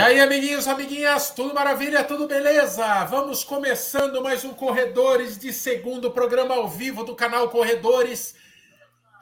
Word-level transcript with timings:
aí, 0.00 0.18
amiguinhos, 0.18 0.66
amiguinhas, 0.66 1.30
tudo 1.30 1.52
maravilha, 1.52 2.02
tudo 2.02 2.26
beleza? 2.26 3.04
Vamos 3.04 3.44
começando 3.44 4.22
mais 4.22 4.44
um 4.44 4.54
Corredores 4.54 5.36
de 5.36 5.52
segundo 5.52 6.10
programa 6.10 6.54
ao 6.54 6.66
vivo 6.66 7.04
do 7.04 7.14
canal 7.14 7.50
Corredores. 7.50 8.34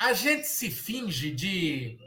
A 0.01 0.13
gente 0.13 0.47
se 0.47 0.71
finge 0.71 1.33
de, 1.33 1.99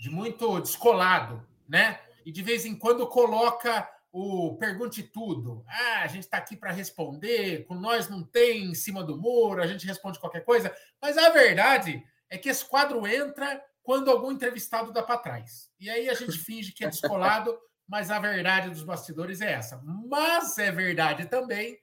de 0.00 0.10
muito 0.10 0.58
descolado, 0.60 1.46
né? 1.68 2.00
E 2.24 2.32
de 2.32 2.42
vez 2.42 2.66
em 2.66 2.74
quando 2.74 3.06
coloca 3.06 3.88
o 4.10 4.56
Pergunte 4.56 5.04
Tudo. 5.04 5.64
Ah, 5.68 6.02
a 6.02 6.06
gente 6.08 6.24
está 6.24 6.38
aqui 6.38 6.56
para 6.56 6.72
responder, 6.72 7.64
com 7.66 7.76
nós 7.76 8.08
não 8.08 8.24
tem 8.24 8.64
em 8.64 8.74
cima 8.74 9.04
do 9.04 9.16
muro, 9.16 9.62
a 9.62 9.68
gente 9.68 9.86
responde 9.86 10.18
qualquer 10.18 10.44
coisa. 10.44 10.74
Mas 11.00 11.16
a 11.16 11.30
verdade 11.30 12.02
é 12.28 12.36
que 12.36 12.48
esse 12.48 12.64
quadro 12.64 13.06
entra 13.06 13.62
quando 13.84 14.10
algum 14.10 14.32
entrevistado 14.32 14.92
dá 14.92 15.02
para 15.02 15.18
trás. 15.18 15.70
E 15.78 15.88
aí 15.88 16.08
a 16.08 16.14
gente 16.14 16.36
finge 16.36 16.72
que 16.72 16.84
é 16.84 16.88
descolado 16.88 17.56
mas 17.88 18.10
a 18.10 18.18
verdade 18.18 18.70
dos 18.70 18.82
bastidores 18.82 19.40
é 19.40 19.52
essa. 19.52 19.80
Mas 20.08 20.58
é 20.58 20.72
verdade 20.72 21.26
também 21.26 21.78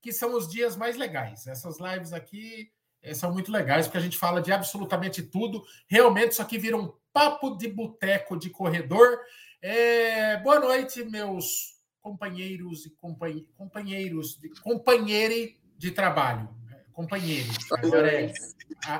que 0.00 0.12
são 0.12 0.36
os 0.36 0.48
dias 0.48 0.76
mais 0.76 0.96
legais. 0.96 1.46
Essas 1.46 1.78
lives 1.78 2.12
aqui 2.12 2.70
eh, 3.02 3.14
são 3.14 3.32
muito 3.32 3.52
legais, 3.52 3.86
porque 3.86 3.98
a 3.98 4.02
gente 4.02 4.18
fala 4.18 4.40
de 4.40 4.52
absolutamente 4.52 5.22
tudo. 5.22 5.62
Realmente, 5.86 6.32
isso 6.32 6.42
aqui 6.42 6.58
vira 6.58 6.76
um 6.76 6.92
papo 7.12 7.56
de 7.56 7.68
boteco 7.68 8.38
de 8.38 8.50
corredor. 8.50 9.18
É... 9.60 10.38
Boa 10.38 10.58
noite, 10.58 11.04
meus 11.04 11.78
companheiros 12.00 12.86
e 12.86 12.90
companhe... 12.90 13.46
companheiros, 13.56 14.38
de... 14.38 14.48
companheire 14.60 15.58
de 15.76 15.90
trabalho. 15.90 16.48
Companheiros. 16.92 17.56
Agora 17.72 18.10
é... 18.10 18.32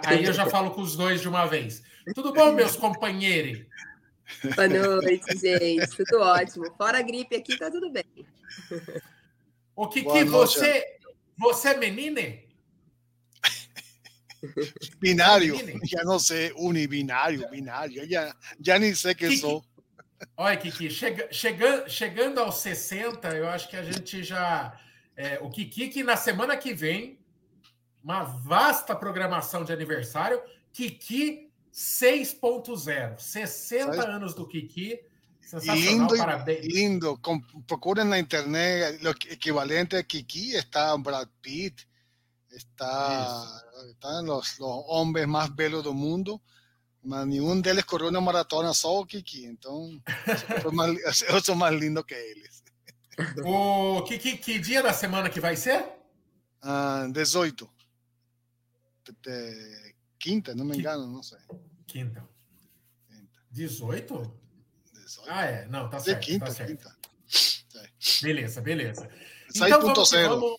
Aí 0.06 0.24
eu 0.24 0.32
já 0.32 0.46
falo 0.46 0.70
com 0.72 0.82
os 0.82 0.96
dois 0.96 1.20
de 1.20 1.28
uma 1.28 1.46
vez. 1.46 1.82
Tudo 2.14 2.32
bom, 2.32 2.52
meus 2.52 2.76
companheiros? 2.76 3.66
Boa 4.54 4.68
noite, 4.68 5.38
gente. 5.38 5.96
Tudo 5.96 6.20
ótimo. 6.20 6.72
Fora 6.76 6.98
a 6.98 7.02
gripe 7.02 7.36
aqui, 7.36 7.58
tá 7.58 7.70
tudo 7.70 7.90
bem. 7.90 8.04
O 9.76 9.88
Kiki, 9.88 10.24
você, 10.24 10.84
você 11.38 11.68
é 11.68 11.76
menina? 11.78 12.20
Binário, 14.98 15.56
já 15.84 16.02
não 16.02 16.18
sei, 16.18 16.52
unibinário, 16.56 17.48
binário, 17.50 18.08
já, 18.08 18.34
já 18.58 18.78
nem 18.78 18.94
sei 18.94 19.14
quem 19.14 19.28
Kiki, 19.28 19.40
sou. 19.40 19.64
Olha, 20.36 20.56
Kiki, 20.56 20.90
chega, 20.90 21.28
chegando, 21.30 21.88
chegando 21.88 22.40
aos 22.40 22.56
60, 22.58 23.28
eu 23.36 23.48
acho 23.48 23.68
que 23.68 23.76
a 23.76 23.82
gente 23.82 24.22
já. 24.22 24.78
É, 25.16 25.38
o 25.40 25.50
Kiki, 25.50 25.88
que 25.88 26.02
na 26.02 26.16
semana 26.16 26.56
que 26.56 26.72
vem, 26.72 27.18
uma 28.02 28.22
vasta 28.22 28.96
programação 28.96 29.64
de 29.64 29.72
aniversário, 29.72 30.40
Kiki 30.72 31.49
6.0, 31.72 33.18
60 33.18 34.08
anos 34.08 34.34
do 34.34 34.46
Kiki. 34.46 35.00
Lindo, 35.62 36.16
parabéns. 36.16 36.66
lindo. 36.66 37.18
Com, 37.18 37.40
procurem 37.66 38.04
na 38.04 38.18
internet 38.18 39.04
o 39.04 39.10
equivalente 39.32 39.96
a 39.96 40.02
Kiki. 40.02 40.54
Está 40.54 40.96
Brad 40.96 41.28
Pitt, 41.42 41.88
está, 42.50 43.62
están 43.90 44.26
los, 44.26 44.58
los 44.58 44.84
hombres 44.86 45.26
más 45.26 45.54
belos 45.54 45.82
del 45.82 45.94
mundo. 45.94 46.40
Mas 47.02 47.26
nenhum 47.26 47.60
deles 47.60 47.84
correu 47.84 48.10
uma 48.10 48.20
maratona, 48.20 48.74
só 48.74 49.00
o 49.00 49.06
Kiki. 49.06 49.46
Então, 49.46 50.00
eu 50.62 50.70
mais, 50.72 51.22
eu 51.22 51.40
sou 51.40 51.56
mais 51.56 51.74
lindo 51.78 52.04
que 52.04 52.14
eles. 52.14 52.62
O 53.44 54.02
Kiki, 54.02 54.36
que 54.36 54.58
dia 54.58 54.82
da 54.82 54.92
semana 54.92 55.30
que 55.30 55.40
vai 55.40 55.56
ser? 55.56 55.84
Ah, 56.62 57.06
18. 57.10 57.68
Quinta, 60.20 60.54
não 60.54 60.66
me 60.66 60.76
engano, 60.76 61.06
não 61.06 61.22
sei. 61.22 61.38
Quinta. 61.86 62.22
Quinta. 63.08 63.40
18? 63.50 64.32
18? 64.92 65.30
Ah, 65.30 65.44
é. 65.46 65.66
Não, 65.66 65.88
tá 65.88 65.98
certo. 65.98 66.22
Quinta, 66.22 66.44
tá 66.44 66.52
certo. 66.52 66.68
quinta. 66.68 66.96
Beleza, 68.22 68.60
beleza. 68.60 69.08
6.0. 69.54 70.58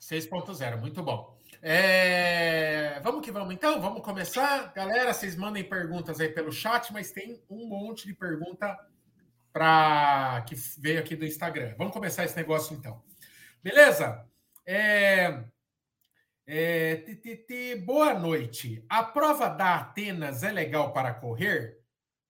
6.0, 0.00 0.80
muito 0.80 1.02
bom. 1.02 1.34
É... 1.62 3.00
Vamos 3.02 3.24
que 3.24 3.32
vamos 3.32 3.54
então, 3.54 3.80
vamos 3.80 4.02
começar. 4.02 4.72
Galera, 4.74 5.14
vocês 5.14 5.34
mandem 5.34 5.64
perguntas 5.64 6.20
aí 6.20 6.28
pelo 6.28 6.52
chat, 6.52 6.92
mas 6.92 7.10
tem 7.10 7.42
um 7.48 7.66
monte 7.66 8.06
de 8.06 8.12
pergunta 8.12 8.76
para 9.50 10.44
que 10.46 10.54
veio 10.78 11.00
aqui 11.00 11.16
do 11.16 11.24
Instagram. 11.24 11.74
Vamos 11.78 11.94
começar 11.94 12.24
esse 12.24 12.36
negócio 12.36 12.76
então. 12.76 13.02
Beleza? 13.62 14.26
É... 14.66 15.42
É, 16.44 16.96
TTT, 16.96 17.76
boa 17.86 18.14
noite. 18.14 18.84
A 18.88 19.04
prova 19.04 19.48
da 19.48 19.76
Atenas 19.76 20.42
é 20.42 20.50
legal 20.50 20.92
para 20.92 21.14
correr? 21.14 21.78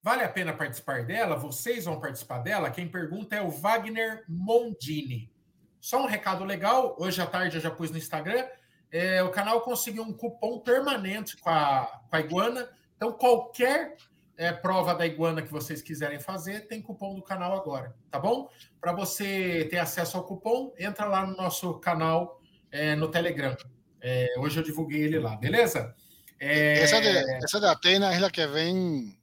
Vale 0.03 0.23
a 0.23 0.29
pena 0.29 0.53
participar 0.53 1.03
dela? 1.07 1.35
Vocês 1.37 1.87
vão 1.87 1.99
participar 1.99 2.41
dela? 2.41 2.71
Quem 2.71 2.87
pergunta 2.87 3.35
é 3.35 3.41
o 3.41 3.49
Wagner 3.49 4.23
Mondini. 4.29 5.33
Só 5.81 6.03
um 6.03 6.07
recado 6.07 6.45
legal: 6.45 6.95
hoje 6.99 7.23
à 7.23 7.27
tarde 7.27 7.57
eu 7.57 7.63
já 7.63 7.71
pus 7.71 7.91
no 7.91 7.97
Instagram. 7.97 8.47
É, 8.91 9.23
o 9.23 9.31
canal 9.31 9.63
conseguiu 9.63 10.03
um 10.03 10.13
cupom 10.13 10.61
permanente 10.61 11.39
com 11.39 11.49
a, 11.49 12.03
com 12.11 12.17
a 12.17 12.21
Iguana. 12.21 12.69
Então, 12.95 13.13
qualquer 13.13 13.97
é, 14.37 14.53
prova 14.53 14.95
da 14.95 15.07
Iguana 15.07 15.41
que 15.41 15.51
vocês 15.51 15.81
quiserem 15.81 16.21
fazer, 16.21 16.69
tem 16.69 16.83
cupom 16.83 17.15
do 17.15 17.23
canal 17.23 17.57
agora, 17.57 17.97
tá 18.11 18.19
bom? 18.19 18.51
Para 18.79 18.93
você 18.93 19.67
ter 19.71 19.79
acesso 19.79 20.19
ao 20.19 20.25
cupom, 20.25 20.75
entra 20.79 21.07
lá 21.07 21.27
no 21.27 21.35
nosso 21.35 21.81
canal 21.81 22.43
é, 22.71 22.95
no 22.95 23.09
Telegram. 23.11 23.57
É, 24.03 24.35
hoje 24.39 24.59
eu 24.59 24.65
divulguei 24.65 25.03
ele 25.03 25.19
lá, 25.19 25.37
beleza? 25.37 25.95
É... 26.41 26.81
Essa, 26.81 27.01
de, 27.01 27.09
essa 27.45 27.61
de 27.61 27.67
Atenas 27.67 28.21
é 28.21 28.25
a 28.25 28.31
que 28.31 28.45
vem 28.49 29.17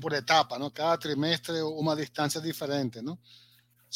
por 0.00 0.12
etapa, 0.12 0.58
não? 0.58 0.70
Cada 0.70 0.96
trimestre 0.96 1.60
uma 1.62 1.96
distância 1.96 2.40
diferente, 2.40 3.02
não? 3.02 3.18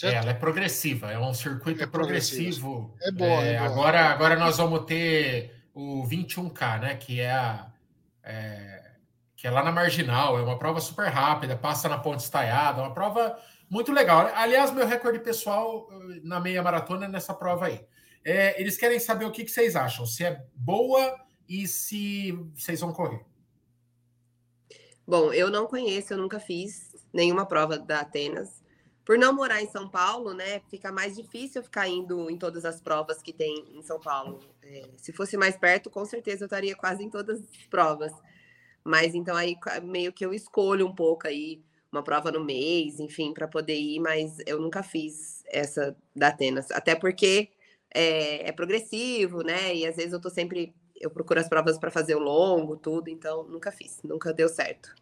É, 0.02 0.14
ela 0.14 0.30
é 0.30 0.34
progressiva, 0.34 1.12
é 1.12 1.18
um 1.18 1.34
circuito 1.34 1.82
é 1.82 1.86
progressivo. 1.86 2.96
É 3.00 3.10
boa, 3.12 3.44
é, 3.44 3.54
é 3.54 3.58
boa, 3.58 3.70
Agora, 3.70 4.00
agora 4.06 4.36
nós 4.36 4.56
vamos 4.56 4.86
ter 4.86 5.54
o 5.74 6.02
21K, 6.08 6.80
né? 6.80 6.94
Que 6.96 7.20
é 7.20 7.30
a. 7.30 7.70
É, 8.24 8.90
que 9.36 9.46
é 9.46 9.50
lá 9.50 9.62
na 9.62 9.72
marginal, 9.72 10.38
é 10.38 10.42
uma 10.42 10.58
prova 10.58 10.80
super 10.80 11.08
rápida, 11.08 11.56
passa 11.56 11.88
na 11.88 11.98
ponte 11.98 12.20
estaiada, 12.20 12.80
uma 12.80 12.94
prova 12.94 13.36
muito 13.68 13.92
legal. 13.92 14.30
Aliás, 14.36 14.72
meu 14.72 14.86
recorde 14.86 15.18
pessoal 15.18 15.88
na 16.22 16.38
meia 16.38 16.62
maratona 16.62 17.06
é 17.06 17.08
nessa 17.08 17.34
prova 17.34 17.66
aí. 17.66 17.84
É, 18.24 18.60
eles 18.60 18.76
querem 18.76 18.98
saber 19.00 19.24
o 19.24 19.32
que, 19.32 19.44
que 19.44 19.50
vocês 19.50 19.74
acham, 19.74 20.06
se 20.06 20.24
é 20.24 20.44
boa 20.54 21.18
e 21.48 21.66
se 21.66 22.32
vocês 22.54 22.80
vão 22.80 22.92
correr. 22.92 23.24
Bom, 25.06 25.32
eu 25.32 25.50
não 25.50 25.66
conheço, 25.66 26.14
eu 26.14 26.18
nunca 26.18 26.38
fiz 26.38 26.94
nenhuma 27.12 27.44
prova 27.44 27.78
da 27.78 28.00
Atenas. 28.00 28.62
Por 29.04 29.18
não 29.18 29.32
morar 29.32 29.60
em 29.60 29.68
São 29.68 29.88
Paulo, 29.88 30.32
né, 30.32 30.60
fica 30.70 30.92
mais 30.92 31.16
difícil 31.16 31.62
ficar 31.62 31.88
indo 31.88 32.30
em 32.30 32.38
todas 32.38 32.64
as 32.64 32.80
provas 32.80 33.20
que 33.20 33.32
tem 33.32 33.76
em 33.76 33.82
São 33.82 34.00
Paulo. 34.00 34.38
É, 34.62 34.88
se 34.96 35.12
fosse 35.12 35.36
mais 35.36 35.56
perto, 35.56 35.90
com 35.90 36.04
certeza 36.04 36.44
eu 36.44 36.46
estaria 36.46 36.76
quase 36.76 37.02
em 37.02 37.10
todas 37.10 37.40
as 37.40 37.66
provas. 37.68 38.12
Mas 38.84 39.14
então 39.14 39.36
aí 39.36 39.56
meio 39.82 40.12
que 40.12 40.24
eu 40.24 40.32
escolho 40.32 40.86
um 40.86 40.94
pouco 40.94 41.26
aí 41.26 41.60
uma 41.90 42.02
prova 42.02 42.30
no 42.30 42.42
mês, 42.42 43.00
enfim, 43.00 43.34
para 43.34 43.46
poder 43.46 43.76
ir, 43.76 44.00
mas 44.00 44.38
eu 44.46 44.58
nunca 44.58 44.82
fiz 44.82 45.42
essa 45.48 45.96
da 46.16 46.28
Atenas. 46.28 46.70
Até 46.70 46.94
porque 46.94 47.50
é, 47.94 48.48
é, 48.48 48.52
progressivo, 48.52 49.42
né? 49.42 49.74
E 49.74 49.86
às 49.86 49.96
vezes 49.96 50.12
eu 50.12 50.20
tô 50.20 50.30
sempre. 50.30 50.74
Eu 51.00 51.10
procuro 51.10 51.40
as 51.40 51.48
provas 51.48 51.78
para 51.78 51.90
fazer 51.90 52.14
o 52.14 52.20
longo, 52.20 52.76
tudo, 52.76 53.08
então 53.08 53.44
nunca 53.44 53.72
fiz, 53.72 54.00
nunca 54.04 54.32
deu 54.32 54.48
certo. 54.48 54.94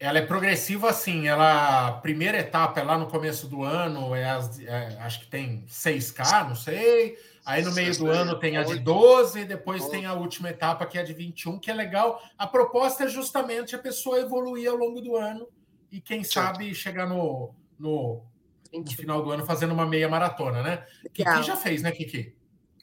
Ela 0.00 0.18
é 0.18 0.26
progressiva 0.26 0.88
assim, 0.90 1.28
ela 1.28 1.88
a 1.88 1.92
primeira 1.92 2.38
etapa 2.38 2.80
é 2.80 2.82
lá 2.82 2.98
no 2.98 3.06
começo 3.06 3.46
do 3.46 3.62
ano, 3.62 4.14
é, 4.14 4.28
as, 4.28 4.58
é 4.58 4.98
acho 5.00 5.20
que 5.20 5.26
tem 5.26 5.64
6K, 5.68 6.48
não 6.48 6.56
sei. 6.56 7.16
Aí 7.44 7.62
no 7.62 7.72
meio 7.72 7.96
do 7.96 8.08
ano 8.08 8.38
tem 8.38 8.56
a 8.56 8.62
de 8.62 8.78
12, 8.78 9.44
depois 9.44 9.88
tem 9.88 10.06
a 10.06 10.14
última 10.14 10.50
etapa 10.50 10.86
que 10.86 10.96
é 10.96 11.02
a 11.02 11.04
de 11.04 11.12
21, 11.12 11.58
que 11.58 11.70
é 11.70 11.74
legal. 11.74 12.20
A 12.38 12.46
proposta 12.46 13.04
é 13.04 13.08
justamente 13.08 13.76
a 13.76 13.78
pessoa 13.78 14.20
evoluir 14.20 14.70
ao 14.70 14.76
longo 14.76 15.00
do 15.00 15.16
ano 15.16 15.46
e 15.90 16.00
quem 16.00 16.24
sabe 16.24 16.74
chegar 16.74 17.06
no, 17.06 17.54
no 17.78 18.24
no 18.72 18.90
final 18.90 19.22
do 19.22 19.30
ano 19.30 19.44
fazendo 19.44 19.72
uma 19.72 19.86
meia 19.86 20.08
maratona, 20.08 20.62
né? 20.62 20.86
Kiki 21.12 21.42
já 21.42 21.56
fez, 21.56 21.82
né, 21.82 21.92
Kiki? 21.92 22.34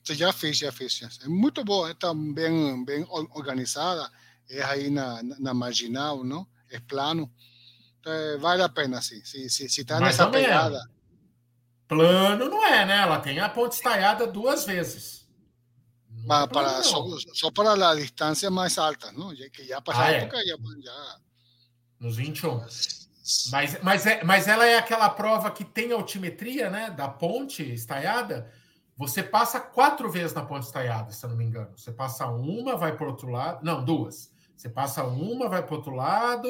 Você 0.03 0.15
já 0.15 0.31
fez, 0.33 0.57
já 0.57 0.71
fez. 0.71 1.01
É 1.23 1.27
muito 1.27 1.63
boa, 1.63 1.91
está 1.91 2.13
bem, 2.13 2.83
bem 2.85 3.05
organizada. 3.09 4.09
É 4.49 4.63
aí 4.63 4.89
na, 4.89 5.21
na 5.39 5.53
marginal, 5.53 6.23
não? 6.23 6.47
É 6.69 6.79
plano. 6.79 7.31
Então, 7.99 8.39
vale 8.39 8.63
a 8.63 8.69
pena, 8.69 9.01
sim. 9.01 9.23
Se, 9.23 9.49
se, 9.49 9.69
se 9.69 9.85
tá 9.85 9.99
nessa 9.99 10.27
pegada. 10.27 10.79
Plano 11.87 12.49
não 12.49 12.65
é, 12.65 12.85
né? 12.85 13.01
Ela 13.01 13.19
tem 13.19 13.39
a 13.39 13.49
ponte 13.49 13.73
estaiada 13.73 14.25
duas 14.27 14.65
vezes. 14.65 15.27
Mas 16.25 16.43
é 16.43 16.47
para, 16.47 16.83
só, 16.83 17.05
só, 17.33 17.51
para 17.51 17.89
a 17.89 17.95
distância 17.95 18.49
mais 18.51 18.77
alta, 18.77 19.11
não? 19.11 19.35
Já 19.35 19.49
que 19.49 19.65
já 19.65 19.81
passou 19.81 20.03
ah, 20.03 20.07
a 20.07 20.11
época, 20.11 20.37
é. 20.37 20.45
já, 20.45 20.57
já. 20.83 21.19
Nos 21.99 22.17
21. 22.17 22.61
Mas, 23.51 23.81
mas, 23.81 24.05
é, 24.05 24.23
mas 24.23 24.47
ela 24.47 24.65
é 24.65 24.77
aquela 24.77 25.09
prova 25.09 25.51
que 25.51 25.63
tem 25.63 25.91
altimetria, 25.91 26.69
né? 26.69 26.89
Da 26.89 27.07
ponte 27.07 27.63
estaiada. 27.73 28.51
Você 28.97 29.23
passa 29.23 29.59
quatro 29.59 30.09
vezes 30.09 30.33
na 30.33 30.45
ponte 30.45 30.65
estaiada, 30.65 31.11
se 31.11 31.25
eu 31.25 31.29
não 31.29 31.37
me 31.37 31.45
engano. 31.45 31.77
Você 31.77 31.91
passa 31.91 32.27
uma, 32.27 32.75
vai 32.75 32.95
para 32.95 33.07
outro 33.07 33.29
lado. 33.29 33.63
Não, 33.63 33.83
duas. 33.83 34.31
Você 34.55 34.69
passa 34.69 35.03
uma, 35.03 35.47
vai 35.47 35.65
para 35.65 35.75
outro 35.75 35.93
lado. 35.93 36.47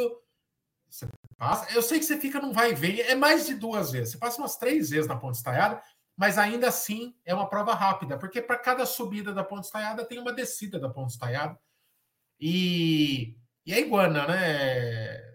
Você 0.89 1.07
Passa. 1.39 1.73
Eu 1.73 1.81
sei 1.81 1.99
que 1.99 2.05
você 2.05 2.19
fica 2.19 2.41
não 2.41 2.51
vai 2.51 2.73
ver, 2.75 2.99
é 2.99 3.15
mais 3.15 3.47
de 3.47 3.55
duas 3.55 3.91
vezes. 3.91 4.11
Você 4.11 4.17
passa 4.17 4.41
umas 4.41 4.57
três 4.57 4.89
vezes 4.89 5.07
na 5.07 5.15
ponte 5.15 5.37
estaiada, 5.37 5.81
mas 6.17 6.37
ainda 6.37 6.67
assim 6.67 7.15
é 7.23 7.33
uma 7.33 7.47
prova 7.47 7.73
rápida, 7.73 8.17
porque 8.19 8.41
para 8.41 8.57
cada 8.57 8.85
subida 8.85 9.33
da 9.33 9.41
ponte 9.41 9.63
estaiada 9.63 10.03
tem 10.03 10.19
uma 10.19 10.33
descida 10.33 10.77
da 10.77 10.89
ponte 10.89 11.11
estaiada. 11.11 11.57
E, 12.37 13.37
e 13.65 13.73
é 13.73 13.79
iguana, 13.79 14.27
né? 14.27 15.28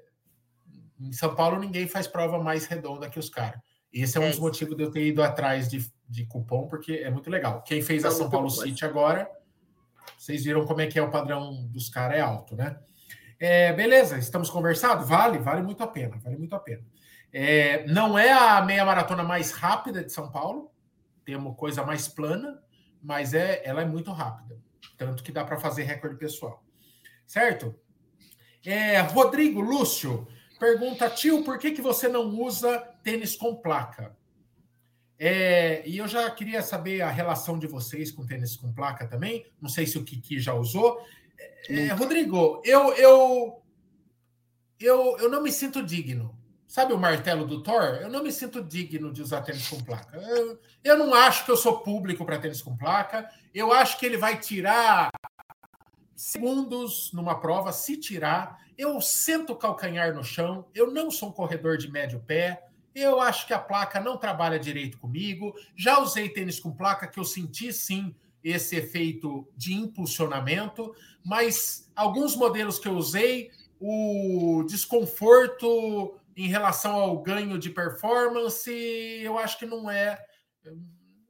Em 1.08 1.12
São 1.12 1.34
Paulo 1.34 1.58
ninguém 1.58 1.86
faz 1.86 2.06
prova 2.06 2.42
mais 2.42 2.66
redonda 2.66 3.08
que 3.08 3.18
os 3.18 3.28
caras. 3.28 3.60
Esse 3.92 4.18
é 4.18 4.20
um 4.20 4.24
é 4.24 4.30
dos 4.30 4.40
motivos 4.40 4.76
de 4.76 4.82
eu 4.82 4.90
ter 4.90 5.06
ido 5.06 5.22
atrás 5.22 5.68
de, 5.68 5.86
de 6.08 6.26
cupom, 6.26 6.66
porque 6.66 6.94
é 6.94 7.10
muito 7.10 7.30
legal. 7.30 7.62
Quem 7.62 7.80
fez 7.80 8.04
a 8.04 8.10
São 8.10 8.28
Paulo 8.28 8.50
City 8.50 8.84
agora, 8.84 9.30
vocês 10.18 10.44
viram 10.44 10.64
como 10.64 10.80
é 10.80 10.86
que 10.86 10.98
é 10.98 11.02
o 11.02 11.10
padrão 11.10 11.66
dos 11.68 11.88
caras, 11.88 12.18
é 12.18 12.20
alto, 12.20 12.56
né? 12.56 12.76
É, 13.38 13.72
beleza, 13.72 14.18
estamos 14.18 14.50
conversados? 14.50 15.08
Vale, 15.08 15.38
vale 15.38 15.62
muito 15.62 15.82
a 15.82 15.86
pena, 15.86 16.16
vale 16.18 16.36
muito 16.36 16.56
a 16.56 16.58
pena. 16.58 16.82
É, 17.32 17.86
não 17.86 18.18
é 18.18 18.32
a 18.32 18.62
meia 18.62 18.84
maratona 18.84 19.22
mais 19.22 19.52
rápida 19.52 20.02
de 20.02 20.12
São 20.12 20.30
Paulo, 20.30 20.72
tem 21.24 21.36
uma 21.36 21.54
coisa 21.54 21.84
mais 21.84 22.08
plana, 22.08 22.62
mas 23.02 23.34
é, 23.34 23.62
ela 23.64 23.82
é 23.82 23.84
muito 23.84 24.10
rápida, 24.12 24.58
tanto 24.96 25.22
que 25.22 25.30
dá 25.30 25.44
para 25.44 25.58
fazer 25.58 25.84
recorde 25.84 26.16
pessoal. 26.16 26.64
Certo? 27.26 27.74
É, 28.64 29.00
Rodrigo 29.00 29.60
Lúcio 29.60 30.26
pergunta, 30.64 31.10
tio, 31.10 31.44
por 31.44 31.58
que, 31.58 31.72
que 31.72 31.82
você 31.82 32.08
não 32.08 32.26
usa 32.40 32.78
tênis 33.02 33.36
com 33.36 33.54
placa? 33.54 34.16
É, 35.18 35.86
e 35.86 35.98
eu 35.98 36.08
já 36.08 36.30
queria 36.30 36.62
saber 36.62 37.02
a 37.02 37.10
relação 37.10 37.58
de 37.58 37.66
vocês 37.66 38.10
com 38.10 38.26
tênis 38.26 38.56
com 38.56 38.72
placa 38.72 39.06
também. 39.06 39.46
Não 39.60 39.68
sei 39.68 39.86
se 39.86 39.98
o 39.98 40.04
Kiki 40.04 40.38
já 40.38 40.54
usou. 40.54 41.04
É, 41.68 41.88
Rodrigo, 41.88 42.62
eu, 42.64 42.94
eu, 42.94 43.62
eu, 44.80 45.18
eu 45.18 45.28
não 45.28 45.42
me 45.42 45.52
sinto 45.52 45.82
digno. 45.82 46.34
Sabe 46.66 46.94
o 46.94 46.98
martelo 46.98 47.46
do 47.46 47.62
Thor? 47.62 47.98
Eu 48.00 48.08
não 48.08 48.22
me 48.22 48.32
sinto 48.32 48.62
digno 48.62 49.12
de 49.12 49.20
usar 49.20 49.42
tênis 49.42 49.68
com 49.68 49.80
placa. 49.82 50.16
Eu, 50.16 50.58
eu 50.82 50.98
não 50.98 51.12
acho 51.12 51.44
que 51.44 51.50
eu 51.50 51.56
sou 51.58 51.80
público 51.80 52.24
para 52.24 52.38
tênis 52.38 52.62
com 52.62 52.76
placa. 52.76 53.30
Eu 53.54 53.70
acho 53.70 53.98
que 53.98 54.06
ele 54.06 54.16
vai 54.16 54.40
tirar 54.40 55.10
segundos 56.16 57.12
numa 57.12 57.40
prova, 57.40 57.72
se 57.72 57.96
tirar. 57.96 58.58
Eu 58.76 59.00
sento 59.00 59.52
o 59.52 59.56
calcanhar 59.56 60.14
no 60.14 60.24
chão. 60.24 60.66
Eu 60.74 60.90
não 60.90 61.10
sou 61.10 61.28
um 61.28 61.32
corredor 61.32 61.76
de 61.76 61.90
médio 61.90 62.20
pé. 62.20 62.64
Eu 62.94 63.20
acho 63.20 63.46
que 63.46 63.52
a 63.52 63.58
placa 63.58 64.00
não 64.00 64.16
trabalha 64.16 64.58
direito 64.58 64.98
comigo. 64.98 65.54
Já 65.76 65.98
usei 65.98 66.28
tênis 66.28 66.60
com 66.60 66.72
placa 66.72 67.06
que 67.06 67.18
eu 67.18 67.24
senti 67.24 67.72
sim 67.72 68.14
esse 68.42 68.76
efeito 68.76 69.48
de 69.56 69.72
impulsionamento, 69.72 70.94
mas 71.24 71.90
alguns 71.96 72.36
modelos 72.36 72.78
que 72.78 72.86
eu 72.86 72.94
usei, 72.94 73.50
o 73.80 74.62
desconforto 74.68 76.18
em 76.36 76.46
relação 76.46 76.94
ao 76.94 77.22
ganho 77.22 77.58
de 77.58 77.70
performance, 77.70 78.70
eu 78.70 79.38
acho 79.38 79.58
que 79.58 79.64
não 79.64 79.90
é 79.90 80.18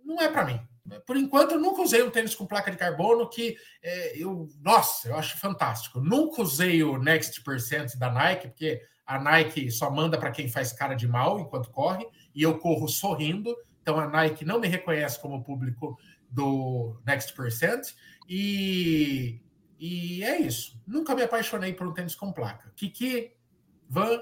não 0.04 0.20
é 0.20 0.28
para 0.28 0.44
mim. 0.44 0.60
Por 1.06 1.16
enquanto, 1.16 1.52
eu 1.52 1.60
nunca 1.60 1.82
usei 1.82 2.02
um 2.02 2.10
tênis 2.10 2.34
com 2.34 2.46
placa 2.46 2.70
de 2.70 2.76
carbono 2.76 3.28
que 3.28 3.56
é, 3.82 4.18
eu, 4.22 4.48
nossa, 4.60 5.08
eu 5.08 5.16
acho 5.16 5.38
fantástico. 5.38 6.00
Nunca 6.00 6.42
usei 6.42 6.82
o 6.82 6.98
Next 6.98 7.42
Percent 7.42 7.96
da 7.96 8.10
Nike, 8.10 8.48
porque 8.48 8.82
a 9.06 9.18
Nike 9.18 9.70
só 9.70 9.90
manda 9.90 10.18
para 10.18 10.30
quem 10.30 10.48
faz 10.48 10.72
cara 10.72 10.94
de 10.94 11.08
mal 11.08 11.40
enquanto 11.40 11.70
corre, 11.70 12.06
e 12.34 12.42
eu 12.42 12.58
corro 12.58 12.86
sorrindo. 12.86 13.56
Então 13.80 13.98
a 13.98 14.06
Nike 14.06 14.44
não 14.44 14.60
me 14.60 14.68
reconhece 14.68 15.20
como 15.20 15.42
público 15.42 15.98
do 16.30 17.00
Next 17.06 17.32
Percent. 17.34 17.94
E, 18.28 19.40
e 19.78 20.22
é 20.22 20.40
isso. 20.40 20.78
Nunca 20.86 21.14
me 21.14 21.22
apaixonei 21.22 21.72
por 21.72 21.86
um 21.86 21.94
tênis 21.94 22.14
com 22.14 22.32
placa. 22.32 22.72
Kiki, 22.76 23.32
Van. 23.88 24.20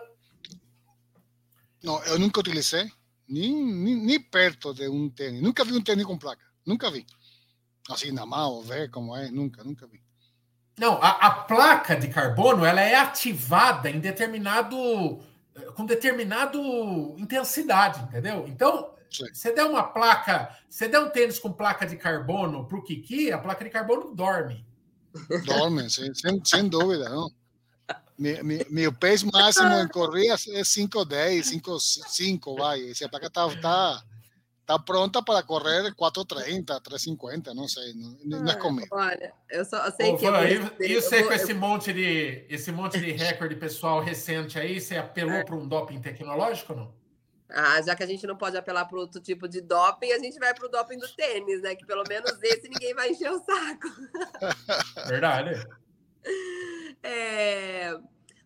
Não, 1.83 2.03
eu 2.05 2.19
nunca 2.19 2.41
utilizei, 2.41 2.89
nem, 3.29 3.53
nem, 3.53 3.97
nem, 3.97 4.21
perto 4.21 4.73
de 4.73 4.89
um 4.89 5.11
tênis. 5.11 5.43
Nunca 5.43 5.65
vi 5.65 5.73
um 5.73 5.83
tênis 5.83 6.05
com 6.05 6.17
placa. 6.17 6.52
Nunca 6.67 6.91
vi. 6.91 7.07
Assim, 7.91 8.13
na 8.13 8.25
mão, 8.25 8.63
ver 8.63 8.91
como 8.91 9.17
é. 9.17 9.31
Nunca, 9.31 9.65
nunca 9.65 9.87
vi. 9.87 10.03
Não, 10.79 10.95
a, 11.03 11.11
a 11.11 11.31
placa 11.31 11.97
de 11.97 12.09
carbono 12.09 12.65
ela 12.65 12.81
é 12.81 12.95
ativada 12.95 13.91
em 13.91 14.01
determinado 14.01 14.77
com 15.75 15.85
determinado 15.85 16.59
intensidade, 17.19 18.03
entendeu? 18.03 18.47
Então, 18.49 18.95
você 19.33 19.53
der 19.53 19.65
uma 19.65 19.83
placa, 19.83 20.57
você 20.69 20.89
der 20.89 21.01
um 21.01 21.11
tênis 21.11 21.39
com 21.39 21.53
placa 21.53 21.87
de 21.87 21.97
carbono 21.97 22.67
para 22.67 22.79
o 22.79 22.83
Kiki, 22.83 23.31
a 23.31 23.39
placa 23.39 23.65
de 23.65 23.71
carbono 23.71 24.15
dorme. 24.15 24.65
Dorme, 25.45 25.91
sem, 25.91 26.13
sem 26.45 26.69
dúvida, 26.69 27.09
não. 27.09 27.31
Meu, 28.19 28.45
meu, 28.45 28.67
meu 28.71 28.93
peso 28.93 29.29
máximo 29.31 29.75
em 29.75 29.89
corrida 29.89 30.35
é 30.35 30.63
5,10, 30.63 31.61
5,5, 31.61 32.57
vai. 32.57 32.95
Se 32.95 33.05
a 33.05 33.09
placa 33.09 33.27
está 33.27 33.49
tá, 33.57 34.05
tá 34.79 34.85
pronta 34.85 35.23
para 35.23 35.43
correr 35.43 35.95
4,30, 35.95 36.81
3,50, 36.81 37.55
não 37.55 37.69
sei, 37.69 37.95
não, 37.95 38.41
não 38.41 38.53
é 38.53 38.57
comigo. 38.57 38.89
Olha, 38.91 39.33
eu 39.51 39.65
só 39.65 39.91
sei 39.91 40.13
Ô, 40.13 40.17
que... 40.17 40.31
Van, 40.31 40.45
e, 40.81 40.95
você 40.95 41.21
vou, 41.21 41.29
com 41.29 41.35
esse, 41.35 41.55
monte 41.55 41.93
de, 41.93 42.47
esse 42.49 42.73
monte 42.73 42.99
de 42.99 43.13
recorde 43.13 43.57
pessoal 43.57 44.01
recente 44.01 44.59
aí, 44.59 44.81
você 44.81 44.97
apelou 44.97 45.35
é. 45.35 45.45
para 45.45 45.55
um 45.55 45.67
doping 45.67 46.01
tecnológico 46.01 46.73
ou 46.73 46.79
não? 46.79 47.03
Ah, 47.55 47.83
já 47.83 47.95
que 47.95 48.03
a 48.03 48.07
gente 48.07 48.27
não 48.27 48.37
pode 48.37 48.57
apelar 48.57 48.87
para 48.87 48.99
outro 48.99 49.21
tipo 49.21 49.47
de 49.47 49.61
doping, 49.61 50.11
a 50.13 50.19
gente 50.19 50.39
vai 50.39 50.55
para 50.55 50.67
o 50.67 50.71
doping 50.71 50.97
do 50.97 51.09
tênis, 51.15 51.61
né? 51.61 51.75
Que 51.75 51.85
pelo 51.85 52.03
menos 52.09 52.33
esse 52.43 52.67
ninguém 52.67 52.95
vai 52.95 53.11
encher 53.11 53.31
o 53.31 53.45
saco. 53.45 53.89
Verdade. 55.07 55.67
É... 57.03 57.95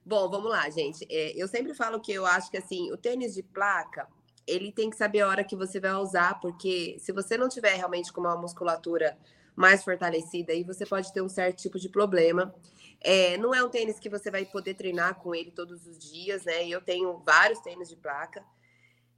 Bom, 0.05 0.29
vamos 0.29 0.51
lá, 0.51 0.69
gente. 0.71 1.07
É, 1.11 1.33
eu 1.41 1.47
sempre 1.47 1.73
falo 1.73 2.01
que 2.01 2.13
eu 2.13 2.27
acho 2.27 2.51
que 2.51 2.57
assim, 2.57 2.93
o 2.93 2.97
tênis 2.97 3.35
de 3.35 3.43
placa, 3.43 4.09
ele 4.47 4.71
tem 4.71 4.89
que 4.89 4.97
saber 4.97 5.21
a 5.21 5.29
hora 5.29 5.45
que 5.45 5.57
você 5.57 5.81
vai 5.81 5.95
usar, 5.95 6.39
porque 6.41 6.97
se 7.01 7.13
você 7.13 7.37
não 7.37 7.49
tiver 7.49 7.75
realmente 7.75 8.13
com 8.13 8.21
uma 8.21 8.37
musculatura 8.37 9.19
mais 9.55 9.83
fortalecida, 9.83 10.53
aí 10.53 10.63
você 10.63 10.85
pode 10.85 11.13
ter 11.13 11.23
um 11.23 11.29
certo 11.29 11.63
tipo 11.63 11.79
de 11.79 11.89
problema. 11.89 12.55
É, 13.01 13.37
não 13.39 13.55
é 13.55 13.63
um 13.65 13.69
tênis 13.69 13.99
que 13.99 14.09
você 14.09 14.31
vai 14.31 14.45
poder 14.45 14.75
treinar 14.75 15.17
com 15.17 15.35
ele 15.35 15.51
todos 15.51 15.87
os 15.87 15.99
dias, 15.99 16.45
né? 16.45 16.69
Eu 16.69 16.81
tenho 16.81 17.19
vários 17.25 17.59
tênis 17.61 17.89
de 17.89 17.97
placa. 17.97 18.45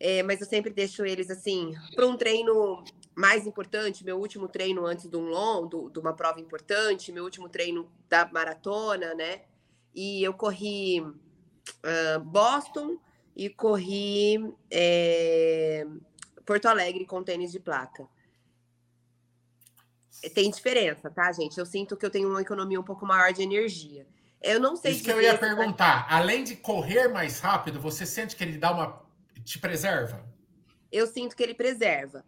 É, 0.00 0.22
mas 0.22 0.40
eu 0.40 0.46
sempre 0.46 0.70
deixo 0.70 1.04
eles 1.04 1.28
assim 1.28 1.74
para 1.96 2.06
um 2.06 2.16
treino 2.16 2.84
mais 3.16 3.48
importante, 3.48 4.04
meu 4.04 4.16
último 4.16 4.46
treino 4.46 4.86
antes 4.86 5.10
de 5.10 5.16
um 5.16 5.24
long, 5.24 5.66
do, 5.66 5.90
de 5.90 5.98
uma 5.98 6.14
prova 6.14 6.40
importante, 6.40 7.10
meu 7.10 7.24
último 7.24 7.48
treino 7.48 7.90
da 8.08 8.24
maratona, 8.32 9.12
né? 9.14 9.42
E 9.92 10.22
eu 10.22 10.32
corri 10.32 11.00
uh, 11.00 12.20
Boston 12.22 12.96
e 13.38 13.48
corri 13.48 14.52
é, 14.68 15.86
Porto 16.44 16.66
Alegre 16.66 17.06
com 17.06 17.22
tênis 17.22 17.52
de 17.52 17.60
placa. 17.60 18.04
Tem 20.34 20.50
diferença, 20.50 21.08
tá, 21.08 21.30
gente? 21.30 21.56
Eu 21.56 21.64
sinto 21.64 21.96
que 21.96 22.04
eu 22.04 22.10
tenho 22.10 22.28
uma 22.28 22.42
economia 22.42 22.80
um 22.80 22.84
pouco 22.84 23.06
maior 23.06 23.32
de 23.32 23.40
energia. 23.40 24.04
Eu 24.42 24.58
não 24.58 24.74
sei 24.74 24.90
Isso 24.90 25.04
que 25.04 25.12
eu 25.12 25.22
ia 25.22 25.38
perguntar. 25.38 26.08
Além 26.10 26.42
de 26.42 26.56
correr 26.56 27.06
mais 27.06 27.38
rápido, 27.38 27.80
você 27.80 28.04
sente 28.04 28.34
que 28.34 28.42
ele 28.42 28.58
dá 28.58 28.72
uma 28.72 29.06
te 29.44 29.60
preserva? 29.60 30.26
Eu 30.90 31.06
sinto 31.06 31.36
que 31.36 31.42
ele 31.42 31.54
preserva. 31.54 32.24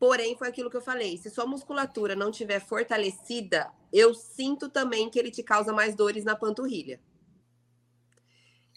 Porém, 0.00 0.36
foi 0.36 0.48
aquilo 0.48 0.68
que 0.68 0.76
eu 0.76 0.80
falei: 0.80 1.16
se 1.16 1.30
sua 1.30 1.46
musculatura 1.46 2.16
não 2.16 2.32
tiver 2.32 2.58
fortalecida, 2.58 3.70
eu 3.92 4.14
sinto 4.14 4.68
também 4.68 5.08
que 5.08 5.18
ele 5.18 5.30
te 5.30 5.44
causa 5.44 5.72
mais 5.72 5.94
dores 5.94 6.24
na 6.24 6.34
panturrilha. 6.34 7.00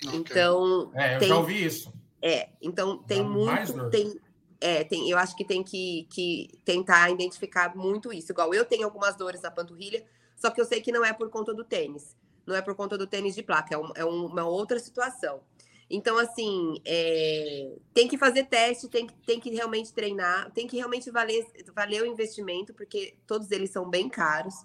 Okay. 0.07 0.19
Então. 0.19 0.91
É, 0.93 1.15
eu 1.15 1.19
tem, 1.19 1.27
já 1.27 1.37
ouvi 1.37 1.65
isso. 1.65 1.93
É, 2.21 2.49
então 2.61 2.97
tem 2.99 3.21
Dá 3.21 3.29
muito. 3.29 3.89
Tem, 3.89 4.19
é, 4.61 4.83
tem, 4.85 5.09
eu 5.09 5.17
acho 5.17 5.35
que 5.35 5.43
tem 5.43 5.61
que, 5.61 6.07
que 6.09 6.49
tentar 6.63 7.09
identificar 7.09 7.75
muito 7.75 8.13
isso. 8.13 8.31
Igual 8.31 8.53
eu 8.53 8.63
tenho 8.63 8.85
algumas 8.85 9.15
dores 9.17 9.41
na 9.41 9.51
panturrilha, 9.51 10.05
só 10.37 10.49
que 10.49 10.61
eu 10.61 10.65
sei 10.65 10.79
que 10.79 10.91
não 10.91 11.03
é 11.03 11.11
por 11.11 11.29
conta 11.29 11.53
do 11.53 11.65
tênis. 11.65 12.15
Não 12.45 12.55
é 12.55 12.61
por 12.61 12.75
conta 12.75 12.97
do 12.97 13.05
tênis 13.05 13.35
de 13.35 13.43
placa, 13.43 13.75
é, 13.75 13.77
um, 13.77 13.91
é 13.95 14.05
uma 14.05 14.45
outra 14.45 14.79
situação. 14.79 15.41
Então, 15.89 16.17
assim, 16.17 16.75
é, 16.85 17.73
tem 17.93 18.07
que 18.07 18.17
fazer 18.17 18.45
teste, 18.45 18.87
tem, 18.87 19.05
tem 19.25 19.39
que 19.39 19.49
realmente 19.49 19.93
treinar, 19.93 20.49
tem 20.51 20.65
que 20.65 20.77
realmente 20.77 21.11
valer, 21.11 21.45
valer 21.75 22.01
o 22.01 22.05
investimento, 22.05 22.73
porque 22.73 23.15
todos 23.27 23.51
eles 23.51 23.69
são 23.69 23.89
bem 23.89 24.09
caros. 24.09 24.55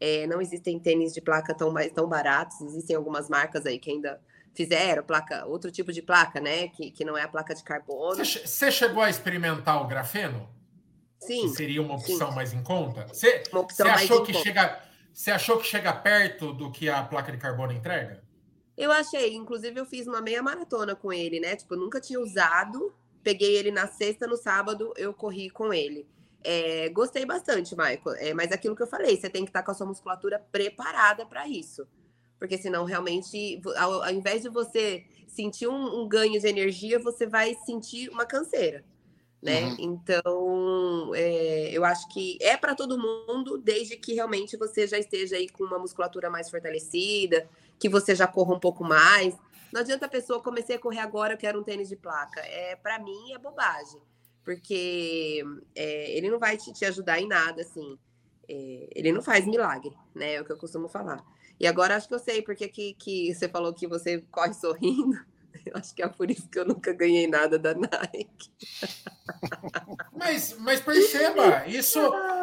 É, 0.00 0.26
não 0.26 0.40
existem 0.40 0.78
tênis 0.78 1.12
de 1.12 1.20
placa 1.20 1.54
tão, 1.54 1.74
tão 1.92 2.08
baratos, 2.08 2.60
existem 2.62 2.96
algumas 2.96 3.28
marcas 3.28 3.66
aí 3.66 3.78
que 3.78 3.90
ainda 3.90 4.20
fizeram 4.54 5.02
placa, 5.02 5.46
outro 5.46 5.70
tipo 5.70 5.92
de 5.92 6.02
placa, 6.02 6.40
né? 6.40 6.68
Que, 6.68 6.90
que 6.90 7.04
não 7.04 7.16
é 7.16 7.22
a 7.22 7.28
placa 7.28 7.54
de 7.54 7.62
carbono. 7.62 8.24
Você 8.24 8.70
chegou 8.70 9.02
a 9.02 9.10
experimentar 9.10 9.82
o 9.82 9.86
grafeno? 9.86 10.48
Sim. 11.18 11.42
Que 11.42 11.48
seria 11.50 11.82
uma 11.82 11.94
opção 11.94 12.30
sim. 12.30 12.34
mais 12.34 12.52
em 12.52 12.62
conta? 12.62 13.06
Você 13.08 13.42
achou 13.84 14.22
que 14.22 14.32
conta. 14.32 14.44
chega. 14.44 14.80
Você 15.12 15.30
achou 15.30 15.58
que 15.58 15.66
chega 15.66 15.92
perto 15.92 16.52
do 16.52 16.70
que 16.70 16.88
a 16.88 17.02
placa 17.02 17.30
de 17.30 17.38
carbono 17.38 17.72
entrega? 17.72 18.22
Eu 18.76 18.90
achei, 18.90 19.34
inclusive 19.34 19.78
eu 19.78 19.84
fiz 19.84 20.06
uma 20.06 20.22
meia 20.22 20.42
maratona 20.42 20.96
com 20.96 21.12
ele, 21.12 21.40
né? 21.40 21.56
Tipo, 21.56 21.74
eu 21.74 21.78
nunca 21.78 22.00
tinha 22.00 22.18
usado. 22.18 22.94
Peguei 23.22 23.56
ele 23.56 23.70
na 23.70 23.86
sexta, 23.86 24.26
no 24.26 24.36
sábado 24.36 24.94
eu 24.96 25.12
corri 25.12 25.50
com 25.50 25.74
ele. 25.74 26.08
É, 26.42 26.88
gostei 26.88 27.26
bastante, 27.26 27.76
Michael. 27.76 28.16
É, 28.18 28.32
mas 28.32 28.50
é 28.50 28.54
aquilo 28.54 28.74
que 28.74 28.82
eu 28.82 28.86
falei, 28.86 29.14
você 29.16 29.28
tem 29.28 29.44
que 29.44 29.50
estar 29.50 29.62
com 29.62 29.70
a 29.70 29.74
sua 29.74 29.86
musculatura 29.86 30.38
preparada 30.50 31.26
para 31.26 31.46
isso. 31.46 31.86
Porque 32.40 32.58
senão, 32.58 32.84
realmente, 32.84 33.60
ao, 33.76 34.02
ao, 34.02 34.10
invés 34.10 34.42
de 34.42 34.48
você 34.48 35.04
sentir 35.28 35.68
um, 35.68 36.00
um 36.00 36.08
ganho 36.08 36.40
de 36.40 36.48
energia, 36.48 36.98
você 36.98 37.26
vai 37.26 37.54
sentir 37.64 38.08
uma 38.08 38.26
canseira 38.26 38.84
né? 39.42 39.64
Uhum. 39.64 39.76
Então, 39.78 41.14
é, 41.14 41.70
eu 41.72 41.84
acho 41.84 42.08
que 42.08 42.36
é 42.40 42.56
para 42.56 42.74
todo 42.74 42.98
mundo, 42.98 43.56
desde 43.58 43.96
que 43.96 44.14
realmente 44.14 44.56
você 44.56 44.86
já 44.86 44.98
esteja 44.98 45.36
aí 45.36 45.48
com 45.48 45.64
uma 45.64 45.78
musculatura 45.78 46.28
mais 46.28 46.50
fortalecida, 46.50 47.48
que 47.78 47.88
você 47.88 48.14
já 48.14 48.26
corra 48.26 48.54
um 48.54 48.60
pouco 48.60 48.84
mais. 48.84 49.34
Não 49.72 49.80
adianta 49.80 50.06
a 50.06 50.08
pessoa 50.08 50.42
comecei 50.42 50.76
a 50.76 50.78
correr 50.78 50.98
agora, 50.98 51.34
eu 51.34 51.38
quero 51.38 51.58
um 51.58 51.62
tênis 51.62 51.88
de 51.88 51.96
placa. 51.96 52.40
É 52.40 52.76
para 52.76 52.98
mim 52.98 53.32
é 53.32 53.38
bobagem, 53.38 54.00
porque 54.44 55.42
é, 55.74 56.16
ele 56.16 56.30
não 56.30 56.38
vai 56.38 56.56
te, 56.56 56.72
te, 56.72 56.84
ajudar 56.84 57.20
em 57.20 57.26
nada, 57.26 57.62
assim. 57.62 57.98
É, 58.48 58.88
ele 58.94 59.12
não 59.12 59.22
faz 59.22 59.46
milagre, 59.46 59.96
né? 60.14 60.34
É 60.34 60.40
o 60.40 60.44
que 60.44 60.52
eu 60.52 60.58
costumo 60.58 60.88
falar. 60.88 61.24
E 61.60 61.66
agora 61.66 61.94
acho 61.94 62.08
que 62.08 62.14
eu 62.14 62.18
sei 62.18 62.40
porque 62.40 62.66
que, 62.68 62.94
que 62.94 63.34
você 63.34 63.46
falou 63.46 63.74
que 63.74 63.86
você 63.86 64.22
corre 64.30 64.54
sorrindo. 64.54 65.16
Eu 65.66 65.76
acho 65.76 65.94
que 65.94 66.02
é 66.02 66.08
por 66.08 66.30
isso 66.30 66.48
que 66.48 66.58
eu 66.58 66.64
nunca 66.64 66.90
ganhei 66.92 67.26
nada 67.26 67.58
da 67.58 67.74
Nike. 67.74 68.50
Mas, 70.16 70.56
mas 70.58 70.80
perceba, 70.80 71.66
isso 71.66 71.98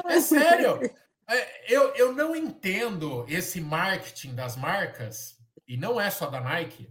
é 0.05 0.19
sério. 0.19 0.79
É, 1.27 1.73
eu, 1.73 1.95
eu 1.95 2.13
não 2.13 2.35
entendo 2.35 3.25
esse 3.27 3.59
marketing 3.59 4.35
das 4.35 4.55
marcas, 4.55 5.37
e 5.67 5.77
não 5.77 5.99
é 5.99 6.09
só 6.09 6.27
da 6.27 6.39
Nike, 6.39 6.89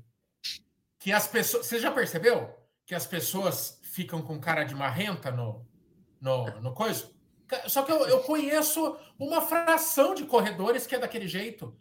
que 0.98 1.12
as 1.12 1.28
pessoas. 1.28 1.66
Você 1.66 1.78
já 1.78 1.92
percebeu 1.92 2.54
que 2.84 2.94
as 2.94 3.06
pessoas 3.06 3.78
ficam 3.82 4.20
com 4.20 4.40
cara 4.40 4.64
de 4.64 4.74
marrenta 4.74 5.30
no, 5.30 5.66
no, 6.20 6.60
no 6.60 6.74
coisa? 6.74 7.10
Só 7.68 7.82
que 7.82 7.92
eu, 7.92 8.06
eu 8.08 8.20
conheço 8.20 8.96
uma 9.18 9.40
fração 9.40 10.14
de 10.14 10.24
corredores 10.24 10.86
que 10.86 10.94
é 10.94 10.98
daquele 10.98 11.28
jeito. 11.28 11.76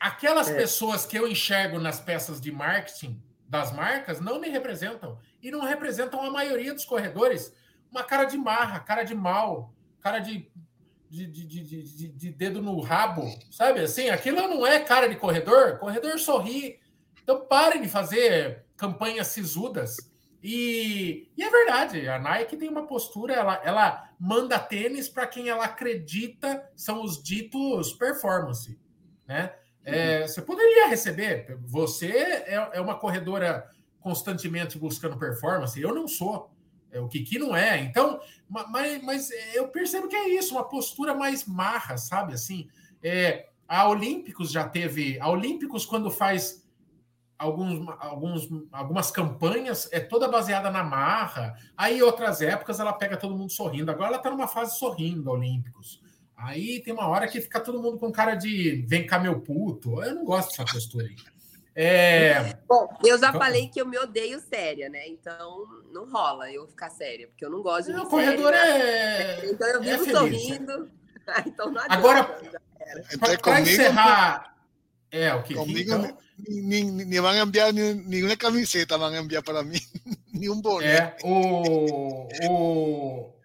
Aquelas 0.00 0.48
é. 0.48 0.56
pessoas 0.56 1.04
que 1.04 1.18
eu 1.18 1.26
enxergo 1.26 1.78
nas 1.78 2.00
peças 2.00 2.40
de 2.40 2.52
marketing 2.52 3.22
das 3.48 3.72
marcas 3.72 4.20
não 4.20 4.40
me 4.40 4.48
representam. 4.48 5.18
E 5.42 5.50
não 5.50 5.60
representam 5.60 6.22
a 6.22 6.30
maioria 6.30 6.74
dos 6.74 6.84
corredores. 6.84 7.52
Uma 7.90 8.04
cara 8.04 8.24
de 8.24 8.36
marra, 8.36 8.80
cara 8.80 9.02
de 9.02 9.14
mal, 9.14 9.72
cara 10.00 10.18
de, 10.18 10.50
de, 11.08 11.26
de, 11.26 11.46
de, 11.46 12.08
de 12.08 12.30
dedo 12.30 12.60
no 12.60 12.80
rabo, 12.80 13.24
sabe? 13.50 13.80
Assim, 13.80 14.10
aquilo 14.10 14.46
não 14.48 14.66
é 14.66 14.80
cara 14.80 15.08
de 15.08 15.16
corredor. 15.16 15.78
Corredor 15.78 16.18
sorri. 16.18 16.78
Então 17.22 17.46
parem 17.46 17.82
de 17.82 17.88
fazer 17.88 18.64
campanhas 18.76 19.28
sisudas. 19.28 19.96
E, 20.42 21.30
e, 21.36 21.42
é 21.42 21.50
verdade, 21.50 22.08
a 22.08 22.18
Nike 22.18 22.56
tem 22.56 22.68
uma 22.68 22.86
postura, 22.86 23.34
ela, 23.34 23.60
ela 23.64 24.10
manda 24.18 24.58
tênis 24.58 25.08
para 25.08 25.26
quem 25.26 25.48
ela 25.48 25.64
acredita 25.64 26.70
são 26.76 27.02
os 27.02 27.20
ditos 27.20 27.92
performance, 27.94 28.78
né? 29.26 29.52
É, 29.88 30.26
você 30.26 30.42
poderia 30.42 30.88
receber. 30.88 31.58
Você 31.66 32.06
é, 32.06 32.70
é, 32.74 32.80
uma 32.80 32.98
corredora 32.98 33.68
constantemente 34.00 34.78
buscando 34.78 35.18
performance. 35.18 35.80
Eu 35.80 35.94
não 35.94 36.06
sou. 36.06 36.50
É, 36.90 37.00
o 37.00 37.08
Kiki 37.08 37.38
não 37.38 37.56
é. 37.56 37.80
Então, 37.80 38.20
mas, 38.48 39.02
mas 39.02 39.30
eu 39.54 39.68
percebo 39.68 40.08
que 40.08 40.16
é 40.16 40.28
isso, 40.30 40.54
uma 40.54 40.64
postura 40.64 41.14
mais 41.14 41.44
marra, 41.46 41.96
sabe? 41.96 42.34
Assim, 42.34 42.68
é, 43.02 43.48
a 43.66 43.88
Olímpicos 43.88 44.50
já 44.50 44.68
teve. 44.68 45.18
A 45.20 45.28
Olímpicos, 45.28 45.84
quando 45.84 46.10
faz 46.10 46.66
alguns, 47.38 47.86
alguns, 48.00 48.48
algumas 48.72 49.10
campanhas, 49.10 49.88
é 49.92 50.00
toda 50.00 50.28
baseada 50.28 50.70
na 50.70 50.82
marra. 50.82 51.54
Aí, 51.76 52.02
outras 52.02 52.40
épocas, 52.40 52.80
ela 52.80 52.92
pega 52.92 53.16
todo 53.16 53.36
mundo 53.36 53.52
sorrindo. 53.52 53.90
Agora 53.90 54.08
ela 54.08 54.16
está 54.16 54.30
numa 54.30 54.48
fase 54.48 54.78
sorrindo, 54.78 55.30
Olímpicos. 55.30 56.02
Aí 56.38 56.80
tem 56.80 56.94
uma 56.94 57.08
hora 57.08 57.26
que 57.26 57.40
fica 57.40 57.58
todo 57.58 57.82
mundo 57.82 57.98
com 57.98 58.12
cara 58.12 58.36
de 58.36 58.84
vem 58.86 59.04
cá, 59.04 59.18
meu 59.18 59.40
puto. 59.40 60.00
Eu 60.00 60.14
não 60.14 60.24
gosto 60.24 60.50
dessa 60.50 60.64
postura 60.64 61.06
aí. 61.06 61.16
É... 61.74 62.56
Bom, 62.68 62.88
eu 63.04 63.18
já 63.18 63.32
falei 63.32 63.68
que 63.68 63.80
eu 63.80 63.86
me 63.86 63.98
odeio 63.98 64.40
séria, 64.40 64.88
né? 64.88 65.08
Então 65.08 65.64
não 65.92 66.08
rola 66.08 66.50
eu 66.50 66.66
ficar 66.68 66.90
séria, 66.90 67.26
porque 67.26 67.44
eu 67.44 67.50
não 67.50 67.60
gosto 67.60 67.88
de 67.88 67.92
não, 67.92 68.04
O 68.04 68.08
corredor 68.08 68.52
séria, 68.52 68.82
é. 68.82 69.50
Então 69.50 69.66
eu 69.68 69.82
vivo 69.82 70.08
é 70.08 70.12
sorrindo. 70.12 70.90
então 71.46 71.70
não 71.72 71.80
adianta, 71.80 71.94
Agora, 71.94 72.40
para 73.42 73.60
encerrar. 73.60 74.56
É, 75.10 75.34
o 75.34 75.42
que 75.42 75.54
Comigo 75.54 75.92
então... 75.92 76.18
ni, 76.46 76.84
ni, 76.84 77.04
ni 77.04 77.18
van 77.18 77.36
a 77.36 77.42
enviar 77.42 77.72
ni, 77.74 78.22
una 78.22 78.36
camiseta, 78.36 78.96
van 78.96 79.14
a 79.14 79.18
enviar 79.18 79.42
para 79.42 79.62
mim, 79.62 79.80
ni 80.32 80.48
um 80.48 80.60
boné. 80.60 80.86
É, 80.86 81.16
o, 81.24 82.28
o, 82.48 83.34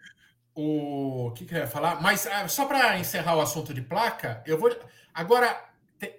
o 0.56 1.32
que, 1.32 1.46
que 1.46 1.54
eu 1.54 1.60
ia 1.60 1.68
falar? 1.68 2.02
Mas 2.02 2.28
ah, 2.28 2.48
só 2.48 2.66
para 2.66 2.98
encerrar 3.00 3.36
o 3.36 3.42
assunto 3.42 3.74
de 3.74 3.82
placa, 3.82 4.44
eu 4.46 4.58
vou. 4.58 4.70
Agora, 5.14 5.74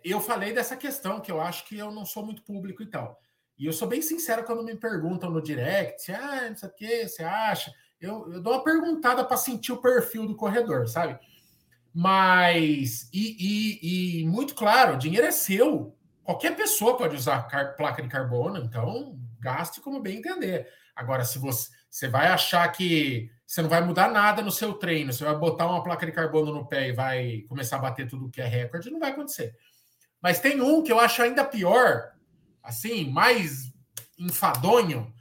eu 0.04 0.20
falei 0.20 0.52
dessa 0.52 0.76
questão 0.76 1.20
que 1.20 1.30
eu 1.30 1.40
acho 1.40 1.66
que 1.66 1.78
eu 1.78 1.90
não 1.90 2.04
sou 2.04 2.24
muito 2.24 2.42
público 2.42 2.82
e 2.82 2.86
tal. 2.86 3.20
E 3.58 3.66
eu 3.66 3.72
sou 3.72 3.86
bem 3.86 4.02
sincero 4.02 4.44
quando 4.44 4.64
me 4.64 4.74
perguntam 4.74 5.30
no 5.30 5.42
direct, 5.42 6.10
ah, 6.12 6.48
não 6.48 6.56
sei 6.56 6.68
o 6.68 6.72
que, 6.72 7.08
você 7.08 7.22
acha? 7.22 7.72
Eu, 8.00 8.32
eu 8.32 8.42
dou 8.42 8.52
uma 8.52 8.64
perguntada 8.64 9.24
para 9.24 9.36
sentir 9.36 9.72
o 9.72 9.80
perfil 9.80 10.26
do 10.26 10.36
corredor, 10.36 10.88
sabe? 10.88 11.18
Mas, 11.92 13.08
e, 13.12 13.36
e, 13.38 14.22
e, 14.22 14.26
muito 14.26 14.54
claro, 14.54 14.98
dinheiro 14.98 15.26
é 15.26 15.30
seu. 15.30 15.96
Qualquer 16.24 16.56
pessoa 16.56 16.96
pode 16.96 17.14
usar 17.14 17.46
placa 17.76 18.02
de 18.02 18.08
carbono, 18.08 18.58
então 18.58 19.16
gaste 19.38 19.80
como 19.80 20.00
bem 20.00 20.18
entender. 20.18 20.68
Agora, 20.96 21.24
se 21.24 21.38
você, 21.38 21.70
você 21.88 22.08
vai 22.08 22.26
achar 22.26 22.66
que 22.72 23.30
você 23.46 23.62
não 23.62 23.68
vai 23.68 23.84
mudar 23.84 24.10
nada 24.10 24.42
no 24.42 24.50
seu 24.50 24.74
treino, 24.74 25.12
você 25.12 25.24
vai 25.24 25.36
botar 25.36 25.66
uma 25.66 25.82
placa 25.82 26.06
de 26.06 26.12
carbono 26.12 26.52
no 26.52 26.66
pé 26.66 26.88
e 26.88 26.92
vai 26.92 27.44
começar 27.48 27.76
a 27.76 27.80
bater 27.80 28.08
tudo 28.08 28.30
que 28.30 28.40
é 28.40 28.46
recorde, 28.46 28.90
não 28.90 29.00
vai 29.00 29.10
acontecer. 29.10 29.54
Mas 30.20 30.40
tem 30.40 30.60
um 30.60 30.82
que 30.82 30.90
eu 30.90 30.98
acho 30.98 31.22
ainda 31.22 31.44
pior, 31.44 32.12
assim, 32.62 33.10
mais 33.10 33.72
enfadonho, 34.18 35.12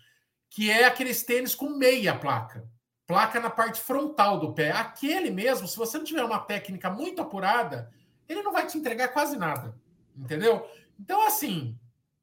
que 0.50 0.72
é 0.72 0.86
aqueles 0.86 1.24
tênis 1.24 1.54
com 1.54 1.70
meia 1.70 2.18
placa. 2.18 2.68
Placa 3.06 3.40
na 3.40 3.50
parte 3.50 3.82
frontal 3.82 4.40
do 4.40 4.54
pé. 4.54 4.72
Aquele 4.72 5.30
mesmo, 5.30 5.68
se 5.68 5.76
você 5.76 5.98
não 5.98 6.06
tiver 6.06 6.24
uma 6.24 6.40
técnica 6.40 6.90
muito 6.90 7.22
apurada, 7.22 7.92
ele 8.30 8.42
não 8.42 8.54
vai 8.54 8.66
te 8.66 8.78
entregar 8.78 9.10
quase 9.10 9.38
nada. 9.38 9.78
Entendeu? 10.16 10.66
Então, 10.98 11.26
assim, 11.28 11.78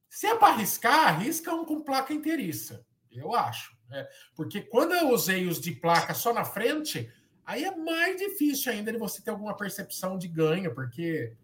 se 0.09 0.27
é 0.27 0.35
para 0.35 0.55
arriscar, 0.55 1.09
arrisca 1.09 1.55
um 1.55 1.65
com 1.65 1.83
placa 1.83 2.15
inteiriça. 2.15 2.87
Eu 3.11 3.35
acho. 3.35 3.77
Né? 3.91 4.07
Porque 4.35 4.61
quando 4.61 4.95
eu 4.95 5.11
usei 5.11 5.47
os 5.47 5.61
de 5.61 5.73
placa 5.73 6.15
só 6.15 6.33
na 6.33 6.45
frente, 6.45 7.13
aí 7.45 7.65
é 7.65 7.77
mais 7.77 8.17
difícil 8.17 8.73
ainda 8.73 8.93
de 8.93 8.99
você 8.99 9.21
ter 9.21 9.31
alguma 9.31 9.57
percepção 9.57 10.17
de 10.17 10.29
ganho, 10.29 10.73
porque, 10.75 11.35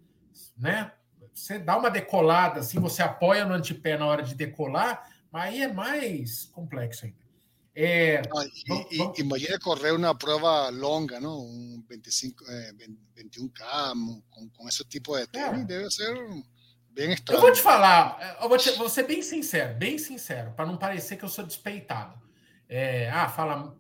né? 0.57 0.93
Você 1.35 1.59
dá 1.59 1.77
uma 1.77 1.91
decolada, 1.91 2.61
assim, 2.61 2.79
você 2.81 3.03
apoia 3.03 3.45
no 3.45 3.53
antepé 3.53 3.99
na 3.99 4.07
hora 4.07 4.23
de 4.23 4.35
decolar, 4.35 5.07
mas 5.31 5.53
aí 5.53 5.63
é 5.63 5.71
mais 5.71 6.47
complexo 6.47 7.05
ainda. 7.05 7.27
É, 7.75 8.23
e, 8.23 8.97
vamos, 8.97 9.19
imagina 9.19 9.59
correr 9.59 9.91
uma 9.91 10.15
prova 10.15 10.71
longa, 10.71 11.21
não? 11.21 11.41
Um 11.41 11.85
25, 11.91 12.43
eh, 12.49 12.73
21K, 13.19 13.93
com, 14.31 14.49
com 14.49 14.67
esse 14.67 14.83
tipo 14.85 15.15
de 15.15 15.27
tênis, 15.27 15.61
é. 15.61 15.65
deve 15.65 15.91
ser 15.91 16.15
bem 16.89 17.13
estranho. 17.13 17.37
Eu 17.37 17.43
vou 17.43 17.53
te 17.53 17.61
falar, 17.61 18.39
eu 18.41 18.49
vou, 18.49 18.57
te, 18.57 18.71
vou 18.71 18.89
ser 18.89 19.03
bem 19.03 19.21
sincero, 19.21 19.75
bem 19.75 19.99
sincero, 19.99 20.53
para 20.53 20.65
não 20.65 20.79
parecer 20.79 21.17
que 21.17 21.25
eu 21.27 21.29
sou 21.29 21.45
despeitado 21.45 22.26
é, 22.69 23.11
ah, 23.11 23.29
fala, 23.29 23.77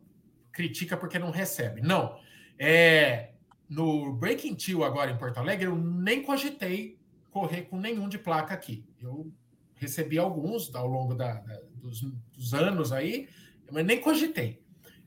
critica 0.52 0.96
porque 0.96 1.18
não 1.18 1.30
recebe. 1.30 1.80
Não. 1.80 2.18
É, 2.58 3.30
no 3.68 4.12
Breaking 4.12 4.54
Two 4.54 4.84
agora 4.84 5.10
em 5.10 5.18
Porto 5.18 5.38
Alegre, 5.38 5.66
eu 5.66 5.76
nem 5.76 6.22
cogitei 6.22 6.98
correr 7.30 7.62
com 7.62 7.78
nenhum 7.78 8.08
de 8.08 8.18
placa 8.18 8.54
aqui. 8.54 8.84
Eu 9.00 9.30
recebi 9.74 10.18
alguns 10.18 10.74
ao 10.74 10.86
longo 10.86 11.14
da, 11.14 11.34
da, 11.34 11.60
dos, 11.74 12.00
dos, 12.32 12.54
anos 12.54 12.92
aí, 12.92 13.28
mas 13.70 13.84
nem 13.84 14.00
cogitei. 14.00 14.62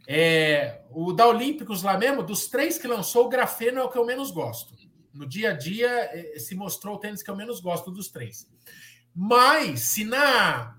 É, 0.07 0.81
o 0.91 1.11
da 1.11 1.27
Olímpicos 1.27 1.81
lá 1.81 1.97
mesmo, 1.97 2.21
dos 2.21 2.47
três 2.47 2.77
que 2.77 2.87
lançou, 2.87 3.25
o 3.25 3.29
grafeno 3.29 3.79
é 3.79 3.83
o 3.83 3.89
que 3.89 3.97
eu 3.97 4.05
menos 4.05 4.31
gosto. 4.31 4.75
No 5.13 5.27
dia 5.27 5.51
a 5.51 5.53
dia, 5.53 5.87
é, 5.87 6.37
se 6.37 6.53
mostrou 6.55 6.95
o 6.95 6.99
tênis 6.99 7.23
que 7.23 7.29
eu 7.29 7.35
menos 7.35 7.59
gosto 7.59 7.89
dos 7.89 8.09
três. 8.09 8.47
Mas, 9.15 9.81
se 9.81 10.03
na 10.03 10.78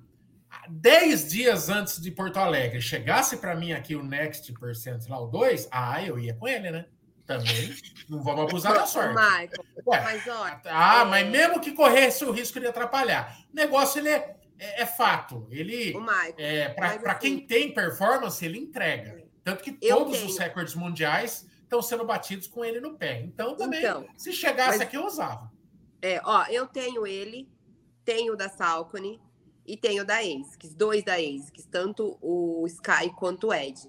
dez 0.70 1.28
dias 1.28 1.68
antes 1.68 2.00
de 2.00 2.10
Porto 2.10 2.38
Alegre 2.38 2.80
chegasse 2.80 3.36
para 3.36 3.54
mim 3.54 3.72
aqui 3.72 3.94
o 3.94 4.02
Next 4.02 4.52
Percent 4.54 5.08
lá, 5.08 5.20
o 5.20 5.26
2, 5.26 5.68
ah, 5.70 6.02
eu 6.04 6.18
ia 6.18 6.34
com 6.34 6.46
ele, 6.46 6.70
né? 6.70 6.86
Também. 7.26 7.76
Não 8.08 8.22
vamos 8.22 8.44
abusar 8.44 8.74
da 8.74 8.86
sorte. 8.86 9.14
Michael, 9.14 9.64
Ué, 9.86 10.00
mas 10.02 10.26
olha. 10.26 10.60
Ah, 10.64 11.02
é... 11.02 11.04
mas 11.04 11.28
mesmo 11.28 11.60
que 11.60 11.72
corresse 11.72 12.24
o 12.24 12.32
risco 12.32 12.58
de 12.58 12.66
atrapalhar. 12.66 13.38
O 13.52 13.54
negócio 13.54 14.00
ele 14.00 14.08
é, 14.08 14.36
é, 14.58 14.82
é 14.82 14.86
fato. 14.86 15.46
Ele. 15.50 15.94
é, 16.36 16.68
para 16.70 17.12
assim, 17.12 17.18
quem 17.20 17.46
tem 17.46 17.72
performance, 17.72 18.44
ele 18.44 18.58
entrega. 18.58 19.22
Tanto 19.44 19.62
que 19.62 19.72
todos 19.72 20.22
os 20.22 20.36
recordes 20.38 20.74
mundiais 20.74 21.46
estão 21.62 21.80
sendo 21.80 22.04
batidos 22.04 22.48
com 22.48 22.64
ele 22.64 22.80
no 22.80 22.96
pé. 22.96 23.20
Então, 23.20 23.56
também, 23.56 23.78
então, 23.78 24.06
se 24.16 24.32
chegasse 24.32 24.78
mas, 24.78 24.80
aqui, 24.80 24.96
eu 24.96 25.06
usava. 25.06 25.52
É, 26.02 26.20
ó, 26.24 26.44
eu 26.46 26.66
tenho 26.66 27.06
ele, 27.06 27.48
tenho 28.04 28.36
da 28.36 28.48
Salcone, 28.48 29.20
e 29.72 29.76
tenho 29.76 30.04
da 30.04 30.18
ASICS, 30.18 30.74
dois 30.74 31.04
da 31.04 31.14
ASICS, 31.14 31.66
tanto 31.70 32.18
o 32.20 32.66
Sky 32.66 33.10
quanto 33.16 33.48
o 33.48 33.54
Ed. 33.54 33.80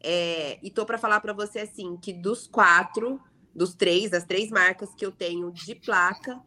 É, 0.00 0.58
e 0.62 0.70
tô 0.70 0.86
para 0.86 0.96
falar 0.98 1.20
para 1.20 1.32
você 1.32 1.60
assim 1.60 1.96
que 1.96 2.12
dos 2.12 2.46
quatro, 2.46 3.20
dos 3.54 3.74
três, 3.74 4.10
das 4.10 4.24
três 4.24 4.50
marcas 4.50 4.94
que 4.94 5.04
eu 5.04 5.10
tenho 5.10 5.50
de 5.50 5.74
placa, 5.74 6.40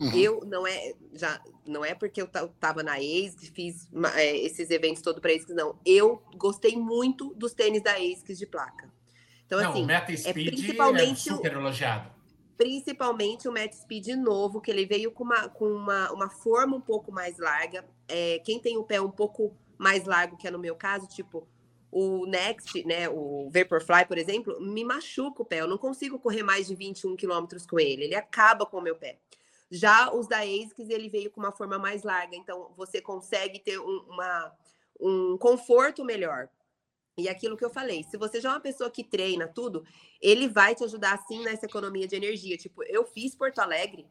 Uhum. 0.00 0.12
Eu 0.14 0.40
não 0.46 0.64
é 0.64 0.92
já 1.12 1.40
não 1.66 1.84
é 1.84 1.92
porque 1.92 2.22
eu 2.22 2.28
tava 2.60 2.82
na 2.82 2.94
ASICS, 2.94 3.48
fiz 3.52 3.88
é, 4.14 4.36
esses 4.36 4.70
eventos 4.70 5.02
todo 5.02 5.20
para 5.20 5.32
ASICS, 5.32 5.54
não. 5.54 5.76
Eu 5.84 6.22
gostei 6.36 6.76
muito 6.76 7.34
dos 7.34 7.52
tênis 7.52 7.82
da 7.82 7.94
ASICS 7.94 8.38
de 8.38 8.46
placa. 8.46 8.88
Então 9.44 9.60
não, 9.60 9.70
assim, 9.70 9.82
o 9.82 9.86
Meta 9.86 10.12
é 10.12 10.16
Speed 10.16 10.46
é 10.46 10.50
principalmente 10.50 11.28
é 11.28 11.32
super 11.32 11.52
elogiado. 11.52 12.10
Principalmente 12.58 13.48
o 13.48 13.52
Meta 13.52 13.76
Speed 13.76 14.08
novo, 14.08 14.60
que 14.60 14.70
ele 14.70 14.84
veio 14.84 15.12
com 15.12 15.24
uma, 15.24 15.48
com 15.48 15.70
uma, 15.72 16.12
uma 16.12 16.28
forma 16.28 16.76
um 16.76 16.80
pouco 16.80 17.10
mais 17.10 17.38
larga. 17.38 17.84
É, 18.08 18.40
quem 18.40 18.60
tem 18.60 18.76
o 18.76 18.84
pé 18.84 19.00
um 19.00 19.10
pouco 19.10 19.56
mais 19.78 20.04
largo, 20.04 20.36
que 20.36 20.46
é 20.46 20.50
no 20.50 20.58
meu 20.58 20.74
caso, 20.74 21.06
tipo 21.06 21.48
o 21.90 22.26
Next, 22.26 22.84
né, 22.84 23.08
o 23.08 23.48
Vaporfly, 23.50 24.04
por 24.06 24.18
exemplo, 24.18 24.60
me 24.60 24.84
machuca 24.84 25.42
o 25.42 25.44
pé. 25.44 25.60
Eu 25.60 25.68
não 25.68 25.78
consigo 25.78 26.18
correr 26.18 26.42
mais 26.42 26.66
de 26.66 26.74
21 26.74 27.16
quilômetros 27.16 27.64
com 27.64 27.80
ele. 27.80 28.04
Ele 28.04 28.14
acaba 28.14 28.66
com 28.66 28.78
o 28.78 28.82
meu 28.82 28.96
pé. 28.96 29.18
Já 29.70 30.12
os 30.12 30.26
da 30.26 30.40
ASICS, 30.40 30.88
ele 30.88 31.08
veio 31.08 31.30
com 31.30 31.40
uma 31.40 31.52
forma 31.52 31.78
mais 31.78 32.02
larga, 32.02 32.34
então 32.34 32.72
você 32.76 33.00
consegue 33.00 33.58
ter 33.58 33.78
um, 33.78 34.04
uma, 34.08 34.52
um 34.98 35.38
conforto 35.38 36.04
melhor. 36.04 36.48
E 37.18 37.28
aquilo 37.28 37.56
que 37.56 37.64
eu 37.64 37.70
falei, 37.70 38.04
se 38.04 38.16
você 38.16 38.40
já 38.40 38.50
é 38.50 38.52
uma 38.52 38.60
pessoa 38.60 38.88
que 38.88 39.02
treina 39.02 39.48
tudo, 39.48 39.84
ele 40.22 40.46
vai 40.46 40.74
te 40.74 40.84
ajudar 40.84 41.18
sim 41.26 41.42
nessa 41.42 41.66
economia 41.66 42.06
de 42.06 42.14
energia. 42.14 42.56
Tipo, 42.56 42.84
eu 42.84 43.04
fiz 43.04 43.34
Porto 43.34 43.58
Alegre, 43.58 44.06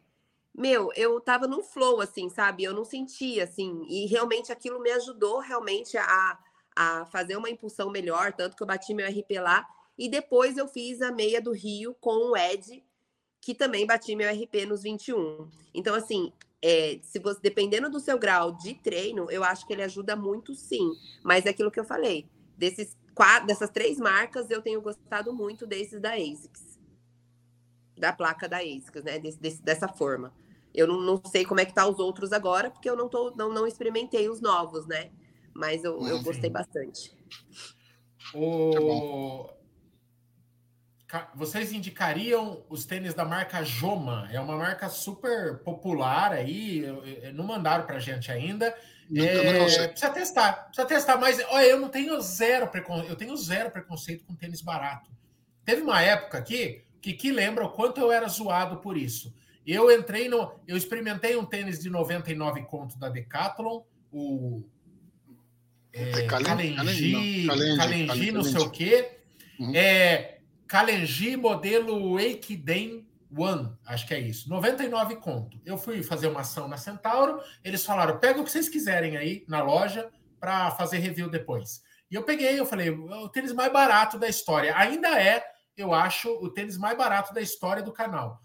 meu, 0.54 0.92
eu 0.96 1.22
tava 1.22 1.48
num 1.48 1.64
flow, 1.64 2.02
assim, 2.02 2.30
sabe? 2.30 2.64
Eu 2.64 2.74
não 2.74 2.84
sentia, 2.84 3.44
assim, 3.44 3.86
e 3.88 4.08
realmente 4.08 4.52
aquilo 4.52 4.82
me 4.82 4.92
ajudou 4.92 5.40
realmente 5.40 5.96
a, 5.98 6.40
a 6.76 7.06
fazer 7.06 7.38
uma 7.38 7.50
impulsão 7.50 7.90
melhor, 7.90 8.34
tanto 8.34 8.58
que 8.58 8.64
eu 8.64 8.68
bati 8.68 8.94
meu 8.94 9.08
RP 9.08 9.40
lá. 9.40 9.66
E 9.98 10.10
depois 10.10 10.58
eu 10.58 10.68
fiz 10.68 11.02
a 11.02 11.12
meia 11.12 11.42
do 11.42 11.52
Rio 11.52 11.96
com 12.02 12.32
o 12.32 12.36
Ed, 12.36 12.84
que 13.40 13.56
também 13.56 13.86
bati 13.86 14.16
meu 14.16 14.30
RP 14.30 14.66
nos 14.68 14.84
21. 14.84 15.48
Então, 15.74 15.96
assim, 15.96 16.34
é, 16.62 17.00
se 17.04 17.20
você, 17.20 17.40
dependendo 17.42 17.90
do 17.90 18.00
seu 18.00 18.18
grau 18.18 18.52
de 18.52 18.74
treino, 18.74 19.30
eu 19.32 19.44
acho 19.44 19.66
que 19.66 19.74
ele 19.74 19.84
ajuda 19.84 20.16
muito 20.16 20.56
sim. 20.56 20.92
Mas 21.24 21.46
é 21.46 21.52
aquilo 21.52 21.72
que 21.72 21.80
eu 21.80 21.86
falei. 21.86 22.28
Desses 22.58 22.98
quatro, 23.14 23.48
dessas 23.48 23.70
três 23.70 23.98
marcas, 23.98 24.50
eu 24.50 24.62
tenho 24.62 24.82
gostado 24.82 25.34
muito 25.34 25.66
desses 25.66 26.02
da 26.02 26.14
ASICS. 26.14 26.80
Da 27.98 28.12
placa 28.12 28.50
da 28.50 28.58
ASICS, 28.58 29.04
né? 29.04 29.20
Desse, 29.20 29.40
desse, 29.40 29.62
dessa 29.62 29.88
forma. 29.88 30.34
Eu 30.74 30.88
não, 30.88 31.02
não, 31.02 31.22
sei 31.26 31.46
como 31.46 31.60
é 31.60 31.66
que 31.66 31.74
tá 31.74 31.88
os 31.88 31.98
outros 31.98 32.32
agora, 32.32 32.70
porque 32.70 32.90
eu 32.90 32.96
não, 32.96 33.10
tô, 33.10 33.32
não, 33.36 33.52
não 33.52 33.66
experimentei 33.66 34.30
os 34.30 34.42
novos, 34.42 34.86
né? 34.86 35.12
Mas 35.54 35.84
eu, 35.84 36.06
eu 36.06 36.22
gostei 36.22 36.50
bastante. 36.50 37.16
O... 38.34 39.50
Vocês 41.34 41.72
indicariam 41.72 42.64
os 42.70 42.86
tênis 42.86 43.14
da 43.14 43.24
marca 43.24 43.64
Joma? 43.64 44.28
É 44.32 44.40
uma 44.40 44.58
marca 44.58 44.90
super 44.90 45.58
popular 45.60 46.34
aí, 46.34 46.84
não 47.34 47.46
mandaram 47.46 47.86
para 47.86 47.98
gente 47.98 48.32
ainda. 48.32 48.76
É, 49.16 49.88
precisa 49.88 50.10
testar, 50.10 50.54
precisa 50.66 50.88
testar, 50.88 51.18
mas 51.18 51.40
olha, 51.50 51.66
eu 51.66 51.80
não 51.80 51.90
tenho 51.90 52.20
zero 52.22 52.68
preconceito, 52.68 53.10
eu 53.10 53.16
tenho 53.16 53.38
zero 53.38 53.72
preconceito 53.72 54.26
com 54.26 54.36
tênis 54.36 54.62
barato. 54.62 55.10
Teve 55.64 55.82
uma 55.82 56.02
época 56.02 56.38
aqui 56.38 56.84
que, 57.02 57.14
que 57.14 57.32
lembra 57.32 57.66
o 57.66 57.70
quanto 57.70 58.02
eu 58.02 58.12
era 58.12 58.28
zoado 58.28 58.78
por 58.78 58.98
isso. 58.98 59.34
Eu 59.66 59.92
entrei 59.92 60.28
no. 60.30 60.54
Eu 60.68 60.78
experimentei 60.78 61.36
um 61.36 61.46
tênis 61.46 61.80
de 61.80 61.90
99 61.90 62.64
conto 62.64 62.98
da 62.98 63.10
Decathlon, 63.10 63.82
o 64.12 64.64
é, 65.94 66.24
Kalenji, 66.24 67.46
Kalenji, 67.48 68.32
não 68.32 68.44
sei 68.44 68.62
o 68.62 68.70
quê. 68.70 69.12
Uhum. 69.60 69.76
É, 69.76 70.40
Kalenji 70.68 71.36
modelo 71.36 72.20
Eikiden 72.20 73.07
One, 73.36 73.76
acho 73.86 74.08
que 74.08 74.14
é 74.14 74.20
isso, 74.20 74.50
99 74.50 75.18
conto. 75.18 75.60
Eu 75.66 75.78
fui 75.78 76.02
fazer 76.02 76.28
uma 76.28 76.42
ação 76.42 76.68
na 76.68 76.78
Centauro, 76.78 77.42
eles 77.64 77.86
falaram: 77.86 78.20
pega 78.20 78.40
o 78.40 78.44
que 78.44 78.52
vocês 78.52 78.70
quiserem 78.70 79.18
aí 79.18 79.46
na 79.48 79.62
loja 79.62 80.10
para 80.40 80.72
fazer 80.72 80.98
review 81.00 81.30
depois. 81.30 81.82
E 82.10 82.16
eu 82.16 82.24
peguei, 82.24 82.60
eu 82.60 82.66
falei: 82.66 82.90
o 82.90 83.30
tênis 83.30 83.52
mais 83.52 83.72
barato 83.72 84.18
da 84.18 84.28
história. 84.28 84.76
Ainda 84.78 85.22
é, 85.22 85.44
eu 85.76 85.94
acho, 85.94 86.30
o 86.30 86.50
tênis 86.50 86.78
mais 86.78 86.98
barato 86.98 87.34
da 87.34 87.42
história 87.42 87.84
do 87.84 87.92
canal. 87.92 88.42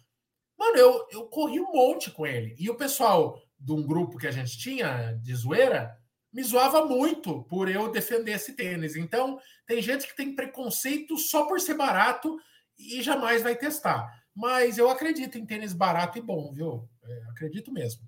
Mano, 0.58 0.76
eu, 0.76 1.08
eu 1.10 1.24
corri 1.26 1.60
um 1.60 1.72
monte 1.72 2.10
com 2.10 2.26
ele. 2.26 2.54
E 2.58 2.68
o 2.68 2.76
pessoal 2.76 3.40
de 3.58 3.72
um 3.72 3.82
grupo 3.82 4.18
que 4.18 4.26
a 4.26 4.30
gente 4.30 4.58
tinha 4.58 5.12
de 5.22 5.34
zoeira 5.34 5.96
me 6.32 6.42
zoava 6.42 6.84
muito 6.84 7.42
por 7.44 7.68
eu 7.68 7.90
defender 7.90 8.32
esse 8.32 8.54
tênis. 8.54 8.96
Então, 8.96 9.38
tem 9.66 9.82
gente 9.82 10.06
que 10.06 10.16
tem 10.16 10.34
preconceito 10.34 11.16
só 11.18 11.46
por 11.46 11.60
ser 11.60 11.74
barato 11.74 12.36
e 12.78 13.02
jamais 13.02 13.42
vai 13.42 13.54
testar. 13.54 14.08
Mas 14.34 14.78
eu 14.78 14.88
acredito 14.90 15.36
em 15.38 15.46
tênis 15.46 15.72
barato 15.72 16.18
e 16.18 16.22
bom, 16.22 16.52
viu? 16.52 16.88
É, 17.04 17.22
acredito 17.30 17.72
mesmo. 17.72 18.02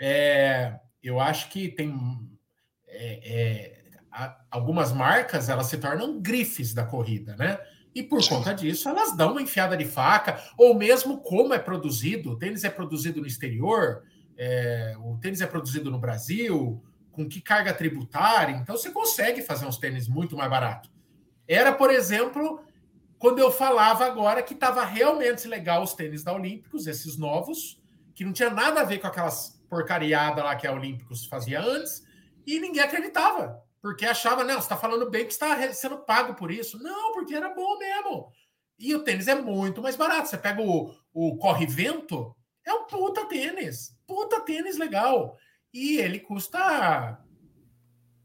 É, 0.00 0.78
eu 1.02 1.18
acho 1.20 1.48
que 1.50 1.68
tem 1.68 1.94
é, 2.86 3.20
é 3.24 3.86
algumas 4.50 4.92
marcas 4.92 5.48
elas 5.48 5.66
se 5.66 5.76
tornam 5.76 6.20
grifes 6.20 6.72
da 6.72 6.84
corrida, 6.84 7.36
né? 7.36 7.58
E 7.94 8.02
por 8.02 8.26
conta 8.26 8.52
disso, 8.52 8.88
elas 8.88 9.16
dão 9.16 9.32
uma 9.32 9.42
enfiada 9.42 9.76
de 9.76 9.86
faca, 9.86 10.42
ou 10.56 10.74
mesmo 10.74 11.18
como 11.20 11.54
é 11.54 11.58
produzido. 11.58 12.32
O 12.32 12.38
tênis 12.38 12.62
é 12.62 12.70
produzido 12.70 13.20
no 13.20 13.26
exterior, 13.26 14.02
é, 14.36 14.94
o 14.98 15.16
tênis 15.18 15.40
é 15.40 15.46
produzido 15.46 15.90
no 15.90 15.98
Brasil, 15.98 16.82
com 17.10 17.26
que 17.26 17.40
carga 17.40 17.72
tributária, 17.72 18.54
então 18.54 18.76
você 18.76 18.90
consegue 18.90 19.40
fazer 19.40 19.64
uns 19.64 19.78
tênis 19.78 20.06
muito 20.06 20.36
mais 20.36 20.50
barato. 20.50 20.90
Era, 21.48 21.72
por 21.72 21.90
exemplo, 21.90 22.60
quando 23.18 23.38
eu 23.38 23.50
falava 23.50 24.04
agora 24.04 24.42
que 24.42 24.54
estava 24.54 24.84
realmente 24.84 25.48
legal 25.48 25.82
os 25.82 25.94
tênis 25.94 26.22
da 26.22 26.32
Olímpicos, 26.32 26.86
esses 26.86 27.16
novos, 27.16 27.80
que 28.14 28.24
não 28.24 28.32
tinha 28.32 28.50
nada 28.50 28.80
a 28.80 28.84
ver 28.84 28.98
com 28.98 29.06
aquelas 29.06 29.60
porcariadas 29.68 30.44
lá 30.44 30.54
que 30.56 30.66
a 30.66 30.72
Olímpicos 30.72 31.24
fazia 31.26 31.60
antes, 31.60 32.04
e 32.46 32.60
ninguém 32.60 32.82
acreditava, 32.82 33.62
porque 33.80 34.04
achava, 34.04 34.44
não, 34.44 34.54
você 34.54 34.60
está 34.60 34.76
falando 34.76 35.10
bem 35.10 35.26
que 35.26 35.32
está 35.32 35.72
sendo 35.72 35.98
pago 35.98 36.34
por 36.34 36.50
isso. 36.50 36.78
Não, 36.82 37.12
porque 37.12 37.34
era 37.34 37.54
bom 37.54 37.78
mesmo. 37.78 38.32
E 38.78 38.94
o 38.94 39.02
tênis 39.02 39.28
é 39.28 39.34
muito 39.34 39.82
mais 39.82 39.96
barato. 39.96 40.28
Você 40.28 40.36
pega 40.36 40.60
o, 40.60 40.94
o 41.12 41.36
Corre-Vento, 41.38 42.34
é 42.64 42.72
um 42.72 42.84
puta 42.86 43.24
tênis, 43.26 43.96
puta 44.06 44.40
tênis 44.40 44.76
legal. 44.76 45.36
E 45.72 45.98
ele 45.98 46.20
custa 46.20 47.18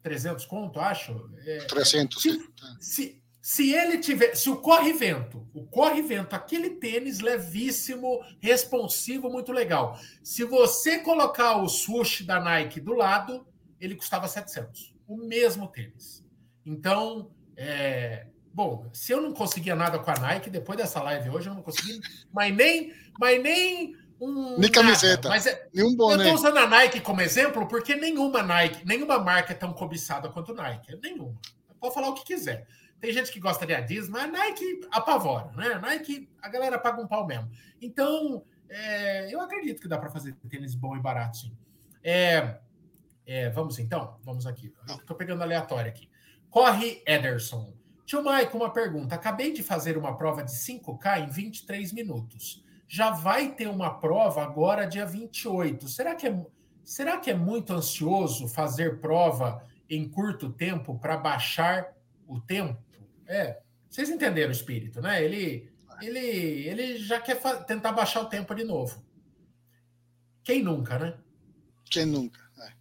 300 0.02 0.46
conto, 0.46 0.80
acho. 0.80 1.30
É, 1.46 1.66
300. 1.66 2.22
Se, 2.22 2.54
se, 2.80 3.21
se 3.42 3.74
ele 3.74 3.98
tiver, 3.98 4.36
se 4.36 4.50
o 4.52 4.58
corre-vento, 4.58 5.48
o 5.52 5.66
corre-vento, 5.66 6.36
aquele 6.36 6.72
tênis 6.72 7.20
levíssimo, 7.20 8.24
responsivo, 8.40 9.32
muito 9.32 9.52
legal. 9.52 10.00
Se 10.24 10.44
você 10.44 11.00
colocar 11.00 11.58
o 11.58 11.68
swoosh 11.68 12.24
da 12.24 12.40
Nike 12.40 12.80
do 12.80 12.94
lado, 12.94 13.48
ele 13.80 13.96
custava 13.96 14.28
700. 14.28 14.94
O 15.08 15.18
mesmo 15.18 15.68
tênis. 15.68 16.24
Então, 16.64 17.32
é, 17.58 18.28
bom, 18.54 18.88
se 18.94 19.12
eu 19.12 19.20
não 19.20 19.34
conseguia 19.34 19.76
nada 19.76 19.98
com 19.98 20.12
a 20.12 20.20
Nike, 20.20 20.52
depois 20.52 20.78
dessa 20.78 21.02
live 21.02 21.32
hoje, 21.32 21.50
eu 21.50 21.56
não 21.56 21.64
consegui, 21.64 22.00
mas 22.32 22.56
nem, 22.56 22.94
mas 23.20 23.42
nem 23.42 23.96
um. 24.20 24.60
Nem 24.60 24.72
camiseta. 24.72 25.30
Mas 25.30 25.48
é, 25.48 25.68
nenhum 25.74 25.96
boné. 25.96 26.14
Eu 26.14 26.20
estou 26.20 26.36
usando 26.36 26.58
a 26.58 26.68
Nike 26.68 27.02
como 27.02 27.22
exemplo 27.22 27.68
porque 27.68 27.96
nenhuma 27.96 28.44
Nike, 28.44 28.86
nenhuma 28.86 29.18
marca 29.18 29.52
é 29.52 29.56
tão 29.56 29.74
cobiçada 29.74 30.30
quanto 30.30 30.52
a 30.52 30.56
Nike. 30.56 30.96
Nenhuma. 31.02 31.36
Pode 31.80 31.96
falar 31.96 32.10
o 32.10 32.14
que 32.14 32.24
quiser. 32.24 32.68
Tem 33.02 33.12
gente 33.12 33.32
que 33.32 33.40
gosta 33.40 33.66
de 33.66 33.74
Adidas, 33.74 34.08
mas 34.08 34.24
a 34.24 34.28
Nike 34.28 34.88
apavora, 34.92 35.52
né? 35.56 35.74
A 35.74 35.80
Nike, 35.80 36.30
a 36.42 36.48
galera 36.48 36.78
paga 36.78 37.02
um 37.02 37.08
pau 37.08 37.26
mesmo. 37.26 37.50
Então, 37.82 38.44
é, 38.70 39.34
eu 39.34 39.42
acredito 39.42 39.82
que 39.82 39.88
dá 39.88 39.98
para 39.98 40.10
fazer 40.10 40.36
tênis 40.48 40.76
bom 40.76 40.96
e 40.96 41.00
barato, 41.00 41.38
sim. 41.38 41.58
É, 42.04 42.60
é, 43.26 43.50
vamos 43.50 43.80
então? 43.80 44.20
Vamos 44.24 44.46
aqui. 44.46 44.74
Estou 44.88 45.18
pegando 45.18 45.42
aleatório 45.42 45.90
aqui. 45.90 46.08
Corre 46.50 47.02
Ederson. 47.06 47.74
Tio 48.06 48.24
Mike, 48.24 48.56
uma 48.56 48.72
pergunta. 48.72 49.16
Acabei 49.16 49.52
de 49.52 49.64
fazer 49.64 49.98
uma 49.98 50.16
prova 50.16 50.44
de 50.44 50.52
5K 50.52 51.24
em 51.24 51.30
23 51.30 51.92
minutos 51.92 52.64
já 52.92 53.10
vai 53.10 53.54
ter 53.54 53.70
uma 53.70 53.90
prova 53.90 54.44
agora, 54.44 54.86
dia 54.86 55.06
28. 55.06 55.88
Será 55.88 56.14
que 56.14 56.28
é, 56.28 56.46
será 56.84 57.18
que 57.18 57.32
é 57.32 57.34
muito 57.34 57.72
ansioso 57.72 58.50
fazer 58.50 59.00
prova 59.00 59.64
em 59.90 60.10
curto 60.10 60.52
tempo 60.52 61.00
para 61.00 61.16
baixar 61.16 61.94
o 62.28 62.42
tempo? 62.42 62.84
É, 63.32 63.62
vocês 63.90 64.10
entenderam 64.10 64.50
o 64.50 64.52
espírito, 64.52 65.02
né? 65.02 65.24
Ele, 65.24 65.72
ele, 66.02 66.20
ele 66.20 66.98
já 66.98 67.22
quer 67.22 67.42
tentar 67.66 67.94
baixar 67.94 68.22
o 68.22 68.30
tempo 68.30 68.54
de 68.54 68.66
novo. 68.66 69.02
Quem 70.44 70.62
nunca, 70.62 71.00
né? 71.00 71.18
Quem 71.90 72.06
nunca. 72.06 72.42
É. 72.60 72.74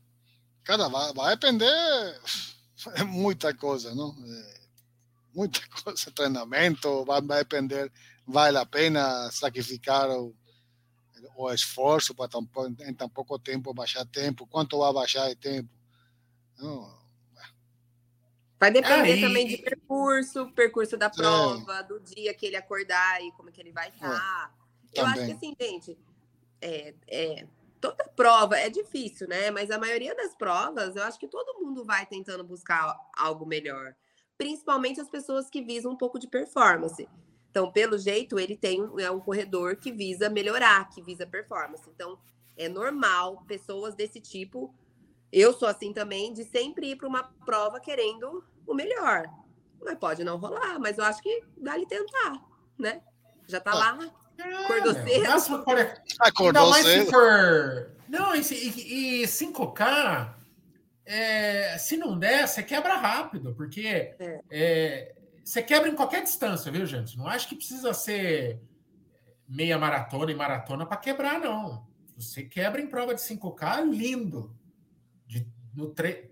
Cara, 0.64 0.88
vai, 0.88 1.12
vai 1.14 1.36
depender 1.36 1.64
é 2.96 3.04
muita 3.04 3.54
coisa, 3.54 3.94
não? 3.94 4.10
É, 4.26 4.60
muita 5.32 5.60
coisa, 5.84 6.10
treinamento, 6.10 7.04
vai, 7.04 7.22
vai 7.22 7.38
depender 7.38 7.92
vale 8.26 8.58
a 8.58 8.66
pena 8.66 9.30
sacrificar 9.30 10.10
o, 10.10 10.34
o 11.36 11.52
esforço 11.52 12.12
para 12.12 12.28
tão, 12.28 12.48
em 12.80 12.94
tão 12.94 13.08
pouco 13.08 13.38
tempo 13.38 13.72
baixar 13.72 14.04
tempo? 14.06 14.46
Quanto 14.46 14.78
vai 14.78 14.92
baixar 14.92 15.28
de 15.28 15.36
tempo? 15.36 15.70
Não, 16.58 16.99
Vai 18.60 18.70
depender 18.70 19.12
Aí... 19.12 19.20
também 19.22 19.46
de 19.46 19.56
percurso, 19.56 20.52
percurso 20.52 20.94
da 20.98 21.08
prova, 21.08 21.78
é. 21.78 21.82
do 21.82 21.98
dia 21.98 22.34
que 22.34 22.44
ele 22.44 22.56
acordar 22.56 23.22
e 23.24 23.32
como 23.32 23.50
que 23.50 23.58
ele 23.58 23.72
vai 23.72 23.88
estar. 23.88 24.54
É, 24.94 25.00
Eu 25.00 25.06
acho 25.06 25.24
que 25.24 25.32
assim, 25.32 25.56
gente, 25.58 25.98
é, 26.60 26.94
é, 27.08 27.46
toda 27.80 28.04
prova 28.14 28.58
é 28.58 28.68
difícil, 28.68 29.26
né? 29.26 29.50
Mas 29.50 29.70
a 29.70 29.78
maioria 29.78 30.14
das 30.14 30.34
provas, 30.34 30.94
eu 30.94 31.02
acho 31.02 31.18
que 31.18 31.26
todo 31.26 31.58
mundo 31.58 31.86
vai 31.86 32.04
tentando 32.04 32.44
buscar 32.44 32.94
algo 33.16 33.46
melhor. 33.46 33.94
Principalmente 34.36 35.00
as 35.00 35.08
pessoas 35.08 35.48
que 35.48 35.62
visam 35.62 35.92
um 35.92 35.96
pouco 35.96 36.18
de 36.18 36.28
performance. 36.28 37.08
Então, 37.50 37.72
pelo 37.72 37.96
jeito, 37.96 38.38
ele 38.38 38.56
tem 38.56 38.86
é 38.98 39.10
um 39.10 39.20
corredor 39.20 39.76
que 39.76 39.90
visa 39.90 40.28
melhorar, 40.28 40.88
que 40.90 41.00
visa 41.00 41.26
performance. 41.26 41.88
Então, 41.88 42.18
é 42.58 42.68
normal 42.68 43.42
pessoas 43.48 43.94
desse 43.94 44.20
tipo. 44.20 44.74
Eu 45.32 45.52
sou 45.54 45.66
assim 45.66 45.94
também, 45.94 46.32
de 46.34 46.44
sempre 46.44 46.90
ir 46.90 46.96
para 46.96 47.08
uma 47.08 47.22
prova 47.22 47.80
querendo 47.80 48.44
o 48.72 48.74
melhor. 48.74 49.24
Mas 49.82 49.98
pode 49.98 50.24
não 50.24 50.36
rolar, 50.36 50.78
mas 50.78 50.98
eu 50.98 51.04
acho 51.04 51.22
que 51.22 51.42
dá-lhe 51.56 51.86
tentar, 51.86 52.34
né? 52.78 53.00
Já 53.46 53.60
tá 53.60 53.74
lá, 53.74 53.98
acordou 54.64 54.92
é, 54.92 55.04
cedo. 55.04 55.28
Máximo, 55.28 55.64
Acordou 56.20 56.74
cedo. 56.74 57.04
Se 57.04 57.10
for... 57.10 57.96
Não, 58.08 58.34
e, 58.34 58.40
e, 58.40 59.22
e 59.22 59.24
5K, 59.24 60.34
é, 61.04 61.78
se 61.78 61.96
não 61.96 62.18
der, 62.18 62.46
você 62.46 62.62
quebra 62.62 62.96
rápido, 62.96 63.54
porque 63.54 63.86
é. 63.86 64.40
É, 64.50 65.14
você 65.44 65.62
quebra 65.62 65.88
em 65.88 65.96
qualquer 65.96 66.22
distância, 66.22 66.70
viu, 66.70 66.86
gente? 66.86 67.18
Não 67.18 67.26
acho 67.26 67.48
que 67.48 67.56
precisa 67.56 67.92
ser 67.92 68.60
meia 69.48 69.76
maratona 69.76 70.30
e 70.30 70.34
maratona 70.34 70.86
para 70.86 70.96
quebrar, 70.96 71.40
não. 71.40 71.84
Você 72.16 72.44
quebra 72.44 72.80
em 72.80 72.86
prova 72.86 73.14
de 73.14 73.20
5K, 73.20 73.90
lindo. 73.90 74.54
De, 75.26 75.46
no 75.74 75.90
tre... 75.90 76.29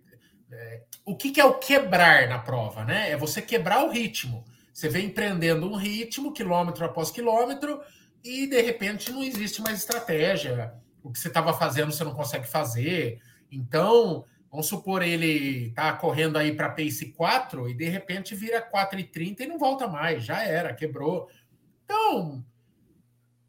É, 0.51 0.83
o 1.05 1.17
que, 1.17 1.31
que, 1.31 1.41
é 1.41 1.45
o 1.45 1.55
quebrar 1.55 2.29
na 2.29 2.39
prova, 2.39 2.85
né? 2.85 3.11
É 3.11 3.17
você 3.17 3.43
quebrar 3.43 3.85
o 3.85 3.91
ritmo. 3.91 4.45
Você 4.73 4.89
vem 4.89 5.07
empreendendo 5.07 5.69
um 5.69 5.77
ritmo, 5.77 6.33
quilômetro 6.33 6.85
após 6.85 7.11
quilômetro, 7.11 7.81
e 8.25 8.47
de 8.47 8.61
repente 8.61 9.11
não 9.11 9.23
existe 9.23 9.61
mais 9.61 9.79
estratégia. 9.79 10.75
O 11.03 11.11
que 11.11 11.19
você 11.19 11.29
estava 11.29 11.53
fazendo 11.53 11.93
você 11.93 12.05
não 12.05 12.15
consegue 12.15 12.47
fazer. 12.47 13.21
Então, 13.51 14.25
vamos 14.51 14.67
supor 14.67 15.03
ele 15.03 15.71
tá 15.71 15.93
correndo 15.93 16.37
aí 16.37 16.55
para 16.55 16.71
pace 16.71 17.13
4 17.13 17.69
e 17.69 17.75
de 17.75 17.89
repente 17.89 18.35
vira 18.35 18.63
4,30 18.63 19.41
e 19.41 19.47
não 19.47 19.59
volta 19.59 19.87
mais, 19.87 20.25
já 20.25 20.43
era, 20.43 20.75
quebrou. 20.75 21.29
Então, 21.85 22.45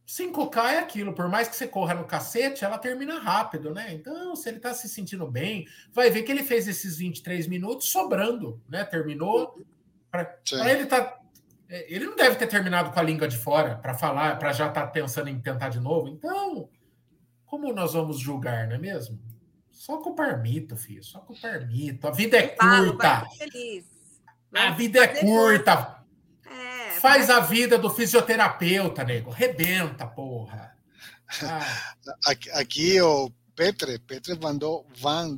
5K 0.09 0.57
é 0.71 0.79
aquilo, 0.79 1.13
por 1.13 1.29
mais 1.29 1.47
que 1.47 1.55
você 1.55 1.67
corra 1.67 1.93
no 1.93 2.03
cacete, 2.03 2.65
ela 2.65 2.79
termina 2.79 3.19
rápido, 3.19 3.71
né? 3.71 3.93
Então, 3.93 4.35
se 4.35 4.49
ele 4.49 4.59
tá 4.59 4.73
se 4.73 4.89
sentindo 4.89 5.27
bem, 5.27 5.67
vai 5.93 6.09
ver 6.09 6.23
que 6.23 6.31
ele 6.31 6.41
fez 6.41 6.67
esses 6.67 6.97
23 6.97 7.45
minutos 7.45 7.91
sobrando, 7.91 8.59
né? 8.67 8.83
Terminou. 8.83 9.63
Para 10.09 10.35
ele 10.67 10.87
tá 10.87 11.19
é, 11.69 11.85
ele 11.93 12.07
não 12.07 12.15
deve 12.15 12.35
ter 12.37 12.47
terminado 12.47 12.91
com 12.91 12.99
a 12.99 13.03
língua 13.03 13.27
de 13.27 13.37
fora 13.37 13.75
para 13.75 13.93
falar, 13.93 14.39
para 14.39 14.51
já 14.51 14.67
estar 14.67 14.87
tá 14.87 14.87
pensando 14.87 15.29
em 15.29 15.39
tentar 15.39 15.69
de 15.69 15.79
novo. 15.79 16.07
Então, 16.07 16.67
como 17.45 17.71
nós 17.71 17.93
vamos 17.93 18.17
julgar, 18.17 18.67
não 18.67 18.75
é 18.75 18.79
mesmo? 18.79 19.19
Só 19.69 19.97
com 19.97 20.09
o 20.09 20.15
parmito, 20.15 20.75
filho. 20.75 21.03
Só 21.03 21.19
com 21.19 21.33
o 21.33 21.39
parmito. 21.39 22.07
A 22.07 22.11
vida 22.11 22.37
é 22.37 22.47
curta. 22.47 23.23
A 24.55 24.71
vida 24.71 24.99
é 25.03 25.07
curta. 25.07 25.98
É, 26.99 27.01
Faz 27.01 27.29
a 27.29 27.39
vida 27.39 27.77
do 27.77 27.89
fisioterapeuta, 27.89 29.03
nego. 29.03 29.31
Rebenta, 29.31 30.05
porra. 30.05 30.77
Ah. 31.43 31.95
Aqui, 32.25 32.49
aqui, 32.51 33.01
o 33.01 33.31
Petre, 33.55 33.99
Petre 33.99 34.37
mandou 34.39 34.85
Van, 34.97 35.37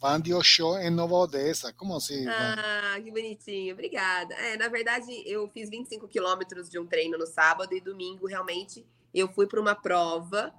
Van 0.00 0.20
de 0.20 0.34
Oxô 0.34 0.76
em 0.78 0.90
Nova 0.90 1.14
Odessa. 1.14 1.72
Como 1.72 1.96
assim? 1.96 2.26
Ah, 2.26 2.98
que 3.02 3.10
bonitinho. 3.10 3.74
Obrigada. 3.74 4.34
É, 4.34 4.56
na 4.56 4.68
verdade, 4.68 5.06
eu 5.26 5.48
fiz 5.48 5.70
25 5.70 6.08
quilômetros 6.08 6.68
de 6.68 6.78
um 6.78 6.86
treino 6.86 7.16
no 7.16 7.26
sábado 7.26 7.74
e 7.74 7.80
domingo, 7.80 8.26
realmente, 8.26 8.86
eu 9.12 9.28
fui 9.28 9.46
para 9.46 9.60
uma 9.60 9.74
prova 9.74 10.52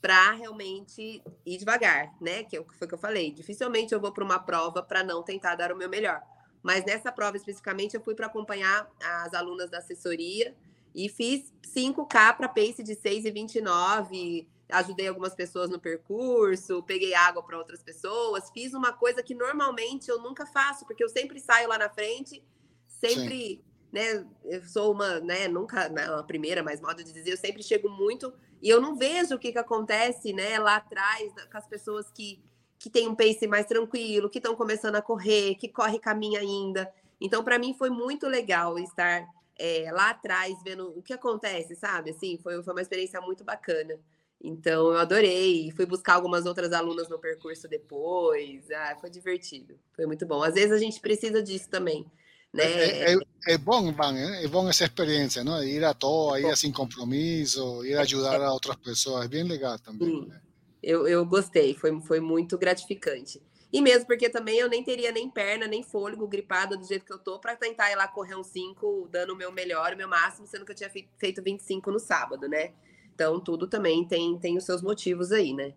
para 0.00 0.32
realmente 0.32 1.22
ir 1.44 1.58
devagar, 1.58 2.14
né? 2.20 2.44
Que 2.44 2.62
foi 2.78 2.86
o 2.86 2.88
que 2.88 2.94
eu 2.94 2.98
falei. 2.98 3.32
Dificilmente 3.32 3.94
eu 3.94 4.00
vou 4.00 4.12
para 4.12 4.24
uma 4.24 4.38
prova 4.38 4.82
para 4.82 5.02
não 5.02 5.22
tentar 5.22 5.56
dar 5.56 5.72
o 5.72 5.76
meu 5.76 5.88
melhor. 5.88 6.22
Mas 6.66 6.84
nessa 6.84 7.12
prova 7.12 7.36
especificamente, 7.36 7.94
eu 7.94 8.00
fui 8.00 8.16
para 8.16 8.26
acompanhar 8.26 8.90
as 9.00 9.32
alunas 9.32 9.70
da 9.70 9.78
assessoria 9.78 10.52
e 10.92 11.08
fiz 11.08 11.54
5K 11.62 12.36
para 12.36 12.48
pace 12.48 12.82
de 12.82 12.96
6,29 12.96 14.48
ajudei 14.68 15.06
algumas 15.06 15.32
pessoas 15.32 15.70
no 15.70 15.78
percurso, 15.78 16.82
peguei 16.82 17.14
água 17.14 17.40
para 17.40 17.56
outras 17.56 17.84
pessoas, 17.84 18.50
fiz 18.50 18.74
uma 18.74 18.92
coisa 18.92 19.22
que 19.22 19.32
normalmente 19.32 20.10
eu 20.10 20.20
nunca 20.20 20.44
faço, 20.44 20.84
porque 20.84 21.04
eu 21.04 21.08
sempre 21.08 21.38
saio 21.38 21.68
lá 21.68 21.78
na 21.78 21.88
frente, 21.88 22.42
sempre, 22.88 23.38
Sim. 23.38 23.64
né, 23.92 24.26
eu 24.44 24.60
sou 24.64 24.92
uma, 24.92 25.20
né, 25.20 25.46
nunca, 25.46 25.88
não 25.88 26.02
é 26.02 26.18
a 26.18 26.22
primeira, 26.24 26.64
mas 26.64 26.80
modo 26.80 27.04
de 27.04 27.12
dizer, 27.12 27.30
eu 27.30 27.36
sempre 27.36 27.62
chego 27.62 27.88
muito 27.88 28.34
e 28.60 28.68
eu 28.68 28.80
não 28.80 28.96
vejo 28.96 29.36
o 29.36 29.38
que 29.38 29.52
que 29.52 29.58
acontece, 29.58 30.32
né, 30.32 30.58
lá 30.58 30.74
atrás 30.74 31.32
com 31.48 31.58
as 31.58 31.68
pessoas 31.68 32.10
que 32.10 32.42
que 32.78 32.90
tem 32.90 33.08
um 33.08 33.14
pace 33.14 33.46
mais 33.46 33.66
tranquilo, 33.66 34.28
que 34.28 34.38
estão 34.38 34.54
começando 34.54 34.96
a 34.96 35.02
correr, 35.02 35.54
que 35.56 35.68
corre 35.68 35.98
caminho 35.98 36.38
ainda. 36.38 36.92
Então, 37.20 37.42
para 37.42 37.58
mim 37.58 37.74
foi 37.74 37.90
muito 37.90 38.26
legal 38.26 38.78
estar 38.78 39.26
é, 39.58 39.90
lá 39.92 40.10
atrás 40.10 40.54
vendo 40.62 40.92
o 40.96 41.02
que 41.02 41.12
acontece, 41.12 41.74
sabe? 41.74 42.10
Assim, 42.10 42.38
foi, 42.42 42.62
foi 42.62 42.72
uma 42.74 42.82
experiência 42.82 43.20
muito 43.20 43.44
bacana. 43.44 43.98
Então 44.42 44.92
eu 44.92 44.98
adorei. 44.98 45.70
Fui 45.72 45.86
buscar 45.86 46.14
algumas 46.14 46.46
outras 46.46 46.72
alunas 46.72 47.08
no 47.08 47.18
percurso 47.18 47.66
depois. 47.66 48.70
Ah, 48.70 48.96
foi 49.00 49.10
divertido. 49.10 49.78
Foi 49.94 50.06
muito 50.06 50.26
bom. 50.26 50.42
Às 50.42 50.54
vezes 50.54 50.72
a 50.72 50.78
gente 50.78 51.00
precisa 51.00 51.42
disso 51.42 51.68
também. 51.68 52.06
Né? 52.52 52.64
É, 52.64 53.14
é, 53.14 53.18
é 53.48 53.58
bom, 53.58 53.92
Van, 53.92 54.16
é 54.16 54.46
bom 54.48 54.68
essa 54.68 54.84
experiência, 54.84 55.44
não? 55.44 55.62
Ir 55.62 55.84
à 55.84 55.92
toa, 55.92 56.40
ir 56.40 56.56
sem 56.56 56.72
compromisso, 56.72 57.84
ir 57.84 57.98
ajudar 57.98 58.40
a 58.40 58.52
outras 58.52 58.76
pessoas. 58.76 59.24
É 59.24 59.28
bem 59.28 59.42
legal 59.42 59.78
também. 59.78 60.26
Né? 60.26 60.40
Eu, 60.86 61.08
eu 61.08 61.26
gostei, 61.26 61.74
foi, 61.74 62.00
foi 62.00 62.20
muito 62.20 62.56
gratificante. 62.56 63.42
E 63.72 63.82
mesmo 63.82 64.06
porque 64.06 64.30
também 64.30 64.56
eu 64.56 64.68
nem 64.68 64.84
teria 64.84 65.10
nem 65.10 65.28
perna, 65.28 65.66
nem 65.66 65.82
fôlego, 65.82 66.28
gripada 66.28 66.76
do 66.76 66.86
jeito 66.86 67.04
que 67.04 67.12
eu 67.12 67.18
tô, 67.18 67.40
para 67.40 67.56
tentar 67.56 67.90
ir 67.90 67.96
lá 67.96 68.06
correr 68.06 68.36
um 68.36 68.44
5, 68.44 69.08
dando 69.10 69.32
o 69.32 69.36
meu 69.36 69.50
melhor, 69.50 69.94
o 69.94 69.96
meu 69.96 70.06
máximo, 70.06 70.46
sendo 70.46 70.64
que 70.64 70.70
eu 70.70 70.76
tinha 70.76 70.88
feito 71.18 71.42
25 71.42 71.90
no 71.90 71.98
sábado, 71.98 72.48
né? 72.48 72.72
Então, 73.12 73.40
tudo 73.40 73.66
também 73.66 74.06
tem, 74.06 74.38
tem 74.38 74.56
os 74.56 74.62
seus 74.62 74.80
motivos 74.80 75.32
aí, 75.32 75.52
né? 75.52 75.74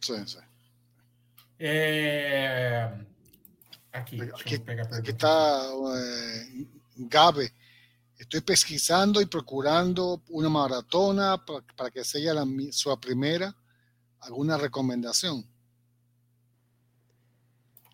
Sim, 0.00 0.26
sim. 0.26 0.38
É... 1.60 2.90
Aqui, 3.92 4.22
aqui, 4.22 4.54
aqui 4.54 5.10
está 5.10 5.70
eh, 5.96 6.64
Gabe. 6.96 7.52
Estou 8.18 8.40
pesquisando 8.40 9.20
e 9.20 9.26
procurando 9.26 10.18
uma 10.30 10.48
maratona 10.48 11.36
para, 11.36 11.62
para 11.76 11.90
que 11.90 12.02
seja 12.02 12.32
a 12.32 12.46
sua 12.72 12.96
primeira. 12.96 13.54
Alguma 14.20 14.56
recomendação? 14.56 15.44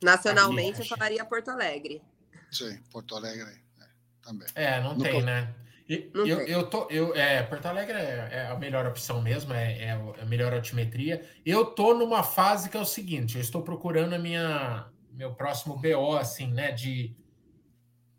Nacionalmente, 0.03 0.81
eu 0.81 0.87
falaria 0.87 1.25
Porto 1.25 1.51
Alegre. 1.51 2.03
Sim, 2.51 2.79
Porto 2.91 3.17
Alegre 3.17 3.63
é, 3.81 3.87
também. 4.23 4.49
É, 4.55 4.81
não 4.81 4.95
Nunca... 4.95 5.11
tem, 5.11 5.23
né? 5.23 5.55
Eu, 5.87 6.41
eu, 6.47 6.67
tô, 6.71 6.89
eu, 6.89 7.15
é, 7.15 7.43
Porto 7.43 7.67
Alegre 7.67 7.95
é, 7.95 8.29
é, 8.33 8.47
a 8.47 8.57
melhor 8.57 8.87
opção 8.87 9.21
mesmo, 9.21 9.53
é, 9.53 9.83
é, 9.83 9.91
a 9.93 10.25
melhor 10.25 10.55
altimetria. 10.55 11.23
Eu 11.45 11.67
tô 11.67 11.93
numa 11.93 12.23
fase 12.23 12.71
que 12.71 12.77
é 12.77 12.81
o 12.81 12.87
seguinte: 12.87 13.37
eu 13.37 13.41
estou 13.43 13.63
procurando 13.63 14.15
a 14.15 14.19
minha 14.19 14.89
meu 15.15 15.35
próximo 15.35 15.77
BO, 15.77 16.17
assim, 16.17 16.53
né, 16.53 16.73
de, 16.73 17.15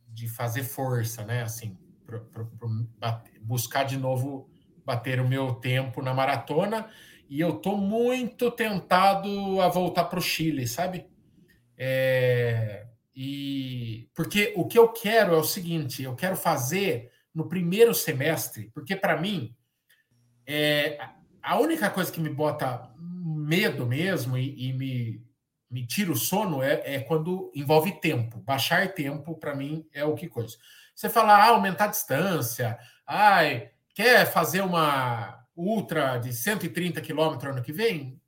de 0.07 0.27
fazer 0.27 0.63
força, 0.63 1.23
né, 1.23 1.43
assim, 1.43 1.77
pro, 2.05 2.21
pro, 2.25 2.45
pro 2.45 2.69
bater, 2.97 3.39
buscar 3.41 3.83
de 3.83 3.97
novo 3.97 4.49
bater 4.85 5.19
o 5.19 5.27
meu 5.27 5.55
tempo 5.55 6.01
na 6.01 6.13
maratona. 6.13 6.89
E 7.27 7.39
eu 7.39 7.53
tô 7.53 7.75
muito 7.75 8.51
tentado 8.51 9.59
a 9.61 9.67
voltar 9.67 10.05
para 10.05 10.19
o 10.19 10.21
Chile, 10.21 10.67
sabe? 10.67 11.07
É, 11.77 12.85
e 13.15 14.09
porque 14.13 14.53
o 14.55 14.65
que 14.65 14.77
eu 14.77 14.89
quero 14.89 15.33
é 15.33 15.37
o 15.37 15.43
seguinte: 15.43 16.03
eu 16.03 16.15
quero 16.15 16.35
fazer 16.35 17.11
no 17.33 17.47
primeiro 17.47 17.93
semestre, 17.93 18.71
porque 18.73 18.95
para 18.95 19.19
mim 19.19 19.55
é, 20.45 20.97
a 21.41 21.59
única 21.59 21.89
coisa 21.89 22.11
que 22.11 22.19
me 22.19 22.29
bota 22.29 22.91
medo 22.97 23.85
mesmo 23.85 24.37
e, 24.37 24.69
e 24.69 24.73
me, 24.73 25.23
me 25.69 25.85
tira 25.85 26.11
o 26.11 26.15
sono 26.15 26.61
é, 26.61 26.81
é, 26.85 26.99
quando 27.01 27.51
envolve 27.55 27.99
tempo. 27.99 28.39
Baixar 28.39 28.93
tempo, 28.93 29.35
para 29.35 29.55
mim, 29.55 29.85
é 29.93 30.03
o 30.03 30.15
que 30.15 30.27
coisa. 30.27 30.57
Você 30.93 31.09
fala, 31.09 31.35
ah, 31.35 31.49
aumentar 31.49 31.85
a 31.85 31.89
distância, 31.89 32.77
ai, 33.05 33.71
quer 33.93 34.25
fazer 34.31 34.61
uma 34.61 35.44
ultra 35.55 36.17
de 36.17 36.33
130 36.33 36.99
quilômetros 37.01 37.51
ano 37.51 37.63
que 37.63 37.71
vem? 37.71 38.19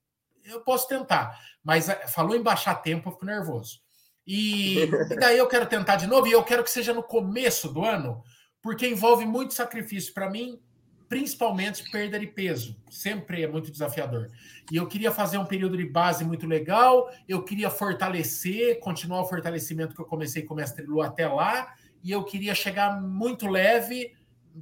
Eu 0.44 0.62
posso 0.62 0.88
tentar, 0.88 1.38
mas 1.64 1.90
é, 1.90 2.08
falou 2.08 2.36
em 2.36 2.42
baixar 2.42 2.76
tempo, 2.76 3.10
eu 3.10 3.14
fico 3.14 3.26
nervoso. 3.26 3.82
E, 4.26 4.80
e 4.80 5.16
daí 5.20 5.38
eu 5.38 5.48
quero 5.48 5.66
tentar 5.66 5.98
de 5.98 6.08
novo, 6.08 6.28
e 6.28 6.32
eu 6.32 6.44
quero 6.44 6.64
que 6.64 6.72
seja 6.72 6.94
no 6.94 7.04
começo 7.04 7.72
do 7.72 7.84
ano, 7.84 8.24
porque 8.62 8.88
envolve 8.88 9.26
muito 9.26 9.54
sacrifício. 9.54 10.14
Para 10.14 10.30
mim, 10.30 10.60
principalmente 11.08 11.90
perda 11.90 12.20
de 12.20 12.28
peso. 12.28 12.76
Sempre 12.90 13.44
é 13.44 13.48
muito 13.48 13.72
desafiador. 13.72 14.30
E 14.72 14.76
eu 14.76 14.88
queria 14.88 15.12
fazer 15.12 15.38
um 15.38 15.46
período 15.46 15.78
de 15.78 15.86
base 15.86 16.26
muito 16.26 16.46
legal, 16.46 17.10
eu 17.28 17.44
queria 17.44 17.70
fortalecer, 17.70 18.80
continuar 18.80 19.22
o 19.22 19.26
fortalecimento 19.26 19.96
que 19.96 20.02
eu 20.02 20.06
comecei 20.06 20.44
com 20.44 20.54
o 20.54 20.58
Mestre 20.58 20.86
Lu 20.86 21.02
até 21.02 21.28
lá, 21.28 21.74
e 22.04 22.12
eu 22.12 22.24
queria 22.24 22.54
chegar 22.54 23.02
muito 23.02 23.48
leve 23.48 24.14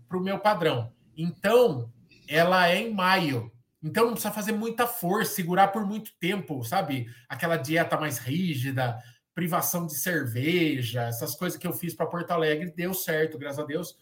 para 0.07 0.17
o 0.17 0.21
meu 0.21 0.39
padrão. 0.39 0.91
Então, 1.17 1.91
ela 2.27 2.69
é 2.69 2.81
em 2.81 2.93
maio. 2.93 3.51
Então 3.83 4.05
não 4.05 4.13
precisa 4.13 4.33
fazer 4.33 4.51
muita 4.51 4.87
força, 4.87 5.35
segurar 5.35 5.67
por 5.67 5.85
muito 5.85 6.11
tempo, 6.19 6.63
sabe? 6.63 7.07
Aquela 7.29 7.57
dieta 7.57 7.99
mais 7.99 8.17
rígida, 8.17 8.97
privação 9.33 9.85
de 9.85 9.95
cerveja, 9.95 11.03
essas 11.03 11.35
coisas 11.35 11.59
que 11.59 11.67
eu 11.67 11.73
fiz 11.73 11.93
para 11.93 12.07
Porto 12.07 12.31
Alegre, 12.31 12.73
deu 12.75 12.93
certo, 12.93 13.37
graças 13.37 13.59
a 13.59 13.65
Deus. 13.65 13.95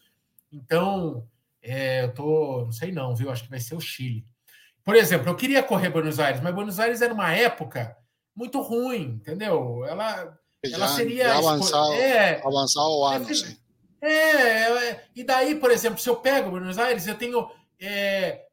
Então, 0.52 1.28
é, 1.62 2.04
eu 2.04 2.14
tô, 2.14 2.66
não 2.66 2.72
sei 2.72 2.92
não, 2.92 3.16
viu? 3.16 3.32
Acho 3.32 3.44
que 3.44 3.50
vai 3.50 3.60
ser 3.60 3.76
o 3.76 3.82
Chile. 3.82 4.26
Por 4.84 4.96
exemplo, 4.96 5.30
eu 5.30 5.36
queria 5.36 5.64
correr 5.64 5.90
Buenos 5.90 6.20
Aires, 6.20 6.42
mas 6.42 6.54
Buenos 6.54 6.80
Aires 6.80 7.02
era 7.02 7.14
uma 7.14 7.34
época 7.34 7.98
muito 8.36 8.62
ruim, 8.62 9.20
entendeu? 9.22 9.86
Ela, 9.86 10.38
já, 10.64 10.78
ela 10.78 10.88
seria 10.90 11.36
avançar, 11.36 11.92
é, 11.94 12.42
avançar 12.46 12.88
o 12.88 13.06
ano, 13.06 13.28
é. 13.30 13.64
É, 14.06 14.90
é, 14.90 15.06
e 15.16 15.24
daí, 15.24 15.56
por 15.56 15.72
exemplo, 15.72 16.00
se 16.00 16.10
eu 16.10 16.18
pego 16.18 16.52
Buenos 16.52 16.78
Aires, 16.78 17.08
eu 17.08 17.16
tenho 17.16 17.50
é, 17.80 18.46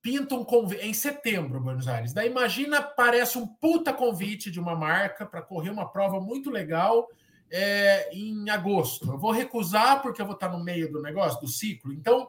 pinta 0.00 0.34
um 0.34 0.44
convite 0.44 0.84
em 0.84 0.94
setembro, 0.94 1.60
Buenos 1.60 1.88
Aires. 1.88 2.12
Daí 2.12 2.28
imagina, 2.28 2.82
parece 2.82 3.38
um 3.38 3.46
puta 3.46 3.92
convite 3.92 4.50
de 4.50 4.60
uma 4.60 4.74
marca 4.74 5.26
para 5.26 5.42
correr 5.42 5.70
uma 5.70 5.90
prova 5.90 6.20
muito 6.20 6.50
legal 6.50 7.08
é, 7.50 8.10
em 8.14 8.48
agosto. 8.50 9.10
Eu 9.10 9.18
vou 9.18 9.30
recusar 9.30 10.02
porque 10.02 10.20
eu 10.20 10.26
vou 10.26 10.34
estar 10.34 10.48
no 10.48 10.62
meio 10.62 10.90
do 10.90 11.02
negócio, 11.02 11.40
do 11.40 11.48
ciclo. 11.48 11.92
Então, 11.92 12.28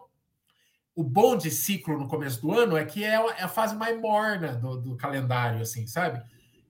o 0.95 1.03
bom 1.03 1.38
de 1.38 1.49
ciclo 1.49 1.97
no 1.97 2.07
começo 2.07 2.41
do 2.41 2.51
ano 2.51 2.75
é 2.75 2.83
que 2.83 3.03
é, 3.03 3.13
é 3.13 3.43
a 3.43 3.47
fase 3.47 3.75
mais 3.75 3.99
morna 3.99 4.53
do, 4.55 4.77
do 4.77 4.97
calendário, 4.97 5.62
assim, 5.62 5.88
sabe? 5.88 6.21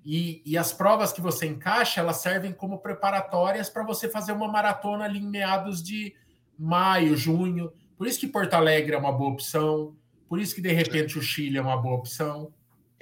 E, 0.05 0.41
e, 0.45 0.57
as 0.57 0.71
provas 0.71 1.11
que 1.11 1.21
você 1.21 1.45
encaixa, 1.45 1.99
elas 1.99 2.17
servem 2.17 2.53
como 2.53 2.79
preparatórias 2.79 3.69
para 3.69 3.83
você 3.83 4.07
fazer 4.07 4.31
uma 4.31 4.47
maratona 4.47 5.05
ali 5.05 5.19
em 5.19 5.27
meados 5.27 5.83
de 5.83 6.15
maio, 6.57 7.17
junho. 7.17 7.71
Por 7.99 8.07
isso 8.07 8.17
que 8.17 8.27
Porto 8.27 8.53
Alegre 8.53 8.95
é 8.95 8.97
uma 8.97 9.11
boa 9.11 9.31
opção. 9.31 9.93
Por 10.29 10.39
isso 10.39 10.55
que, 10.55 10.61
de 10.61 10.71
repente, 10.71 11.19
o 11.19 11.21
Chile 11.21 11.57
é 11.57 11.61
uma 11.61 11.75
boa 11.75 11.97
opção. 11.97 12.53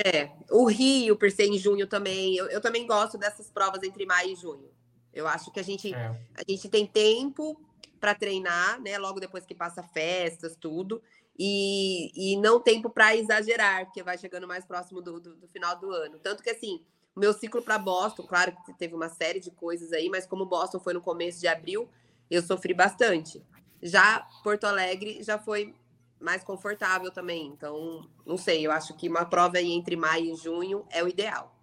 É, 0.03 0.31
o 0.49 0.65
Rio, 0.65 1.15
por 1.15 1.29
ser 1.29 1.45
em 1.45 1.55
junho 1.60 1.86
também. 1.86 2.36
Eu, 2.36 2.47
eu 2.47 2.60
também 2.60 2.88
gosto 2.88 3.15
dessas 3.15 3.47
provas 3.47 3.83
entre 3.83 4.07
maio 4.07 4.31
e 4.31 4.36
junho. 4.36 4.71
Eu 5.13 5.27
acho 5.27 5.51
que 5.51 5.60
a 5.60 5.63
gente, 5.63 5.93
é. 5.93 6.19
a 6.33 6.41
gente 6.49 6.67
tem 6.67 6.88
tempo 6.88 7.62
para 7.99 8.15
treinar, 8.15 8.81
né? 8.81 8.97
Logo 8.97 9.19
depois 9.19 9.45
que 9.45 9.53
passa 9.53 9.83
festas, 9.83 10.55
tudo. 10.55 10.99
E, 11.38 12.12
e 12.15 12.36
não 12.38 12.60
tempo 12.60 12.89
para 12.89 13.15
exagerar, 13.15 13.86
porque 13.86 14.01
vai 14.01 14.17
chegando 14.17 14.47
mais 14.47 14.65
próximo 14.65 14.99
do, 14.99 15.19
do, 15.19 15.36
do 15.36 15.47
final 15.47 15.79
do 15.79 15.91
ano. 15.91 16.17
Tanto 16.17 16.41
que, 16.41 16.49
assim, 16.49 16.83
o 17.15 17.19
meu 17.19 17.33
ciclo 17.33 17.62
para 17.62 17.77
Boston, 17.77 18.23
claro 18.23 18.51
que 18.65 18.73
teve 18.73 18.95
uma 18.95 19.10
série 19.10 19.39
de 19.39 19.51
coisas 19.51 19.93
aí, 19.93 20.10
mas 20.10 20.25
como 20.25 20.43
Boston 20.43 20.79
foi 20.79 20.95
no 20.95 21.01
começo 21.01 21.39
de 21.39 21.47
abril, 21.47 21.88
eu 22.31 22.41
sofri 22.41 22.73
bastante. 22.73 23.43
Já 23.81 24.27
Porto 24.43 24.65
Alegre 24.65 25.21
já 25.23 25.37
foi 25.37 25.73
mais 26.19 26.43
confortável 26.43 27.11
também. 27.11 27.47
Então, 27.47 28.07
não 28.25 28.37
sei, 28.37 28.65
eu 28.65 28.71
acho 28.71 28.95
que 28.95 29.07
uma 29.07 29.25
prova 29.25 29.57
aí 29.57 29.71
entre 29.71 29.95
maio 29.95 30.33
e 30.33 30.35
junho 30.35 30.85
é 30.89 31.03
o 31.03 31.07
ideal. 31.07 31.55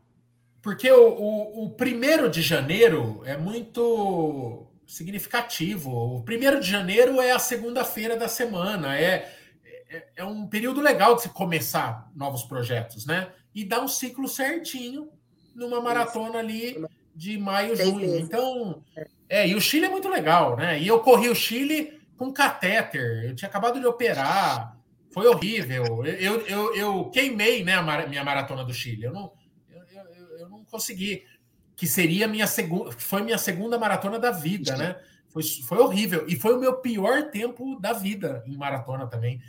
Porque 0.62 0.90
o, 0.90 1.09
o, 1.09 1.64
o 1.64 1.70
primeiro 1.70 2.31
de 2.31 2.40
janeiro 2.40 3.22
é 3.27 3.37
muito 3.37 4.66
significativo. 4.87 5.90
O 5.90 6.22
primeiro 6.22 6.61
de 6.61 6.70
janeiro 6.70 7.20
é 7.20 7.33
a 7.33 7.38
segunda-feira 7.38 8.16
da 8.16 8.29
semana, 8.29 8.98
é, 8.98 9.31
é, 9.88 10.07
é, 10.16 10.24
um 10.24 10.46
período 10.46 10.81
legal 10.81 11.16
de 11.16 11.22
se 11.22 11.29
começar 11.29 12.11
novos 12.14 12.44
projetos, 12.44 13.07
né? 13.07 13.31
E 13.55 13.64
dá 13.64 13.81
um 13.81 13.88
ciclo 13.88 14.29
certinho 14.29 15.09
numa 15.55 15.81
maratona 15.81 16.38
ali 16.38 16.83
de 17.14 17.38
maio, 17.38 17.77
junho. 17.77 18.18
Então, 18.18 18.83
é, 19.29 19.46
e 19.46 19.55
o 19.55 19.61
Chile 19.61 19.87
é 19.87 19.90
muito 19.90 20.09
legal, 20.09 20.57
né? 20.57 20.81
E 20.81 20.88
eu 20.88 21.00
corri 21.00 21.29
o 21.29 21.35
Chile 21.35 22.00
com 22.25 22.33
catéter. 22.33 23.25
Eu 23.25 23.35
tinha 23.35 23.49
acabado 23.49 23.79
de 23.79 23.87
operar. 23.87 24.79
Foi 25.13 25.27
horrível. 25.27 26.05
Eu, 26.05 26.41
eu, 26.47 26.75
eu 26.75 27.11
queimei 27.11 27.63
né, 27.63 27.75
a 27.75 28.07
minha 28.07 28.25
maratona 28.25 28.65
do 28.65 28.73
Chile. 28.73 29.05
Eu 29.05 29.13
não, 29.13 29.33
eu, 29.71 29.83
eu, 29.93 30.39
eu 30.39 30.49
não 30.49 30.65
consegui. 30.65 31.25
Que 31.77 31.87
seria 31.87 32.27
minha 32.27 32.47
segunda. 32.47 32.93
Foi 32.93 33.23
minha 33.23 33.39
segunda 33.39 33.79
maratona 33.79 34.19
da 34.19 34.31
vida, 34.31 34.77
né? 34.77 34.97
Foi, 35.29 35.43
foi 35.43 35.79
horrível. 35.79 36.25
E 36.29 36.37
foi 36.37 36.55
o 36.55 36.61
meu 36.61 36.81
pior 36.81 37.31
tempo 37.31 37.79
da 37.81 37.93
vida 37.93 38.43
em 38.47 38.57
maratona 38.57 39.07
também. 39.07 39.41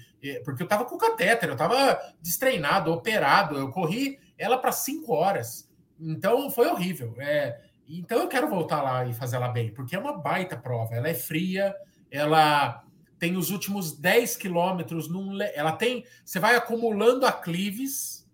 Porque 0.44 0.64
eu 0.64 0.68
tava 0.68 0.86
com 0.86 0.98
catéter, 0.98 1.50
eu 1.50 1.56
tava 1.56 2.00
destreinado, 2.20 2.92
operado. 2.92 3.58
Eu 3.58 3.70
corri 3.70 4.20
ela 4.38 4.58
para 4.58 4.72
cinco 4.72 5.14
horas. 5.14 5.70
Então 6.00 6.50
foi 6.50 6.68
horrível. 6.68 7.14
É, 7.20 7.62
então 7.88 8.20
eu 8.20 8.28
quero 8.28 8.50
voltar 8.50 8.82
lá 8.82 9.06
e 9.06 9.14
fazer 9.14 9.36
ela 9.36 9.50
bem, 9.50 9.72
porque 9.72 9.96
é 9.96 10.00
uma 10.00 10.18
baita 10.18 10.58
prova. 10.58 10.96
Ela 10.96 11.10
é 11.10 11.14
fria, 11.14 11.76
ela 12.16 12.84
tem 13.20 13.36
os 13.36 13.50
últimos 13.50 13.98
10 13.98 14.38
quilômetros 14.38 15.08
num. 15.08 15.42
Ela 15.42 15.72
tem. 15.72 16.06
Você 16.24 16.40
vai 16.40 16.56
acumulando 16.56 17.26
aclives 17.26 18.26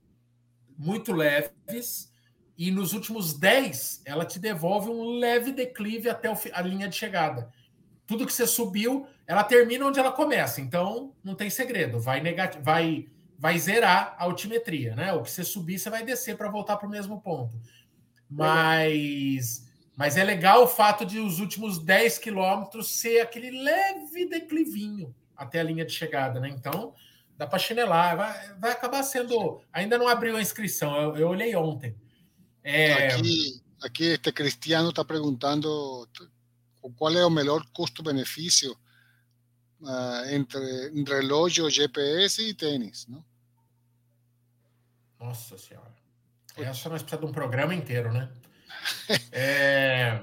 muito 0.77 1.13
leves, 1.13 2.11
e 2.57 2.71
nos 2.71 2.93
últimos 2.93 3.33
10 3.33 4.01
ela 4.05 4.25
te 4.25 4.39
devolve 4.39 4.89
um 4.89 5.19
leve 5.19 5.51
declive 5.51 6.09
até 6.09 6.31
a 6.53 6.61
linha 6.61 6.87
de 6.87 6.95
chegada. 6.95 7.51
Tudo 8.07 8.25
que 8.25 8.33
você 8.33 8.45
subiu, 8.47 9.07
ela 9.25 9.43
termina 9.43 9.85
onde 9.85 9.99
ela 9.99 10.11
começa. 10.11 10.59
Então, 10.59 11.13
não 11.23 11.35
tem 11.35 11.49
segredo. 11.49 11.99
Vai 11.99 12.19
negativo, 12.19 12.63
vai, 12.63 13.07
vai 13.37 13.57
zerar 13.57 14.15
a 14.17 14.25
altimetria, 14.25 14.95
né? 14.95 15.13
O 15.13 15.21
que 15.21 15.31
você 15.31 15.43
subir, 15.43 15.79
você 15.79 15.89
vai 15.89 16.03
descer 16.03 16.35
para 16.35 16.49
voltar 16.49 16.77
para 16.77 16.87
o 16.87 16.91
mesmo 16.91 17.21
ponto. 17.21 17.55
Mas 18.29 19.70
mas 20.01 20.17
é 20.17 20.23
legal 20.23 20.63
o 20.63 20.67
fato 20.67 21.05
de 21.05 21.19
os 21.19 21.39
últimos 21.39 21.77
10 21.77 22.17
quilômetros 22.17 22.89
ser 22.89 23.19
aquele 23.19 23.51
leve 23.51 24.25
declivinho 24.25 25.13
até 25.37 25.59
a 25.59 25.63
linha 25.63 25.85
de 25.85 25.93
chegada, 25.93 26.39
né? 26.39 26.49
Então, 26.49 26.95
dá 27.37 27.45
para 27.45 27.59
chinelar. 27.59 28.17
Vai, 28.17 28.55
vai 28.55 28.71
acabar 28.71 29.03
sendo. 29.03 29.61
Ainda 29.71 29.99
não 29.99 30.07
abriu 30.07 30.35
a 30.35 30.41
inscrição, 30.41 30.99
eu, 30.99 31.17
eu 31.17 31.27
olhei 31.27 31.55
ontem. 31.55 31.95
É... 32.63 33.13
Aqui, 33.13 33.61
aqui 33.83 34.03
este 34.05 34.31
Cristiano 34.31 34.89
está 34.89 35.05
perguntando 35.05 36.09
qual 36.97 37.15
é 37.15 37.23
o 37.23 37.29
melhor 37.29 37.63
custo-benefício 37.71 38.75
uh, 39.81 40.29
entre 40.31 40.89
relógio, 41.07 41.69
GPS 41.69 42.41
e 42.41 42.55
tênis, 42.55 43.05
não? 43.05 43.23
Nossa 45.19 45.59
Senhora. 45.59 45.93
Essa 46.57 46.89
nós 46.89 47.03
precisamos 47.03 47.19
de 47.19 47.25
um 47.25 47.31
programa 47.31 47.75
inteiro, 47.75 48.11
né? 48.11 48.31
É... 49.31 50.21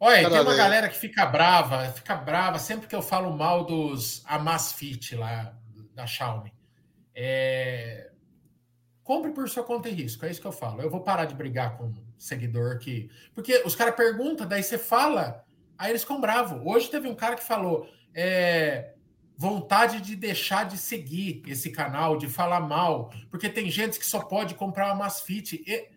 Olha, 0.00 0.22
Cara, 0.22 0.34
tem 0.34 0.40
uma 0.40 0.54
galera 0.54 0.88
que 0.88 0.96
fica 0.96 1.26
brava, 1.26 1.90
fica 1.90 2.14
brava 2.14 2.58
sempre 2.58 2.86
que 2.86 2.94
eu 2.94 3.02
falo 3.02 3.36
mal 3.36 3.64
dos 3.64 4.22
Amazfit 4.26 5.16
lá 5.16 5.54
da 5.94 6.06
Xiaomi. 6.06 6.52
É... 7.14 8.10
Compre 9.02 9.32
por 9.32 9.48
sua 9.48 9.64
conta 9.64 9.88
e 9.88 9.92
risco, 9.92 10.24
é 10.24 10.30
isso 10.30 10.40
que 10.40 10.46
eu 10.46 10.52
falo. 10.52 10.80
Eu 10.80 10.90
vou 10.90 11.00
parar 11.00 11.24
de 11.24 11.34
brigar 11.34 11.76
com 11.76 11.92
seguidor 12.16 12.78
que. 12.78 13.10
Porque 13.34 13.62
os 13.64 13.74
caras 13.74 13.96
perguntam, 13.96 14.46
daí 14.46 14.62
você 14.62 14.78
fala, 14.78 15.44
aí 15.76 15.90
eles 15.90 16.02
ficam 16.02 16.20
bravos. 16.20 16.60
Hoje 16.64 16.90
teve 16.90 17.08
um 17.08 17.14
cara 17.14 17.34
que 17.34 17.44
falou. 17.44 17.88
É... 18.14 18.94
Vontade 19.36 20.00
de 20.00 20.16
deixar 20.16 20.64
de 20.64 20.76
seguir 20.76 21.42
esse 21.46 21.70
canal, 21.70 22.16
de 22.16 22.28
falar 22.28 22.60
mal, 22.60 23.12
porque 23.30 23.48
tem 23.48 23.70
gente 23.70 23.96
que 23.96 24.06
só 24.06 24.20
pode 24.20 24.54
comprar 24.54 24.86
uma 24.86 24.94
Amazfit. 24.94 25.62
E... 25.64 25.88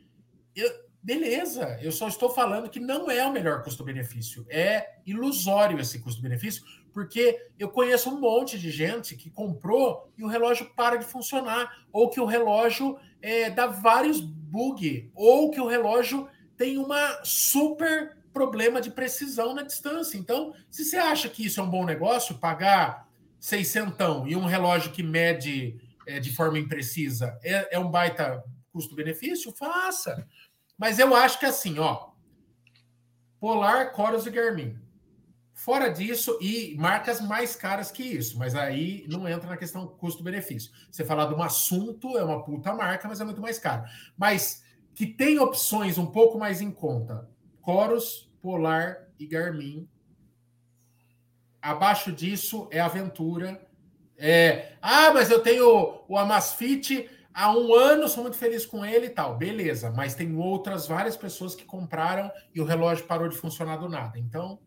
Eu 0.56 0.91
Beleza, 1.04 1.80
eu 1.82 1.92
só 1.92 2.08
estou 2.08 2.30
falando 2.30 2.70
que 2.70 2.80
não 2.80 3.10
é 3.10 3.26
o 3.26 3.32
melhor 3.32 3.64
custo-benefício. 3.64 4.46
É 4.48 4.98
ilusório 5.06 5.80
esse 5.80 6.00
custo-benefício, 6.00 6.64
porque 6.94 7.48
eu 7.58 7.70
conheço 7.70 8.10
um 8.10 8.20
monte 8.20 8.60
de 8.60 8.70
gente 8.70 9.16
que 9.16 9.30
comprou 9.32 10.12
e 10.16 10.24
o 10.24 10.28
relógio 10.28 10.70
para 10.76 10.98
de 10.98 11.06
funcionar, 11.06 11.86
ou 11.92 12.10
que 12.10 12.20
o 12.20 12.26
relógio 12.26 13.00
é, 13.20 13.50
dá 13.50 13.66
vários 13.66 14.22
bugs, 14.22 15.10
ou 15.16 15.50
que 15.50 15.60
o 15.60 15.68
relógio 15.68 16.30
tem 16.56 16.78
uma 16.78 17.22
super 17.24 18.16
problema 18.32 18.80
de 18.80 18.92
precisão 18.92 19.56
na 19.56 19.64
distância. 19.64 20.18
Então, 20.18 20.54
se 20.70 20.86
você 20.86 20.98
acha 20.98 21.28
que 21.30 21.46
isso 21.46 21.60
é 21.60 21.64
um 21.64 21.70
bom 21.70 21.84
negócio, 21.84 22.38
pagar 22.38 23.10
600 23.40 23.98
e 24.28 24.36
um 24.36 24.46
relógio 24.46 24.92
que 24.92 25.02
mede 25.02 25.82
é, 26.06 26.20
de 26.20 26.32
forma 26.32 26.60
imprecisa 26.60 27.38
é, 27.44 27.76
é 27.76 27.80
um 27.80 27.90
baita 27.90 28.44
custo-benefício, 28.72 29.52
faça. 29.52 30.26
Mas 30.82 30.98
eu 30.98 31.16
acho 31.16 31.38
que 31.38 31.46
assim, 31.46 31.78
ó. 31.78 32.08
Polar, 33.40 33.92
Coros 33.92 34.26
e 34.26 34.32
Garmin. 34.32 34.80
Fora 35.54 35.90
disso, 35.90 36.40
e 36.42 36.76
marcas 36.76 37.22
mais 37.22 37.56
caras 37.56 37.92
que 37.92 38.02
isso, 38.02 38.40
mas 38.40 38.56
aí 38.56 39.06
não 39.08 39.30
entra 39.30 39.48
na 39.48 39.58
questão 39.58 39.86
custo-benefício. 39.86 40.72
Você 40.90 41.06
falar 41.06 41.28
de 41.28 41.36
um 41.36 41.44
assunto, 41.44 42.18
é 42.18 42.24
uma 42.24 42.44
puta 42.44 42.74
marca, 42.74 43.08
mas 43.08 43.22
é 43.22 43.24
muito 43.24 43.40
mais 43.40 43.60
caro. 43.60 43.84
Mas 44.18 44.64
que 44.96 45.06
tem 45.06 45.38
opções 45.38 46.00
um 46.00 46.08
pouco 46.08 46.40
mais 46.40 46.62
em 46.62 46.72
conta: 46.72 47.30
Coros, 47.62 48.28
Polar 48.42 49.08
e 49.20 49.28
Garmin. 49.28 49.88
Abaixo 51.62 52.12
disso 52.12 52.68
é 52.72 52.80
Aventura. 52.80 53.70
É, 54.18 54.74
ah, 54.82 55.14
mas 55.14 55.30
eu 55.30 55.44
tenho 55.44 56.02
o 56.08 56.18
Amazfit 56.18 57.08
há 57.34 57.56
um 57.56 57.74
ano 57.74 58.08
sou 58.08 58.24
muito 58.24 58.38
feliz 58.38 58.66
com 58.66 58.86
ele 58.86 59.08
e 59.08 59.10
tal. 59.10 59.38
Beleza, 59.38 59.92
mas 59.92 60.16
tem 60.16 60.36
outras 60.36 60.88
várias 60.88 61.18
pessoas 61.18 61.56
que 61.56 61.66
compraram 61.66 62.32
e 62.54 62.62
o 62.62 62.66
relógio 62.66 63.06
parou 63.06 63.28
de 63.28 63.38
funcionar 63.38 63.78
do 63.78 63.90
nada. 63.90 64.20
Então, 64.20 64.60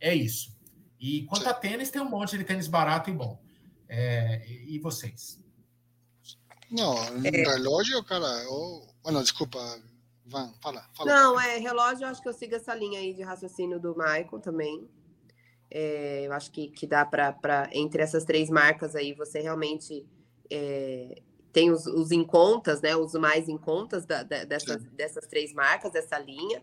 é 0.00 0.14
isso. 0.14 0.54
E 0.98 1.24
quanto 1.24 1.48
a 1.48 1.54
tênis, 1.54 1.90
tem 1.90 2.00
um 2.00 2.08
monte 2.08 2.38
de 2.38 2.44
tênis 2.44 2.68
barato 2.68 3.10
e 3.10 3.12
bom. 3.12 3.40
É, 3.88 4.42
e 4.46 4.78
vocês? 4.78 5.40
Não, 6.70 6.96
é... 7.24 7.30
relógio, 7.30 8.02
cara. 8.04 8.26
Ou... 8.48 8.86
Bueno, 9.02 9.22
desculpa, 9.22 9.58
Van, 10.26 10.52
fala, 10.62 10.88
fala. 10.94 11.12
Não, 11.12 11.38
é 11.38 11.58
relógio, 11.58 12.04
eu 12.04 12.08
acho 12.08 12.22
que 12.22 12.28
eu 12.28 12.32
sigo 12.32 12.54
essa 12.54 12.74
linha 12.74 12.98
aí 12.98 13.12
de 13.12 13.22
raciocínio 13.22 13.78
do 13.78 13.94
Michael 13.94 14.40
também. 14.40 14.88
É, 15.70 16.26
eu 16.26 16.32
acho 16.32 16.50
que, 16.50 16.68
que 16.68 16.86
dá 16.86 17.04
para, 17.04 17.68
entre 17.72 18.02
essas 18.02 18.24
três 18.24 18.48
marcas 18.48 18.94
aí, 18.94 19.12
você 19.12 19.40
realmente 19.40 20.06
é, 20.50 21.20
tem 21.54 21.70
os, 21.70 21.86
os 21.86 22.10
em 22.10 22.24
contas, 22.24 22.82
né? 22.82 22.96
Os 22.96 23.14
mais 23.14 23.48
em 23.48 23.56
contas 23.56 24.04
da, 24.04 24.24
da, 24.24 24.42
dessas, 24.44 24.82
dessas 24.90 25.24
três 25.28 25.54
marcas, 25.54 25.92
dessa 25.92 26.18
linha. 26.18 26.62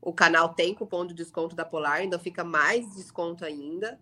O 0.00 0.10
canal 0.10 0.54
tem 0.54 0.74
cupom 0.74 1.04
de 1.04 1.12
desconto 1.12 1.54
da 1.54 1.66
Polar, 1.66 1.98
ainda 1.98 2.18
fica 2.18 2.42
mais 2.42 2.96
desconto 2.96 3.44
ainda. 3.44 4.00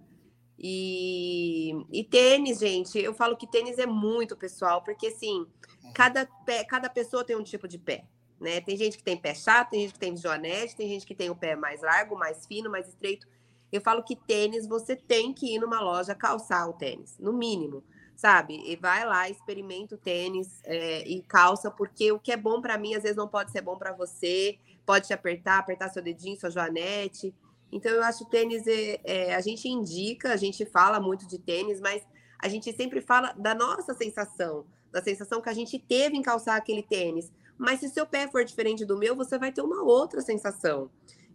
E, 0.56 1.72
e 1.92 2.04
tênis, 2.04 2.60
gente, 2.60 2.96
eu 2.96 3.12
falo 3.12 3.36
que 3.36 3.46
tênis 3.46 3.76
é 3.76 3.86
muito 3.86 4.36
pessoal, 4.36 4.82
porque 4.84 5.08
assim, 5.08 5.46
cada, 5.92 6.26
pé, 6.46 6.62
cada 6.62 6.88
pessoa 6.88 7.24
tem 7.24 7.34
um 7.34 7.42
tipo 7.42 7.66
de 7.66 7.76
pé. 7.76 8.04
Né? 8.40 8.60
Tem 8.60 8.76
gente 8.76 8.96
que 8.96 9.02
tem 9.02 9.16
pé 9.16 9.34
chato, 9.34 9.70
tem 9.70 9.80
gente 9.80 9.94
que 9.94 9.98
tem 9.98 10.16
joanete, 10.16 10.76
tem 10.76 10.88
gente 10.88 11.04
que 11.04 11.14
tem 11.14 11.28
o 11.28 11.34
pé 11.34 11.56
mais 11.56 11.82
largo, 11.82 12.16
mais 12.16 12.46
fino, 12.46 12.70
mais 12.70 12.86
estreito. 12.86 13.26
Eu 13.72 13.80
falo 13.80 14.04
que 14.04 14.14
tênis 14.14 14.68
você 14.68 14.94
tem 14.94 15.32
que 15.32 15.56
ir 15.56 15.58
numa 15.58 15.80
loja 15.80 16.14
calçar 16.14 16.68
o 16.68 16.74
tênis, 16.74 17.18
no 17.18 17.32
mínimo, 17.32 17.82
sabe? 18.16 18.62
E 18.64 18.76
vai 18.76 19.04
lá, 19.04 19.28
experimenta 19.28 19.94
o 19.94 19.98
tênis 19.98 20.60
é, 20.64 21.06
e 21.06 21.22
calça, 21.22 21.70
porque 21.70 22.12
o 22.12 22.18
que 22.18 22.32
é 22.32 22.36
bom 22.36 22.60
para 22.60 22.78
mim 22.78 22.94
às 22.94 23.02
vezes 23.02 23.16
não 23.16 23.28
pode 23.28 23.50
ser 23.50 23.60
bom 23.60 23.76
para 23.76 23.92
você, 23.92 24.58
pode 24.86 25.06
te 25.08 25.14
apertar, 25.14 25.58
apertar 25.58 25.88
seu 25.88 26.02
dedinho, 26.02 26.38
sua 26.38 26.50
joanete. 26.50 27.34
Então 27.72 27.90
eu 27.90 28.02
acho 28.02 28.24
tênis 28.26 28.66
é, 28.66 29.00
é, 29.04 29.34
a 29.34 29.40
gente 29.40 29.68
indica, 29.68 30.32
a 30.32 30.36
gente 30.36 30.64
fala 30.64 31.00
muito 31.00 31.26
de 31.26 31.38
tênis, 31.38 31.80
mas 31.80 32.02
a 32.38 32.48
gente 32.48 32.72
sempre 32.72 33.00
fala 33.00 33.32
da 33.32 33.54
nossa 33.54 33.94
sensação, 33.94 34.66
da 34.92 35.02
sensação 35.02 35.40
que 35.40 35.48
a 35.48 35.54
gente 35.54 35.78
teve 35.78 36.16
em 36.16 36.22
calçar 36.22 36.56
aquele 36.56 36.82
tênis. 36.82 37.32
Mas 37.56 37.80
se 37.80 37.88
seu 37.88 38.06
pé 38.06 38.28
for 38.28 38.44
diferente 38.44 38.84
do 38.84 38.98
meu, 38.98 39.16
você 39.16 39.38
vai 39.38 39.52
ter 39.52 39.62
uma 39.62 39.82
outra 39.82 40.20
sensação. 40.20 40.90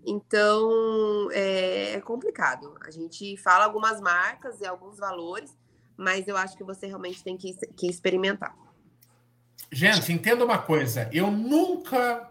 Então, 0.06 1.30
é, 1.32 1.94
é 1.94 2.02
complicado. 2.02 2.74
A 2.82 2.92
gente 2.92 3.36
fala 3.38 3.66
algumas 3.66 4.00
marcas 4.00 4.60
e 4.62 4.66
alguns 4.66 4.98
valores, 4.98 5.58
mas 6.00 6.30
eu 6.30 6.38
acho 6.38 6.56
que 6.56 6.64
você 6.64 6.88
realmente 6.88 7.22
tem 7.22 7.36
que, 7.36 7.54
que 7.76 7.88
experimentar. 7.88 8.56
Gente, 9.70 10.14
entenda 10.14 10.46
uma 10.46 10.58
coisa. 10.58 11.10
Eu 11.12 11.30
nunca. 11.30 12.30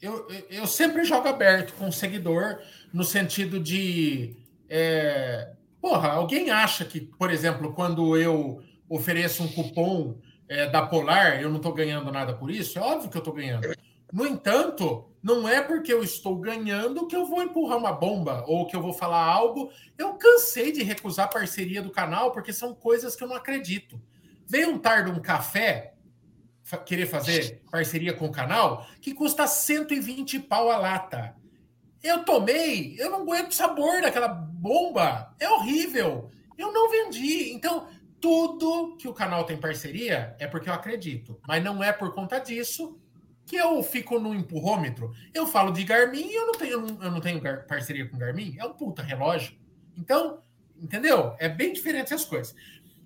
Eu, 0.00 0.26
eu 0.48 0.66
sempre 0.66 1.04
jogo 1.04 1.28
aberto 1.28 1.74
com 1.74 1.88
o 1.88 1.92
seguidor, 1.92 2.58
no 2.92 3.04
sentido 3.04 3.60
de. 3.60 4.34
É, 4.68 5.52
porra, 5.80 6.08
alguém 6.08 6.50
acha 6.50 6.86
que, 6.86 7.00
por 7.00 7.30
exemplo, 7.30 7.74
quando 7.74 8.16
eu 8.16 8.62
ofereço 8.88 9.42
um 9.42 9.48
cupom 9.48 10.16
é, 10.48 10.66
da 10.66 10.86
Polar, 10.86 11.40
eu 11.40 11.50
não 11.50 11.58
estou 11.58 11.74
ganhando 11.74 12.10
nada 12.10 12.32
por 12.32 12.50
isso? 12.50 12.78
É 12.78 12.82
óbvio 12.82 13.10
que 13.10 13.16
eu 13.16 13.20
estou 13.20 13.34
ganhando. 13.34 13.68
No 14.16 14.26
entanto, 14.26 15.04
não 15.22 15.46
é 15.46 15.60
porque 15.60 15.92
eu 15.92 16.02
estou 16.02 16.36
ganhando 16.36 17.06
que 17.06 17.14
eu 17.14 17.26
vou 17.26 17.42
empurrar 17.42 17.76
uma 17.76 17.92
bomba 17.92 18.42
ou 18.46 18.66
que 18.66 18.74
eu 18.74 18.80
vou 18.80 18.94
falar 18.94 19.22
algo. 19.22 19.70
Eu 19.98 20.14
cansei 20.14 20.72
de 20.72 20.82
recusar 20.82 21.28
parceria 21.28 21.82
do 21.82 21.90
canal 21.90 22.32
porque 22.32 22.50
são 22.50 22.74
coisas 22.74 23.14
que 23.14 23.22
eu 23.22 23.28
não 23.28 23.36
acredito. 23.36 24.00
Veio 24.46 24.70
um 24.70 24.78
tardo 24.78 25.10
um 25.10 25.20
café 25.20 25.92
querer 26.86 27.04
fazer 27.04 27.62
parceria 27.70 28.14
com 28.14 28.24
o 28.24 28.32
canal 28.32 28.86
que 29.02 29.12
custa 29.12 29.46
120 29.46 30.40
pau 30.40 30.70
a 30.70 30.78
lata. 30.78 31.36
Eu 32.02 32.24
tomei, 32.24 32.96
eu 32.98 33.10
não 33.10 33.20
aguento 33.20 33.50
o 33.50 33.54
sabor 33.54 34.00
daquela 34.00 34.28
bomba. 34.28 35.34
É 35.38 35.46
horrível. 35.46 36.30
Eu 36.56 36.72
não 36.72 36.90
vendi. 36.90 37.52
Então, 37.52 37.86
tudo 38.18 38.96
que 38.96 39.08
o 39.08 39.12
canal 39.12 39.44
tem 39.44 39.58
parceria 39.58 40.34
é 40.38 40.46
porque 40.46 40.70
eu 40.70 40.74
acredito, 40.74 41.38
mas 41.46 41.62
não 41.62 41.84
é 41.84 41.92
por 41.92 42.14
conta 42.14 42.38
disso 42.38 42.98
que 43.46 43.56
eu 43.56 43.82
fico 43.82 44.18
no 44.18 44.34
empurrômetro. 44.34 45.14
Eu 45.32 45.46
falo 45.46 45.72
de 45.72 45.84
Garmin 45.84 46.30
eu 46.32 46.46
não 46.46 46.54
tenho, 46.54 46.72
eu 47.02 47.10
não 47.10 47.20
tenho 47.20 47.40
parceria 47.66 48.06
com 48.08 48.18
Garmin, 48.18 48.56
é 48.58 48.64
um 48.66 48.72
puta 48.72 49.02
relógio. 49.02 49.56
Então, 49.96 50.42
entendeu? 50.76 51.34
É 51.38 51.48
bem 51.48 51.72
diferente 51.72 52.12
as 52.12 52.24
coisas. 52.24 52.54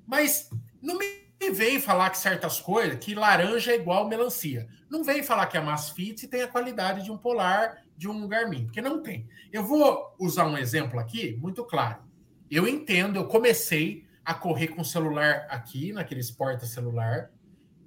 Mas 0.06 0.50
não 0.80 0.98
me 0.98 1.04
vem 1.52 1.78
falar 1.78 2.10
que 2.10 2.18
certas 2.18 2.60
coisas, 2.60 2.98
que 2.98 3.14
laranja 3.14 3.72
é 3.72 3.76
igual 3.76 4.08
melancia. 4.08 4.66
Não 4.90 5.04
vem 5.04 5.22
falar 5.22 5.46
que 5.46 5.56
a 5.56 5.62
Masfit 5.62 6.26
tem 6.26 6.42
a 6.42 6.48
qualidade 6.48 7.04
de 7.04 7.12
um 7.12 7.18
Polar, 7.18 7.84
de 7.96 8.08
um 8.08 8.26
Garmin, 8.26 8.64
porque 8.64 8.80
não 8.80 9.02
tem. 9.02 9.28
Eu 9.52 9.64
vou 9.64 10.14
usar 10.18 10.46
um 10.46 10.56
exemplo 10.56 10.98
aqui 10.98 11.36
muito 11.36 11.64
claro. 11.64 12.02
Eu 12.50 12.66
entendo, 12.66 13.16
eu 13.16 13.26
comecei 13.26 14.04
a 14.24 14.34
correr 14.34 14.68
com 14.68 14.80
o 14.80 14.84
celular 14.84 15.46
aqui, 15.50 15.92
naqueles 15.92 16.30
porta-celular. 16.30 17.30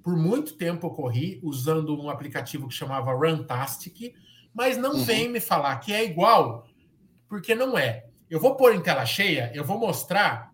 Por 0.03 0.17
muito 0.17 0.55
tempo 0.55 0.87
eu 0.87 0.91
corri 0.91 1.39
usando 1.41 1.99
um 1.99 2.09
aplicativo 2.09 2.67
que 2.67 2.73
chamava 2.73 3.13
Runtastic, 3.13 4.13
mas 4.53 4.77
não 4.77 4.95
uhum. 4.95 5.03
vem 5.03 5.29
me 5.29 5.39
falar 5.39 5.77
que 5.77 5.93
é 5.93 6.03
igual, 6.03 6.67
porque 7.29 7.55
não 7.55 7.77
é. 7.77 8.05
Eu 8.29 8.39
vou 8.39 8.55
pôr 8.55 8.75
em 8.75 8.81
tela 8.81 9.05
cheia, 9.05 9.49
eu 9.53 9.63
vou 9.63 9.79
mostrar. 9.79 10.53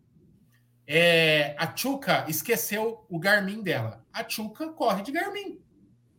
É, 0.86 1.56
a 1.58 1.76
Chuca 1.76 2.26
esqueceu 2.28 3.06
o 3.10 3.20
Garmin 3.20 3.64
dela. 3.64 4.06
A 4.14 4.28
Chuca 4.28 4.70
corre 4.70 5.02
de 5.02 5.12
Garmin. 5.12 5.60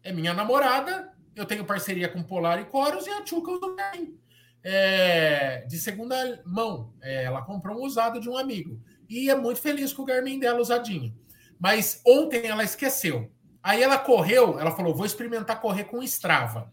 É 0.02 0.12
minha 0.12 0.34
namorada, 0.34 1.12
eu 1.36 1.46
tenho 1.46 1.64
parceria 1.64 2.08
com 2.08 2.22
Polar 2.22 2.60
e 2.60 2.64
Coros 2.64 3.06
e 3.06 3.10
a 3.10 3.24
Chuca 3.24 3.52
usa 3.52 3.66
o 3.66 3.76
Garmin. 3.76 4.18
É, 4.62 5.64
de 5.68 5.78
segunda 5.78 6.42
mão. 6.44 6.92
É, 7.00 7.24
ela 7.24 7.42
comprou 7.42 7.78
um 7.78 7.84
usado 7.84 8.20
de 8.20 8.28
um 8.28 8.36
amigo 8.36 8.80
e 9.08 9.30
é 9.30 9.36
muito 9.36 9.60
feliz 9.60 9.92
com 9.92 10.02
o 10.02 10.06
Garmin 10.06 10.38
dela 10.38 10.60
usadinho. 10.60 11.14
Mas 11.60 12.00
ontem 12.06 12.46
ela 12.46 12.64
esqueceu. 12.64 13.30
Aí 13.62 13.82
ela 13.82 13.98
correu, 13.98 14.58
ela 14.58 14.74
falou: 14.74 14.94
vou 14.94 15.04
experimentar 15.04 15.60
correr 15.60 15.84
com 15.84 16.02
Strava. 16.02 16.72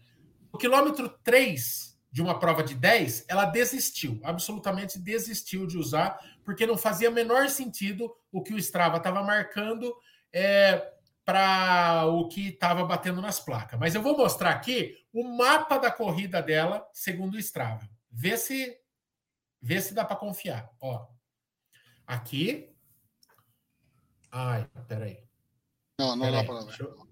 O 0.50 0.56
quilômetro 0.56 1.10
3 1.22 1.88
de 2.10 2.22
uma 2.22 2.38
prova 2.38 2.62
de 2.62 2.74
10, 2.74 3.26
ela 3.28 3.44
desistiu, 3.44 4.18
absolutamente 4.24 4.98
desistiu 4.98 5.66
de 5.66 5.76
usar, 5.76 6.18
porque 6.42 6.66
não 6.66 6.78
fazia 6.78 7.10
menor 7.10 7.50
sentido 7.50 8.10
o 8.32 8.42
que 8.42 8.54
o 8.54 8.58
Strava 8.58 8.96
estava 8.96 9.22
marcando 9.22 9.94
é, 10.32 10.90
para 11.22 12.06
o 12.06 12.26
que 12.26 12.48
estava 12.48 12.82
batendo 12.84 13.20
nas 13.20 13.38
placas. 13.38 13.78
Mas 13.78 13.94
eu 13.94 14.00
vou 14.00 14.16
mostrar 14.16 14.50
aqui 14.50 14.96
o 15.12 15.22
mapa 15.22 15.76
da 15.76 15.90
corrida 15.90 16.40
dela, 16.40 16.88
segundo 16.94 17.34
o 17.34 17.38
Strava. 17.38 17.86
Vê 18.10 18.38
se, 18.38 18.74
vê 19.60 19.78
se 19.82 19.92
dá 19.92 20.02
para 20.02 20.16
confiar. 20.16 20.70
Ó. 20.80 21.06
Aqui. 22.06 22.74
Ai, 24.30 24.68
peraí. 24.86 25.18
Não, 25.98 26.16
não 26.16 26.26
peraí, 26.26 26.46
dá 26.46 26.52
para 26.52 26.64
ver. 26.64 26.80
Eu... 26.80 27.08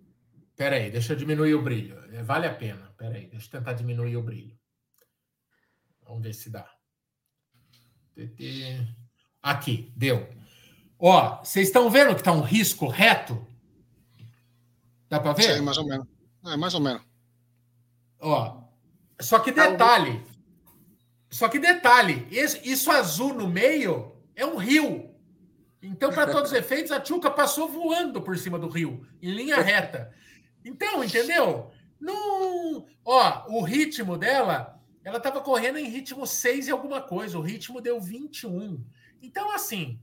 Peraí, 0.57 0.91
deixa 0.91 1.13
eu 1.13 1.17
diminuir 1.17 1.55
o 1.55 1.63
brilho. 1.63 1.99
É, 2.15 2.23
vale 2.23 2.47
a 2.47 2.55
pena. 2.55 2.93
Peraí, 2.97 3.27
deixa 3.27 3.47
eu 3.47 3.51
tentar 3.51 3.75
diminuir 3.75 4.17
o 4.17 4.23
brilho. 4.23 4.59
Vamos 6.03 6.23
ver 6.23 6.33
se 6.33 6.51
dá. 6.51 6.71
Aqui, 9.43 9.93
deu. 9.95 10.29
Ó, 10.99 11.45
vocês 11.45 11.67
estão 11.67 11.91
vendo 11.91 12.15
que 12.15 12.21
está 12.21 12.33
um 12.33 12.41
risco 12.41 12.87
reto? 12.87 13.47
Dá 15.09 15.21
para 15.21 15.35
ver? 15.35 15.57
Sim, 15.57 15.61
mais 15.61 15.77
ou 15.77 15.87
menos. 15.87 16.07
É, 16.47 16.57
mais 16.57 16.75
ou 16.75 16.81
menos. 16.81 17.03
Ó, 18.19 18.65
só 19.21 19.39
que 19.41 19.53
detalhe. 19.53 20.25
Só 21.31 21.49
que 21.49 21.59
detalhe, 21.59 22.27
isso 22.31 22.91
azul 22.91 23.35
no 23.35 23.47
meio 23.47 24.17
é 24.35 24.47
um 24.47 24.57
rio. 24.57 25.15
Então, 25.87 26.13
para 26.13 26.31
todos 26.31 26.51
os 26.51 26.57
efeitos, 26.57 26.91
a 26.91 27.01
Tchuca 27.01 27.31
passou 27.31 27.69
voando 27.69 28.21
por 28.21 28.37
cima 28.37 28.59
do 28.59 28.69
rio, 28.69 29.07
em 29.23 29.31
linha 29.31 29.61
reta. 29.61 30.13
Então, 30.65 31.03
entendeu? 31.05 31.71
No, 32.01 32.87
ó, 33.05 33.47
o 33.49 33.63
ritmo 33.63 34.19
dela, 34.19 34.81
ela 35.05 35.19
estava 35.19 35.41
correndo 35.41 35.79
em 35.79 35.89
ritmo 35.89 36.27
6 36.27 36.67
e 36.67 36.71
alguma 36.71 37.01
coisa. 37.01 37.39
O 37.39 37.43
ritmo 37.43 37.81
deu 37.81 38.01
21. 38.01 38.85
Então, 39.23 39.53
assim, 39.53 40.01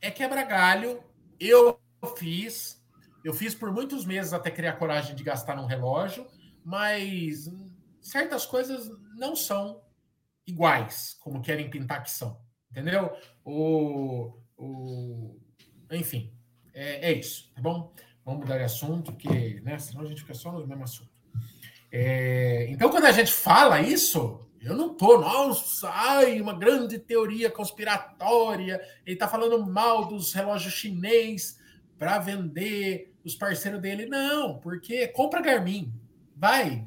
é 0.00 0.10
quebra-galho. 0.10 1.02
Eu 1.38 1.78
fiz. 2.16 2.82
Eu 3.22 3.34
fiz 3.34 3.54
por 3.54 3.70
muitos 3.70 4.06
meses 4.06 4.32
até 4.32 4.50
criar 4.50 4.74
coragem 4.74 5.14
de 5.14 5.22
gastar 5.22 5.56
num 5.56 5.66
relógio, 5.66 6.26
mas 6.64 7.50
certas 8.00 8.46
coisas 8.46 8.90
não 9.16 9.36
são 9.36 9.82
iguais, 10.46 11.18
como 11.20 11.42
querem 11.42 11.68
pintar 11.68 12.02
que 12.02 12.10
são. 12.10 12.40
Entendeu? 12.70 13.14
O, 13.44 14.32
o, 14.58 15.38
enfim, 15.90 16.32
é, 16.74 17.10
é 17.10 17.12
isso, 17.12 17.50
tá 17.54 17.62
bom? 17.62 17.92
Vamos 18.24 18.40
mudar 18.40 18.58
de 18.58 18.64
assunto, 18.64 19.12
porque 19.12 19.60
né, 19.62 19.78
senão 19.78 20.02
a 20.02 20.06
gente 20.06 20.20
fica 20.20 20.34
só 20.34 20.52
no 20.52 20.66
mesmo 20.66 20.84
assunto. 20.84 21.10
É, 21.90 22.66
então, 22.68 22.90
quando 22.90 23.06
a 23.06 23.12
gente 23.12 23.32
fala 23.32 23.80
isso, 23.80 24.46
eu 24.60 24.76
não 24.76 24.94
tô, 24.94 25.18
nossa, 25.18 25.88
ai, 25.88 26.40
uma 26.40 26.52
grande 26.52 26.98
teoria 26.98 27.50
conspiratória, 27.50 28.80
ele 29.06 29.16
tá 29.16 29.28
falando 29.28 29.64
mal 29.64 30.06
dos 30.06 30.32
relógios 30.32 30.74
chinês 30.74 31.58
para 31.96 32.18
vender 32.18 33.14
os 33.24 33.34
parceiros 33.34 33.80
dele. 33.80 34.06
Não, 34.06 34.58
porque 34.58 35.08
compra 35.08 35.40
Garmin. 35.40 35.92
Vai, 36.36 36.86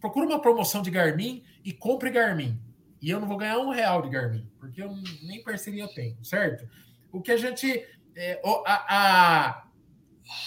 procura 0.00 0.26
uma 0.26 0.40
promoção 0.40 0.82
de 0.82 0.90
Garmin 0.90 1.42
e 1.64 1.72
compre 1.72 2.10
Garmin. 2.10 2.60
E 3.00 3.10
eu 3.10 3.20
não 3.20 3.28
vou 3.28 3.36
ganhar 3.36 3.58
um 3.58 3.70
real 3.70 4.02
de 4.02 4.10
Garmin, 4.10 4.48
porque 4.58 4.82
eu 4.82 4.94
nem 5.22 5.42
parceria 5.42 5.88
tenho, 5.88 6.22
certo? 6.24 6.68
O 7.12 7.20
que 7.20 7.32
a 7.32 7.36
gente. 7.36 7.86
É, 8.14 8.40
a, 8.66 8.96
a, 8.96 9.66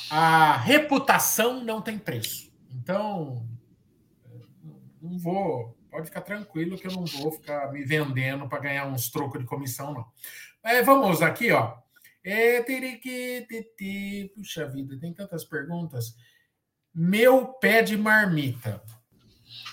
a 0.10 0.58
reputação 0.58 1.64
não 1.64 1.82
tem 1.82 1.98
preço. 1.98 2.52
Então, 2.72 3.48
não 5.02 5.18
vou. 5.18 5.78
Pode 5.90 6.08
ficar 6.08 6.22
tranquilo 6.22 6.78
que 6.78 6.88
eu 6.88 6.92
não 6.92 7.06
vou 7.06 7.32
ficar 7.32 7.72
me 7.72 7.84
vendendo 7.84 8.48
para 8.48 8.60
ganhar 8.60 8.88
uns 8.88 9.10
trocos 9.10 9.40
de 9.40 9.48
comissão, 9.48 9.94
não. 9.94 10.06
É, 10.64 10.84
vamos 10.84 11.22
aqui, 11.22 11.52
ó. 11.52 11.78
É, 12.24 12.64
puxa 14.36 14.68
vida, 14.68 15.00
tem 15.00 15.14
tantas 15.14 15.44
perguntas. 15.44 16.16
Meu 16.94 17.48
pé 17.48 17.82
de 17.82 17.98
marmita 17.98 18.84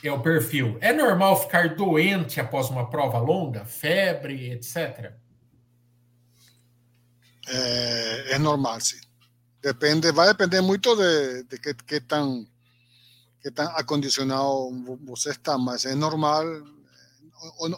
é 0.02 0.10
o 0.12 0.22
perfil. 0.22 0.78
É 0.80 0.92
normal 0.92 1.40
ficar 1.42 1.74
doente 1.74 2.40
após 2.40 2.70
uma 2.70 2.88
prova 2.88 3.18
longa, 3.18 3.64
febre, 3.64 4.52
etc? 4.52 5.12
É, 7.46 8.32
é 8.32 8.38
normal, 8.38 8.80
sim. 8.80 9.00
Depende, 9.62 10.12
vai 10.12 10.28
depender 10.28 10.60
muito 10.60 10.94
de, 10.96 11.44
de 11.44 11.58
que, 11.58 11.74
que 11.74 12.00
tão 12.00 12.46
que 13.40 13.50
tan 13.52 13.66
acondicionado 13.76 14.70
você 15.04 15.30
está, 15.30 15.56
mas 15.56 15.84
é 15.84 15.94
normal, 15.94 16.44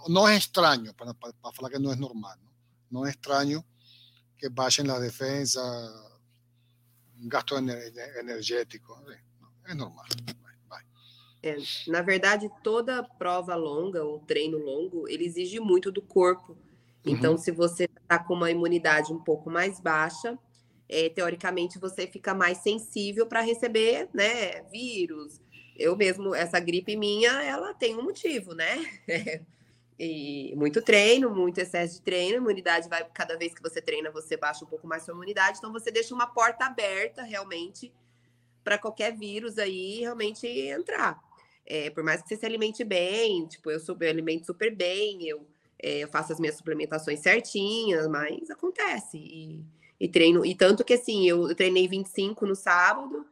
não 0.09 0.27
é 0.27 0.37
estranho, 0.37 0.95
para, 0.95 1.12
para, 1.12 1.53
falar 1.53 1.69
que 1.69 1.79
não 1.79 1.93
é 1.93 1.97
normal, 1.97 2.35
não, 2.43 3.01
não 3.03 3.07
é 3.07 3.11
estranho 3.11 3.62
que 4.39 4.49
baixem 4.49 4.91
a 4.91 4.99
defesa, 4.99 5.61
gasto 7.25 7.55
energético, 7.57 8.99
é 9.66 9.75
normal. 9.75 10.07
É, 11.43 11.57
na 11.87 12.03
verdade, 12.03 12.51
toda 12.64 13.03
prova 13.03 13.55
longa 13.55 14.03
ou 14.03 14.21
treino 14.21 14.59
longo, 14.59 15.09
ele 15.09 15.25
exige 15.25 15.61
muito 15.61 15.93
do 15.93 16.03
corpo. 16.03 16.57
Então, 17.09 17.33
uhum. 17.33 17.39
se 17.39 17.51
você 17.51 17.85
está 17.85 18.19
com 18.19 18.35
uma 18.35 18.51
imunidade 18.51 19.13
um 19.13 19.19
pouco 19.19 19.51
mais 19.51 19.81
baixa, 19.81 20.39
é, 20.89 21.09
teoricamente 21.09 21.79
você 21.79 22.07
fica 22.07 22.33
mais 22.35 22.59
sensível 22.59 23.27
para 23.27 23.41
receber 23.41 24.09
né, 24.15 24.63
vírus. 24.71 25.41
Eu 25.77 25.97
mesmo, 25.97 26.35
essa 26.35 26.59
gripe 26.59 26.97
minha, 26.97 27.43
ela 27.43 27.75
tem 27.75 27.97
um 27.97 28.03
motivo, 28.03 28.55
né? 28.55 28.77
e 29.99 30.55
muito 30.57 30.81
treino, 30.81 31.31
muito 31.31 31.59
excesso 31.59 31.97
de 31.97 32.03
treino, 32.03 32.35
a 32.35 32.41
imunidade 32.41 32.89
vai, 32.89 33.05
cada 33.13 33.37
vez 33.37 33.53
que 33.53 33.63
você 33.63 33.83
treina, 33.83 34.11
você 34.11 34.37
baixa 34.37 34.65
um 34.65 34.69
pouco 34.69 34.87
mais 34.87 35.03
sua 35.03 35.13
imunidade, 35.13 35.59
então 35.59 35.73
você 35.73 35.91
deixa 35.91 36.15
uma 36.15 36.27
porta 36.27 36.67
aberta 36.67 37.23
realmente 37.23 37.93
para 38.63 38.79
qualquer 38.79 39.17
vírus 39.17 39.59
aí 39.59 40.01
realmente 40.01 40.47
entrar. 40.47 41.19
É, 41.67 41.91
por 41.91 42.03
mais 42.03 42.23
que 42.23 42.29
você 42.29 42.37
se 42.37 42.47
alimente 42.47 42.85
bem, 42.85 43.47
tipo, 43.47 43.71
eu, 43.71 43.81
sou, 43.81 43.97
eu 44.01 44.09
alimento 44.09 44.47
super 44.47 44.75
bem, 44.75 45.27
eu, 45.29 45.47
é, 45.81 45.99
eu 45.99 46.09
faço 46.09 46.33
as 46.33 46.41
minhas 46.41 46.57
suplementações 46.57 47.20
certinhas, 47.20 48.07
mas 48.09 48.51
acontece. 48.51 49.18
E, 49.18 49.64
e 50.01 50.09
treino, 50.09 50.45
e 50.45 50.55
tanto 50.55 50.85
que 50.85 50.95
assim, 50.95 51.29
eu, 51.29 51.49
eu 51.49 51.55
treinei 51.55 51.87
25 51.89 52.47
no 52.47 52.55
sábado, 52.55 53.26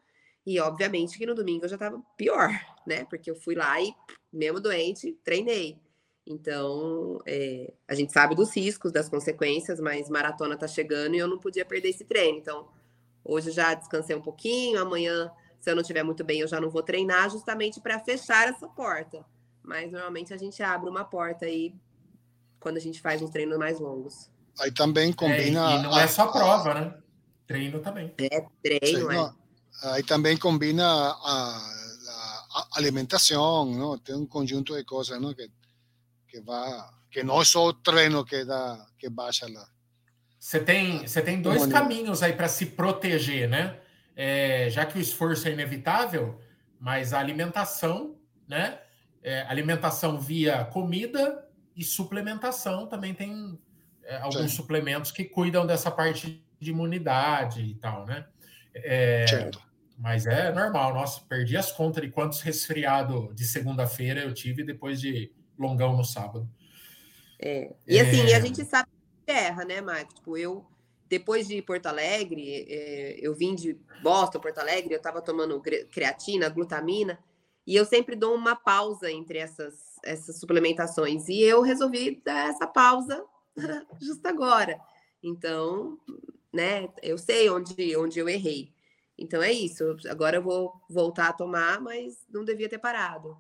e 0.44 0.61
obviamente 0.61 1.18
que 1.18 1.26
no 1.26 1.34
domingo 1.34 1.64
eu 1.64 1.68
já 1.68 1.78
tava 1.78 2.01
pior, 2.16 2.51
né? 2.86 3.05
Porque 3.05 3.30
eu 3.30 3.36
fui 3.36 3.55
lá 3.55 3.80
e, 3.80 3.94
mesmo 4.32 4.61
doente, 4.61 5.18
treinei. 5.24 5.78
Então, 6.26 7.20
é, 7.26 7.72
a 7.86 7.94
gente 7.94 8.12
sabe 8.12 8.34
dos 8.34 8.55
riscos, 8.55 8.92
das 8.92 9.09
consequências, 9.09 9.80
mas 9.80 10.09
maratona 10.09 10.57
tá 10.57 10.66
chegando 10.66 11.14
e 11.14 11.18
eu 11.18 11.28
não 11.28 11.38
podia 11.38 11.64
perder 11.64 11.90
esse 11.90 12.05
treino. 12.05 12.38
Então, 12.38 12.68
hoje 13.24 13.51
já 13.51 13.74
descansei 13.74 14.14
um 14.14 14.22
pouquinho, 14.22 14.80
amanhã 14.80 15.30
se 15.66 15.70
eu 15.70 15.74
não 15.74 15.82
estiver 15.82 16.05
muito 16.05 16.22
bem, 16.22 16.40
eu 16.40 16.47
já 16.47 16.61
não 16.61 16.70
vou 16.70 16.80
treinar, 16.80 17.28
justamente 17.28 17.80
para 17.80 17.99
fechar 17.99 18.49
essa 18.49 18.68
porta. 18.68 19.24
Mas 19.64 19.90
normalmente 19.90 20.32
a 20.32 20.36
gente 20.36 20.62
abre 20.62 20.88
uma 20.88 21.05
porta 21.05 21.47
aí 21.47 21.74
quando 22.61 22.76
a 22.76 22.80
gente 22.80 23.00
faz 23.00 23.22
uns 23.22 23.30
treinos 23.30 23.59
mais 23.59 23.78
longos. 23.80 24.30
Aí 24.59 24.70
também 24.70 25.12
combina. 25.12 25.72
É, 25.72 25.76
e 25.76 25.82
não 25.82 25.98
é 25.98 26.07
só 26.07 26.26
prova, 26.28 26.74
né? 26.74 26.94
Treino 27.46 27.80
também. 27.80 28.12
É, 28.18 28.44
treino, 28.62 29.11
Sim, 29.11 29.16
é. 29.16 29.90
Aí 29.90 30.02
também 30.02 30.36
combina 30.36 30.84
a, 30.84 31.61
a, 32.54 32.68
alimentação, 32.76 33.66
não? 33.66 33.98
Tem 33.98 34.14
um 34.14 34.26
conjunto 34.26 34.74
de 34.74 34.84
coisas, 34.84 35.20
não? 35.20 35.34
Que, 35.34 35.50
que, 36.28 36.40
vai, 36.40 36.72
que 37.11 37.22
não 37.22 37.40
é 37.40 37.44
só 37.44 37.66
o 37.66 37.72
treino 37.72 38.24
que, 38.24 38.44
dá, 38.44 38.86
que 38.98 39.09
baixa 39.09 39.46
lá. 39.48 39.68
Você 40.38 40.61
tem, 40.61 41.07
você 41.07 41.20
tem 41.20 41.42
dois 41.42 41.66
caminhos 41.66 42.22
aí 42.22 42.32
para 42.32 42.48
se 42.48 42.66
proteger, 42.66 43.48
né? 43.48 43.80
é, 44.16 44.70
já 44.70 44.86
que 44.86 44.98
o 44.98 45.00
esforço 45.00 45.46
é 45.46 45.52
inevitável, 45.52 46.40
mas 46.80 47.12
a 47.12 47.20
alimentação, 47.20 48.16
né? 48.48 48.80
É, 49.22 49.42
alimentação 49.42 50.18
via 50.18 50.64
comida 50.66 51.45
e 51.77 51.85
suplementação 51.85 52.87
também 52.87 53.12
tem 53.14 53.59
é, 54.05 54.16
alguns 54.16 54.51
Sim. 54.51 54.57
suplementos 54.57 55.11
que 55.11 55.24
cuidam 55.24 55.66
dessa 55.66 55.91
parte 55.91 56.43
de 56.59 56.70
imunidade 56.70 57.61
e 57.61 57.74
tal, 57.74 58.07
né? 58.07 58.27
É, 58.74 59.51
mas 59.99 60.27
é 60.27 60.53
normal, 60.53 60.95
nossa, 60.95 61.20
perdi 61.29 61.57
as 61.57 61.72
contas 61.72 62.03
de 62.03 62.11
quantos 62.11 62.41
resfriados 62.41 63.35
de 63.35 63.45
segunda-feira 63.45 64.20
eu 64.20 64.35
tive 64.35 64.64
depois 64.64 65.01
de 65.01 65.33
longão 65.59 65.97
no 65.97 66.05
sábado. 66.05 66.49
É. 67.39 67.74
E 67.87 67.99
assim, 67.99 68.33
a 68.33 68.37
é. 68.37 68.41
gente 68.41 68.64
sabe 68.64 68.89
que 69.24 69.33
erra, 69.33 69.64
né, 69.64 69.81
Marcos? 69.81 70.14
Tipo, 70.14 70.37
eu 70.37 70.66
depois 71.09 71.47
de 71.47 71.62
Porto 71.62 71.87
Alegre, 71.87 72.66
é, 72.68 73.16
eu 73.20 73.35
vim 73.35 73.55
de 73.55 73.79
Boston, 74.03 74.41
Porto 74.41 74.59
Alegre, 74.59 74.93
eu 74.93 74.99
estava 74.99 75.22
tomando 75.22 75.62
creatina, 75.91 76.49
glutamina, 76.49 77.18
e 77.66 77.74
eu 77.77 77.85
sempre 77.85 78.16
dou 78.16 78.35
uma 78.35 78.57
pausa 78.57 79.11
entre 79.11 79.39
essas, 79.39 79.95
essas 80.07 80.38
suplementações. 80.38 81.28
E 81.28 81.40
eu 81.40 81.62
resolvi 81.62 82.22
dar 82.24 82.48
essa 82.48 82.66
pausa 82.66 83.22
justo 84.00 84.26
agora. 84.26 84.78
Então, 85.22 85.98
né, 86.52 86.88
eu 87.02 87.18
sei 87.18 87.50
onde, 87.50 87.96
onde 87.96 88.18
eu 88.18 88.28
errei. 88.28 88.72
Então 89.18 89.42
é 89.42 89.52
isso. 89.52 89.96
Agora 90.09 90.36
eu 90.36 90.42
vou 90.42 90.72
voltar 90.88 91.28
a 91.28 91.32
tomar, 91.32 91.80
mas 91.80 92.24
não 92.28 92.44
devia 92.44 92.68
ter 92.68 92.78
parado. 92.78 93.36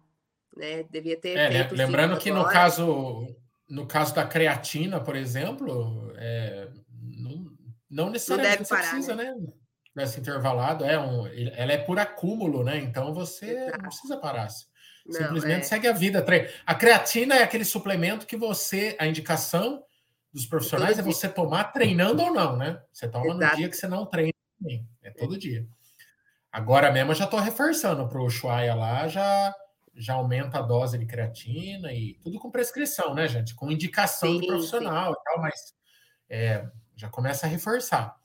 Né? 0.56 0.84
Devia 0.84 1.18
ter. 1.18 1.36
É, 1.36 1.50
né? 1.50 1.68
Lembrando 1.70 2.18
que 2.18 2.30
agora. 2.30 2.46
no 2.46 2.52
caso, 2.52 3.36
no 3.68 3.86
caso 3.86 4.14
da 4.14 4.26
creatina, 4.26 4.98
por 4.98 5.14
exemplo, 5.14 6.12
é, 6.16 6.68
não 7.90 8.10
necessariamente 8.10 8.60
não 8.60 8.68
parar, 8.68 8.90
precisa, 8.90 9.14
né? 9.14 9.34
né? 9.34 9.52
Nessa 9.94 10.20
intervalado, 10.20 10.84
é 10.84 10.98
um, 10.98 11.26
ela 11.26 11.72
é 11.72 11.78
por 11.78 11.98
acúmulo, 11.98 12.62
né? 12.62 12.76
Então 12.78 13.14
você 13.14 13.46
Exato. 13.46 13.78
não 13.78 13.88
precisa 13.88 14.16
parar. 14.18 14.48
Simplesmente 15.10 15.58
não, 15.58 15.60
é... 15.60 15.62
segue 15.62 15.88
a 15.88 15.92
vida. 15.92 16.24
A 16.66 16.74
creatina 16.74 17.36
é 17.36 17.42
aquele 17.42 17.64
suplemento 17.64 18.26
que 18.26 18.36
você, 18.36 18.96
a 18.98 19.06
indicação 19.06 19.82
dos 20.32 20.46
profissionais 20.46 20.98
é 20.98 21.02
você 21.02 21.28
tomar 21.28 21.64
treinando 21.64 22.22
ou 22.22 22.32
não, 22.32 22.56
né? 22.56 22.80
Você 22.92 23.08
toma 23.08 23.26
Exato. 23.26 23.38
no 23.38 23.56
dia 23.56 23.68
que 23.68 23.76
você 23.76 23.88
não 23.88 24.04
treina 24.04 24.34
também. 24.58 24.86
É 25.02 25.10
todo 25.10 25.38
dia. 25.38 25.66
Agora 26.52 26.90
mesmo 26.90 27.12
eu 27.12 27.16
já 27.16 27.24
estou 27.24 27.40
reforçando 27.40 28.08
para 28.08 28.20
o 28.20 28.24
Ushuaia 28.24 28.74
lá, 28.74 29.08
já, 29.08 29.54
já 29.94 30.14
aumenta 30.14 30.58
a 30.58 30.62
dose 30.62 30.98
de 30.98 31.06
creatina 31.06 31.92
e 31.92 32.14
tudo 32.22 32.38
com 32.38 32.50
prescrição, 32.50 33.14
né, 33.14 33.28
gente? 33.28 33.54
Com 33.54 33.70
indicação 33.70 34.32
sim, 34.32 34.40
do 34.40 34.46
profissional 34.46 35.12
sim. 35.12 35.20
e 35.20 35.24
tal, 35.24 35.40
mas 35.40 35.54
é, 36.28 36.66
já 36.96 37.08
começa 37.08 37.46
a 37.46 37.48
reforçar. 37.48 38.16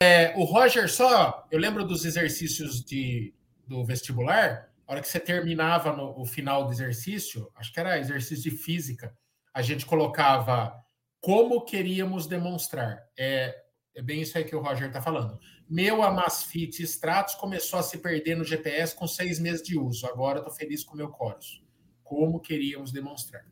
É, 0.00 0.34
o 0.36 0.44
Roger 0.44 0.90
só, 0.90 1.46
eu 1.50 1.58
lembro 1.58 1.84
dos 1.84 2.04
exercícios 2.04 2.82
de, 2.84 3.34
do 3.66 3.84
vestibular, 3.84 4.71
hora 4.92 5.00
que 5.00 5.08
você 5.08 5.18
terminava 5.18 5.94
no 5.96 6.20
o 6.20 6.26
final 6.26 6.64
do 6.66 6.72
exercício, 6.72 7.50
acho 7.54 7.72
que 7.72 7.80
era 7.80 7.98
exercício 7.98 8.50
de 8.50 8.56
física, 8.56 9.16
a 9.54 9.62
gente 9.62 9.86
colocava 9.86 10.74
como 11.20 11.64
queríamos 11.64 12.26
demonstrar. 12.26 13.02
É, 13.18 13.56
é 13.94 14.02
bem 14.02 14.22
isso 14.22 14.36
aí 14.36 14.44
que 14.44 14.56
o 14.56 14.60
Roger 14.60 14.88
está 14.88 15.00
falando. 15.00 15.38
Meu 15.68 16.02
Amazfit 16.02 16.82
Stratos 16.82 17.34
começou 17.36 17.78
a 17.78 17.82
se 17.82 17.98
perder 17.98 18.36
no 18.36 18.44
GPS 18.44 18.94
com 18.94 19.06
seis 19.06 19.38
meses 19.38 19.62
de 19.62 19.78
uso. 19.78 20.06
Agora 20.06 20.38
estou 20.38 20.52
feliz 20.52 20.84
com 20.84 20.94
o 20.94 20.96
meu 20.96 21.10
Chorus. 21.10 21.62
Como 22.02 22.40
queríamos 22.40 22.92
demonstrar. 22.92 23.44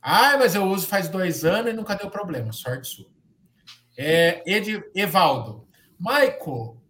Ah, 0.00 0.38
mas 0.38 0.54
eu 0.54 0.64
uso 0.64 0.86
faz 0.86 1.08
dois 1.08 1.44
anos 1.44 1.72
e 1.72 1.76
nunca 1.76 1.94
deu 1.94 2.10
problema. 2.10 2.52
Sorte 2.52 2.88
sua. 2.88 3.10
É, 3.98 4.42
Ed, 4.50 4.82
Evaldo. 4.94 5.68
Maico, 5.98 6.82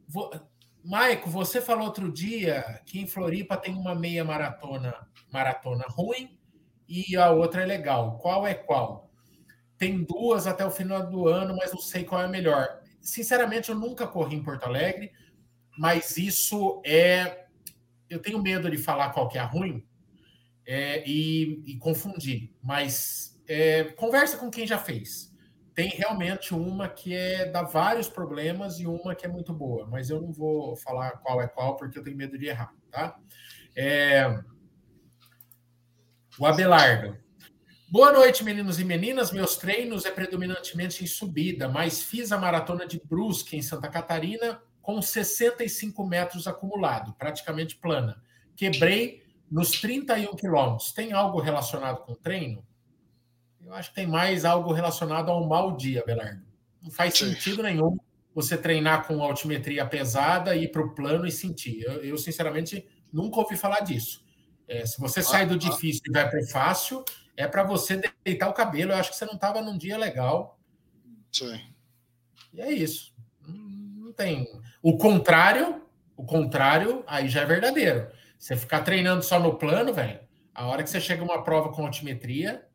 Maico, 0.84 1.30
você 1.30 1.60
falou 1.60 1.84
outro 1.84 2.10
dia 2.10 2.80
que 2.84 3.00
em 3.00 3.06
Floripa 3.06 3.56
tem 3.56 3.74
uma 3.74 3.94
meia 3.94 4.24
maratona, 4.24 4.94
maratona 5.30 5.84
ruim 5.88 6.36
e 6.88 7.16
a 7.16 7.30
outra 7.30 7.62
é 7.62 7.66
legal. 7.66 8.18
Qual 8.18 8.46
é 8.46 8.54
qual? 8.54 9.10
Tem 9.78 10.02
duas 10.02 10.46
até 10.46 10.64
o 10.64 10.70
final 10.70 11.08
do 11.08 11.28
ano, 11.28 11.56
mas 11.56 11.72
não 11.72 11.80
sei 11.80 12.04
qual 12.04 12.20
é 12.20 12.24
a 12.24 12.28
melhor. 12.28 12.80
Sinceramente, 13.00 13.70
eu 13.70 13.74
nunca 13.74 14.06
corri 14.06 14.36
em 14.36 14.42
Porto 14.42 14.64
Alegre, 14.64 15.12
mas 15.78 16.16
isso 16.16 16.82
é. 16.84 17.46
Eu 18.08 18.20
tenho 18.20 18.42
medo 18.42 18.70
de 18.70 18.76
falar 18.76 19.10
qual 19.10 19.28
que 19.28 19.38
é 19.38 19.40
a 19.40 19.46
ruim, 19.46 19.84
é, 20.66 21.02
e, 21.08 21.62
e, 21.66 21.78
confundir, 21.78 22.54
mas 22.62 23.40
é, 23.48 23.84
conversa 23.84 24.36
com 24.36 24.50
quem 24.50 24.66
já 24.66 24.78
fez. 24.78 25.31
Tem 25.74 25.88
realmente 25.88 26.54
uma 26.54 26.88
que 26.88 27.14
é 27.14 27.46
dá 27.46 27.62
vários 27.62 28.08
problemas 28.08 28.78
e 28.78 28.86
uma 28.86 29.14
que 29.14 29.24
é 29.24 29.28
muito 29.28 29.54
boa, 29.54 29.86
mas 29.86 30.10
eu 30.10 30.20
não 30.20 30.30
vou 30.30 30.76
falar 30.76 31.12
qual 31.12 31.40
é 31.40 31.48
qual 31.48 31.76
porque 31.76 31.98
eu 31.98 32.02
tenho 32.02 32.16
medo 32.16 32.38
de 32.38 32.46
errar, 32.46 32.74
tá? 32.90 33.16
É, 33.74 34.42
o 36.38 36.46
Abelardo. 36.46 37.16
Boa 37.88 38.10
noite, 38.10 38.42
meninos 38.42 38.80
e 38.80 38.84
meninas. 38.84 39.30
Meus 39.32 39.56
treinos 39.56 40.04
é 40.06 40.10
predominantemente 40.10 41.04
em 41.04 41.06
subida, 41.06 41.68
mas 41.68 42.02
fiz 42.02 42.32
a 42.32 42.38
maratona 42.38 42.86
de 42.86 43.00
Brusque, 43.04 43.56
em 43.56 43.62
Santa 43.62 43.88
Catarina, 43.88 44.62
com 44.80 45.00
65 45.00 46.06
metros 46.06 46.46
acumulado, 46.46 47.14
praticamente 47.14 47.76
plana. 47.76 48.22
Quebrei 48.56 49.22
nos 49.50 49.72
31 49.72 50.34
quilômetros. 50.34 50.92
Tem 50.92 51.12
algo 51.12 51.40
relacionado 51.40 52.02
com 52.04 52.14
treino? 52.14 52.66
Eu 53.64 53.74
acho 53.74 53.90
que 53.90 53.94
tem 53.94 54.06
mais 54.06 54.44
algo 54.44 54.72
relacionado 54.72 55.30
ao 55.30 55.46
mau 55.46 55.76
dia, 55.76 56.02
Belardo. 56.04 56.42
Não 56.82 56.90
faz 56.90 57.16
Sim. 57.16 57.32
sentido 57.32 57.62
nenhum 57.62 57.96
você 58.34 58.56
treinar 58.56 59.06
com 59.06 59.22
altimetria 59.22 59.86
pesada, 59.86 60.56
ir 60.56 60.72
para 60.72 60.82
o 60.82 60.94
plano 60.94 61.26
e 61.26 61.30
sentir. 61.30 61.82
Eu, 61.82 62.02
eu, 62.02 62.18
sinceramente, 62.18 62.86
nunca 63.12 63.38
ouvi 63.40 63.56
falar 63.56 63.80
disso. 63.80 64.24
É, 64.66 64.86
se 64.86 64.98
você 65.00 65.22
sai 65.22 65.46
do 65.46 65.54
ah, 65.54 65.56
ah. 65.56 65.70
difícil 65.70 66.02
e 66.06 66.10
vai 66.10 66.28
para 66.28 66.40
o 66.40 66.46
fácil, 66.46 67.04
é 67.36 67.46
para 67.46 67.62
você 67.62 68.00
deitar 68.24 68.48
o 68.48 68.54
cabelo. 68.54 68.92
Eu 68.92 68.96
acho 68.96 69.10
que 69.10 69.16
você 69.16 69.26
não 69.26 69.34
estava 69.34 69.60
num 69.60 69.76
dia 69.76 69.98
legal. 69.98 70.58
Sim. 71.30 71.60
E 72.52 72.60
é 72.60 72.70
isso. 72.70 73.14
Não 73.46 74.12
tem. 74.12 74.48
O 74.82 74.96
contrário, 74.96 75.82
o 76.16 76.24
contrário, 76.24 77.04
aí 77.06 77.28
já 77.28 77.42
é 77.42 77.46
verdadeiro. 77.46 78.08
Você 78.38 78.56
ficar 78.56 78.80
treinando 78.80 79.22
só 79.22 79.38
no 79.38 79.56
plano, 79.56 79.92
velho, 79.92 80.20
a 80.54 80.66
hora 80.66 80.82
que 80.82 80.90
você 80.90 81.00
chega 81.00 81.22
uma 81.22 81.42
prova 81.42 81.70
com 81.70 81.86
altimetria, 81.86 82.66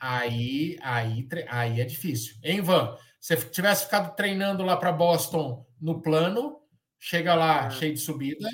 aí, 0.00 0.78
aí, 0.82 1.28
aí 1.48 1.80
é 1.80 1.84
difícil. 1.84 2.36
Hein, 2.42 2.62
Van? 2.62 2.96
Se 3.20 3.36
você 3.36 3.48
tivesse 3.48 3.84
ficado 3.84 4.16
treinando 4.16 4.64
lá 4.64 4.76
para 4.76 4.90
Boston 4.90 5.66
no 5.80 6.00
plano, 6.00 6.58
chega 6.98 7.34
lá 7.34 7.66
ah. 7.66 7.70
cheio 7.70 7.92
de 7.92 8.00
subida, 8.00 8.48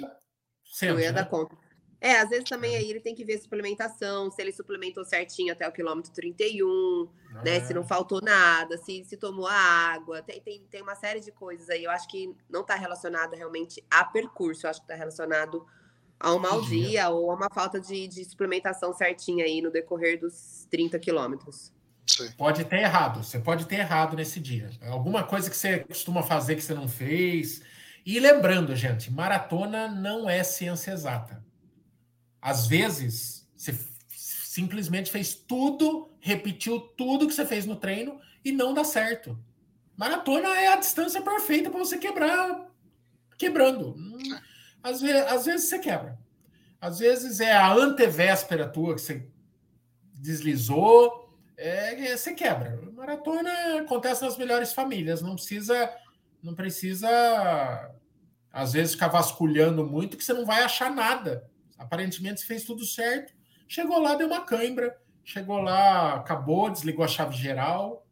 senta, 0.64 0.92
Eu 0.92 1.00
ia 1.00 1.12
né? 1.12 1.20
dar 1.20 1.26
conta. 1.26 1.56
É, 2.00 2.18
às 2.18 2.28
vezes 2.28 2.48
também 2.48 2.74
é. 2.74 2.78
aí 2.78 2.90
ele 2.90 3.00
tem 3.00 3.14
que 3.14 3.24
ver 3.24 3.38
suplementação, 3.38 4.30
se 4.30 4.40
ele 4.42 4.52
suplementou 4.52 5.04
certinho 5.04 5.52
até 5.52 5.66
o 5.66 5.72
quilômetro 5.72 6.12
31, 6.12 7.08
ah, 7.34 7.42
né? 7.42 7.60
Se 7.60 7.72
não 7.72 7.82
é. 7.82 7.86
faltou 7.86 8.20
nada, 8.20 8.76
se, 8.76 9.04
se 9.04 9.16
tomou 9.16 9.46
água, 9.46 10.22
tem, 10.22 10.40
tem, 10.40 10.66
tem 10.70 10.82
uma 10.82 10.94
série 10.94 11.20
de 11.20 11.32
coisas 11.32 11.70
aí. 11.70 11.84
Eu 11.84 11.90
acho 11.90 12.06
que 12.08 12.34
não 12.50 12.60
está 12.60 12.74
relacionado 12.74 13.34
realmente 13.34 13.82
a 13.90 14.04
percurso, 14.04 14.66
eu 14.66 14.70
acho 14.70 14.80
que 14.80 14.84
está 14.84 14.94
relacionado 14.94 15.64
a 16.18 16.34
um 16.34 16.38
mau 16.38 16.62
dia 16.62 17.08
ou 17.08 17.30
a 17.30 17.34
uma 17.34 17.48
falta 17.52 17.80
de, 17.80 18.08
de 18.08 18.24
suplementação 18.24 18.92
certinha 18.92 19.44
aí 19.44 19.60
no 19.60 19.70
decorrer 19.70 20.18
dos 20.18 20.66
30 20.70 20.98
quilômetros. 20.98 21.72
Pode 22.36 22.64
ter 22.64 22.80
errado, 22.80 23.22
você 23.22 23.38
pode 23.38 23.66
ter 23.66 23.76
errado 23.76 24.16
nesse 24.16 24.38
dia. 24.40 24.70
Alguma 24.82 25.24
coisa 25.24 25.50
que 25.50 25.56
você 25.56 25.80
costuma 25.80 26.22
fazer 26.22 26.54
que 26.54 26.62
você 26.62 26.72
não 26.72 26.88
fez. 26.88 27.60
E 28.04 28.20
lembrando, 28.20 28.74
gente, 28.76 29.12
maratona 29.12 29.88
não 29.88 30.30
é 30.30 30.42
ciência 30.44 30.92
exata. 30.92 31.44
Às 32.40 32.66
vezes, 32.66 33.46
você 33.56 33.76
simplesmente 34.08 35.10
fez 35.10 35.34
tudo, 35.34 36.10
repetiu 36.20 36.78
tudo 36.78 37.26
que 37.26 37.34
você 37.34 37.44
fez 37.44 37.66
no 37.66 37.76
treino 37.76 38.20
e 38.44 38.52
não 38.52 38.72
dá 38.72 38.84
certo. 38.84 39.36
Maratona 39.96 40.48
é 40.56 40.68
a 40.68 40.76
distância 40.76 41.20
perfeita 41.20 41.70
para 41.70 41.80
você 41.80 41.98
quebrar 41.98 42.66
quebrando. 43.36 43.94
Às 44.86 45.00
vezes, 45.00 45.32
às 45.32 45.44
vezes 45.44 45.68
você 45.68 45.78
quebra. 45.80 46.16
Às 46.80 47.00
vezes 47.00 47.40
é 47.40 47.52
a 47.52 47.72
antevéspera 47.72 48.68
tua 48.68 48.94
que 48.94 49.00
você 49.00 49.28
deslizou, 50.14 51.36
é, 51.56 52.16
você 52.16 52.32
quebra. 52.34 52.80
Maratona 52.92 53.80
acontece 53.80 54.22
nas 54.22 54.38
melhores 54.38 54.72
famílias, 54.72 55.20
não 55.20 55.34
precisa 55.34 55.92
não 56.40 56.54
precisa 56.54 57.10
às 58.52 58.74
vezes 58.74 58.92
ficar 58.92 59.08
vasculhando 59.08 59.84
muito 59.84 60.16
que 60.16 60.22
você 60.22 60.32
não 60.32 60.46
vai 60.46 60.62
achar 60.62 60.94
nada. 60.94 61.50
Aparentemente 61.76 62.40
você 62.40 62.46
fez 62.46 62.62
tudo 62.62 62.84
certo. 62.84 63.34
Chegou 63.66 63.98
lá, 63.98 64.14
deu 64.14 64.28
uma 64.28 64.44
cãibra. 64.44 64.96
Chegou 65.24 65.58
lá, 65.58 66.14
acabou, 66.14 66.70
desligou 66.70 67.04
a 67.04 67.08
chave 67.08 67.36
geral. 67.36 68.06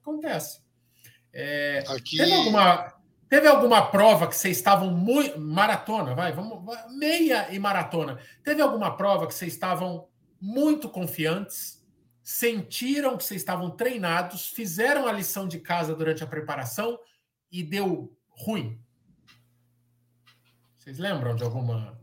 Acontece. 0.00 0.62
É, 1.32 1.82
Aqui... 1.88 2.16
teve, 2.16 2.32
alguma, 2.32 2.93
teve 3.34 3.48
alguma 3.48 3.90
prova 3.90 4.28
que 4.28 4.36
vocês 4.36 4.56
estavam 4.56 4.92
muito. 4.92 5.40
Maratona, 5.40 6.14
vai, 6.14 6.32
vamos. 6.32 6.62
Meia 6.96 7.52
e 7.52 7.58
maratona. 7.58 8.16
Teve 8.44 8.62
alguma 8.62 8.96
prova 8.96 9.26
que 9.26 9.34
vocês 9.34 9.52
estavam 9.52 10.06
muito 10.40 10.88
confiantes, 10.88 11.84
sentiram 12.22 13.16
que 13.16 13.24
vocês 13.24 13.40
estavam 13.40 13.72
treinados, 13.72 14.50
fizeram 14.50 15.08
a 15.08 15.12
lição 15.12 15.48
de 15.48 15.58
casa 15.58 15.96
durante 15.96 16.22
a 16.22 16.28
preparação 16.28 16.96
e 17.50 17.64
deu 17.64 18.16
ruim? 18.28 18.80
Vocês 20.78 20.96
lembram 20.96 21.34
de 21.34 21.42
alguma? 21.42 21.98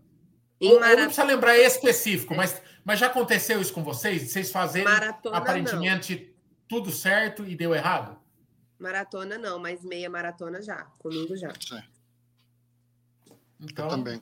Em 0.60 0.74
maratona... 0.74 0.98
Não 0.98 1.06
precisa 1.06 1.24
lembrar 1.24 1.58
específico, 1.58 2.36
mas, 2.36 2.62
mas 2.84 3.00
já 3.00 3.08
aconteceu 3.08 3.62
isso 3.62 3.74
com 3.74 3.86
vocês? 3.86 4.30
Vocês 4.30 4.52
fazerem 4.52 4.92
maratona, 4.92 5.38
aparentemente 5.38 6.14
não. 6.14 6.34
tudo 6.68 6.92
certo 6.92 7.46
e 7.46 7.56
deu 7.56 7.74
errado? 7.74 8.21
Maratona 8.82 9.38
não, 9.38 9.60
mas 9.60 9.84
meia 9.84 10.10
maratona 10.10 10.62
já. 10.62 10.86
Comigo 10.98 11.36
já. 11.36 11.54
Sim. 11.60 11.82
Então, 13.60 13.86
eu 13.86 13.92
também. 13.92 14.22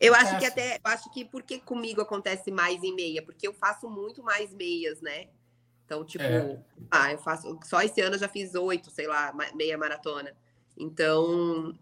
Eu 0.00 0.14
acho 0.14 0.38
que 0.38 0.46
até, 0.46 0.76
eu 0.76 0.90
acho 0.90 1.10
que 1.10 1.24
porque 1.24 1.58
comigo 1.58 2.00
acontece 2.00 2.50
mais 2.50 2.82
em 2.82 2.94
meia, 2.94 3.22
porque 3.22 3.46
eu 3.46 3.52
faço 3.52 3.88
muito 3.88 4.22
mais 4.22 4.52
meias, 4.52 5.00
né? 5.00 5.28
Então, 5.84 6.04
tipo, 6.04 6.24
é. 6.24 6.60
ah, 6.90 7.12
eu 7.12 7.18
faço, 7.18 7.58
só 7.64 7.80
esse 7.80 8.00
ano 8.00 8.16
eu 8.16 8.20
já 8.20 8.28
fiz 8.28 8.54
oito, 8.54 8.90
sei 8.90 9.06
lá, 9.06 9.32
meia 9.54 9.78
maratona. 9.78 10.36
Então, 10.76 11.74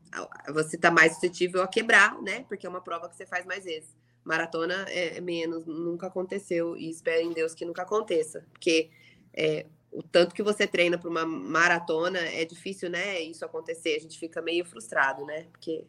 você 0.49 0.77
está 0.77 0.91
mais 0.91 1.15
suscetível 1.15 1.63
a 1.63 1.69
quebrar, 1.69 2.21
né? 2.23 2.45
Porque 2.49 2.67
é 2.67 2.71
uma 2.71 2.81
prova 2.81 3.09
que 3.09 3.17
você 3.17 3.27
faz 3.27 3.45
mais 3.45 3.65
vezes. 3.65 3.95
Maratona 4.25 4.87
é, 4.89 5.19
é 5.19 5.21
menos, 5.21 5.67
nunca 5.67 6.07
aconteceu 6.07 6.77
e 6.77 6.89
espero 6.91 7.23
em 7.23 7.33
Deus 7.33 7.55
que 7.55 7.65
nunca 7.65 7.83
aconteça, 7.83 8.47
porque 8.53 8.91
é, 9.33 9.67
o 9.97 10.03
tanto 10.03 10.35
que 10.35 10.43
você 10.43 10.67
treina 10.67 10.99
para 10.99 11.09
uma 11.09 11.25
maratona 11.25 12.19
é 12.19 12.45
difícil, 12.45 12.91
né? 12.91 13.19
Isso 13.21 13.45
acontecer, 13.47 13.97
a 13.97 13.99
gente 13.99 14.19
fica 14.19 14.43
meio 14.43 14.63
frustrado, 14.63 15.25
né? 15.25 15.45
Porque 15.45 15.87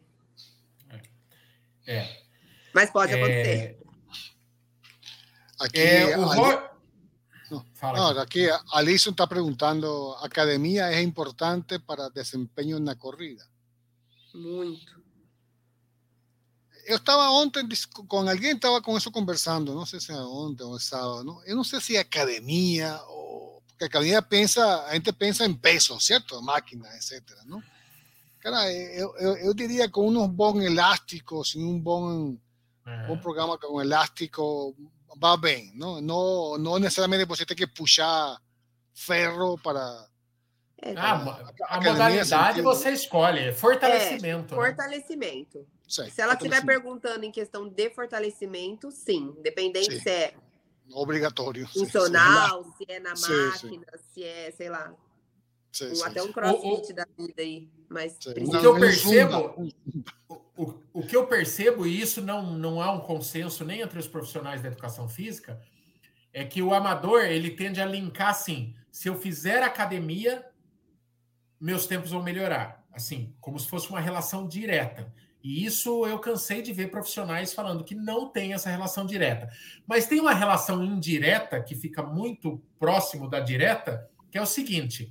é. 1.86 2.22
Mas 2.74 2.90
pode 2.90 3.12
é... 3.12 3.16
acontecer. 3.16 3.78
Aqui, 5.60 5.80
é, 5.80 6.16
o 6.16 6.24
Ro... 6.24 6.68
Fala. 7.74 8.12
No, 8.12 8.20
aquí 8.20 8.46
Alison 8.72 9.12
está 9.12 9.26
preguntando, 9.26 10.16
¿academia 10.22 10.92
es 10.92 11.02
importante 11.02 11.80
para 11.80 12.10
desempeño 12.10 12.76
en 12.76 12.84
la 12.84 12.94
corrida? 12.94 13.48
Muito. 14.34 14.98
Eu 16.84 16.96
estava 16.96 17.30
ontem 17.30 17.66
com 18.06 18.28
alguém, 18.28 18.52
estava 18.52 18.82
com 18.82 18.96
isso 18.98 19.10
conversando, 19.10 19.74
não 19.74 19.86
sei 19.86 19.98
se 19.98 20.12
era 20.12 20.26
ontem 20.26 20.62
ou 20.64 20.78
sábado, 20.78 21.24
não? 21.24 21.42
eu 21.44 21.56
não 21.56 21.64
sei 21.64 21.80
se 21.80 21.96
é 21.96 22.00
academia 22.00 23.00
ou 23.08 23.57
porque 23.78 23.84
a 23.84 23.86
academia 23.86 24.20
pensa, 24.20 24.86
a 24.86 24.94
gente 24.94 25.12
pensa 25.12 25.46
em 25.46 25.54
peso, 25.54 26.00
certo? 26.00 26.42
Máquina, 26.42 26.88
etc. 26.96 27.22
Não? 27.46 27.62
Cara, 28.40 28.72
eu, 28.72 29.16
eu, 29.18 29.36
eu 29.36 29.54
diria 29.54 29.88
com 29.88 30.08
uns 30.08 30.26
bons 30.26 30.64
elásticos, 30.64 31.54
em 31.54 31.64
um 31.64 31.78
bom, 31.78 32.36
é. 32.84 33.06
bom 33.06 33.16
programa 33.18 33.56
com 33.56 33.80
elástico, 33.80 34.74
va 35.16 35.36
bem. 35.36 35.72
Não, 35.76 36.00
não, 36.00 36.58
não 36.58 36.78
necessariamente 36.80 37.24
você 37.24 37.46
tem 37.46 37.56
que 37.56 37.68
puxar 37.68 38.36
ferro 38.92 39.56
para. 39.58 40.08
É, 40.82 40.94
ah, 40.96 41.52
a, 41.68 41.76
a 41.76 41.80
modalidade 41.80 42.62
você 42.62 42.90
escolhe, 42.90 43.52
fortalecimento. 43.52 44.54
É, 44.54 44.56
fortalecimento. 44.56 45.66
Sim, 45.88 46.10
se 46.10 46.20
ela 46.20 46.34
estiver 46.34 46.64
perguntando 46.64 47.24
em 47.24 47.30
questão 47.30 47.68
de 47.68 47.90
fortalecimento, 47.90 48.90
sim. 48.90 49.34
Independente 49.38 49.94
sim. 49.94 50.00
se 50.00 50.10
é 50.10 50.34
obrigatório. 50.92 51.66
Funcional, 51.72 52.64
sim. 52.64 52.72
se 52.78 52.92
é 52.92 53.00
na 53.00 53.10
máquina, 53.10 53.86
sim, 53.98 54.12
se 54.14 54.24
é, 54.24 54.50
sei 54.50 54.68
lá. 54.68 54.94
Um, 55.80 56.04
até 56.04 56.22
um 56.22 56.32
crossfit 56.32 56.88
o, 56.88 56.92
o, 56.92 56.94
da 56.94 57.06
vida 57.16 57.42
aí. 57.42 57.70
Mas 57.88 58.16
o 58.16 58.60
que 58.60 58.66
eu 58.66 58.78
percebo, 58.78 59.70
o, 60.56 60.74
o 60.92 61.06
que 61.06 61.16
eu 61.16 61.26
percebo, 61.26 61.86
e 61.86 62.00
isso 62.00 62.20
não, 62.20 62.54
não 62.58 62.82
há 62.82 62.90
um 62.90 63.00
consenso 63.00 63.64
nem 63.64 63.80
entre 63.80 63.98
os 63.98 64.08
profissionais 64.08 64.60
da 64.60 64.68
educação 64.68 65.08
física, 65.08 65.60
é 66.32 66.44
que 66.44 66.62
o 66.62 66.74
amador 66.74 67.22
ele 67.24 67.50
tende 67.50 67.80
a 67.80 67.86
linkar 67.86 68.30
assim: 68.30 68.74
se 68.90 69.08
eu 69.08 69.16
fizer 69.16 69.62
academia, 69.62 70.44
meus 71.60 71.86
tempos 71.86 72.10
vão 72.10 72.22
melhorar. 72.22 72.84
Assim, 72.92 73.34
como 73.40 73.58
se 73.58 73.68
fosse 73.68 73.88
uma 73.90 74.00
relação 74.00 74.48
direta. 74.48 75.12
E 75.48 75.64
isso 75.64 76.06
eu 76.06 76.18
cansei 76.18 76.60
de 76.60 76.74
ver 76.74 76.90
profissionais 76.90 77.54
falando 77.54 77.82
que 77.82 77.94
não 77.94 78.28
tem 78.28 78.52
essa 78.52 78.68
relação 78.68 79.06
direta. 79.06 79.48
Mas 79.86 80.06
tem 80.06 80.20
uma 80.20 80.34
relação 80.34 80.84
indireta 80.84 81.58
que 81.62 81.74
fica 81.74 82.02
muito 82.02 82.60
próximo 82.78 83.26
da 83.26 83.40
direta, 83.40 84.06
que 84.30 84.36
é 84.36 84.42
o 84.42 84.46
seguinte: 84.46 85.10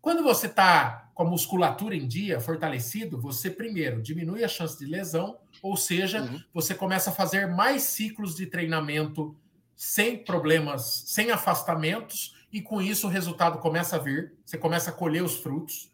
quando 0.00 0.24
você 0.24 0.46
está 0.46 1.08
com 1.14 1.22
a 1.22 1.30
musculatura 1.30 1.94
em 1.94 2.08
dia, 2.08 2.40
fortalecido, 2.40 3.20
você 3.20 3.52
primeiro 3.52 4.02
diminui 4.02 4.42
a 4.42 4.48
chance 4.48 4.76
de 4.76 4.84
lesão, 4.84 5.38
ou 5.62 5.76
seja, 5.76 6.22
uhum. 6.22 6.42
você 6.52 6.74
começa 6.74 7.10
a 7.10 7.14
fazer 7.14 7.46
mais 7.46 7.84
ciclos 7.84 8.34
de 8.34 8.46
treinamento 8.46 9.36
sem 9.76 10.18
problemas, 10.24 11.04
sem 11.06 11.30
afastamentos, 11.30 12.34
e 12.52 12.60
com 12.60 12.82
isso 12.82 13.06
o 13.06 13.10
resultado 13.10 13.60
começa 13.60 13.94
a 13.94 14.00
vir, 14.00 14.34
você 14.44 14.58
começa 14.58 14.90
a 14.90 14.92
colher 14.92 15.22
os 15.22 15.36
frutos. 15.36 15.88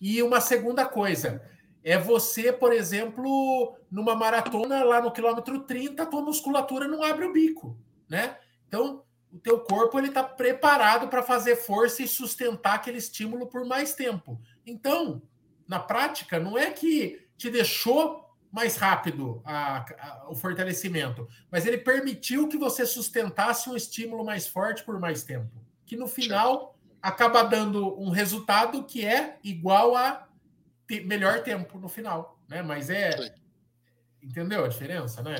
E 0.00 0.20
uma 0.24 0.40
segunda 0.40 0.84
coisa 0.84 1.40
é 1.86 1.96
você, 1.96 2.52
por 2.52 2.72
exemplo, 2.72 3.76
numa 3.88 4.16
maratona 4.16 4.82
lá 4.82 5.00
no 5.00 5.12
quilômetro 5.12 5.60
30, 5.60 6.02
a 6.02 6.06
tua 6.06 6.20
musculatura 6.20 6.88
não 6.88 7.00
abre 7.00 7.24
o 7.26 7.32
bico, 7.32 7.78
né? 8.08 8.36
Então, 8.66 9.04
o 9.32 9.38
teu 9.38 9.60
corpo 9.60 9.96
ele 9.96 10.08
está 10.08 10.24
preparado 10.24 11.06
para 11.06 11.22
fazer 11.22 11.54
força 11.54 12.02
e 12.02 12.08
sustentar 12.08 12.74
aquele 12.74 12.98
estímulo 12.98 13.46
por 13.46 13.64
mais 13.64 13.94
tempo. 13.94 14.40
Então, 14.66 15.22
na 15.68 15.78
prática, 15.78 16.40
não 16.40 16.58
é 16.58 16.72
que 16.72 17.24
te 17.38 17.48
deixou 17.48 18.34
mais 18.50 18.76
rápido 18.76 19.40
a, 19.44 19.78
a, 19.78 20.26
o 20.28 20.34
fortalecimento, 20.34 21.28
mas 21.52 21.66
ele 21.66 21.78
permitiu 21.78 22.48
que 22.48 22.58
você 22.58 22.84
sustentasse 22.84 23.70
um 23.70 23.76
estímulo 23.76 24.24
mais 24.24 24.48
forte 24.48 24.82
por 24.82 24.98
mais 24.98 25.22
tempo, 25.22 25.52
que 25.84 25.94
no 25.94 26.08
final 26.08 26.76
acaba 27.00 27.44
dando 27.44 27.96
um 27.96 28.10
resultado 28.10 28.82
que 28.82 29.06
é 29.06 29.38
igual 29.44 29.94
a 29.94 30.25
melhor 31.04 31.42
tempo 31.42 31.78
no 31.78 31.88
final, 31.88 32.38
né? 32.48 32.62
Mas 32.62 32.90
é 32.90 33.34
entendeu 34.22 34.64
a 34.64 34.68
diferença, 34.68 35.22
né? 35.22 35.36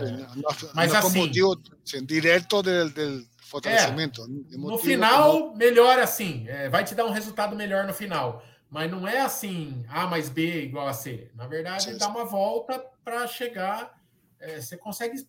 mas 0.74 0.92
no 0.92 0.98
assim, 0.98 1.18
motivo 1.18 1.60
direto 2.04 2.62
del, 2.62 2.90
del 2.90 3.24
fortalecimento. 3.40 4.22
É, 4.22 4.56
no 4.56 4.78
final 4.78 5.54
melhor 5.56 5.98
assim, 5.98 6.44
é, 6.48 6.68
vai 6.68 6.84
te 6.84 6.94
dar 6.94 7.04
um 7.04 7.10
resultado 7.10 7.56
melhor 7.56 7.84
no 7.86 7.92
final. 7.92 8.42
Mas 8.68 8.90
não 8.90 9.06
é 9.06 9.20
assim, 9.20 9.84
A 9.88 10.06
mais 10.06 10.28
B 10.28 10.64
igual 10.64 10.88
a 10.88 10.92
C. 10.92 11.30
Na 11.34 11.46
verdade, 11.46 11.84
sim, 11.84 11.98
dá 11.98 12.08
uma 12.08 12.24
volta 12.24 12.84
para 13.04 13.26
chegar. 13.26 13.96
É, 14.40 14.60
você 14.60 14.76
consegue 14.76 15.24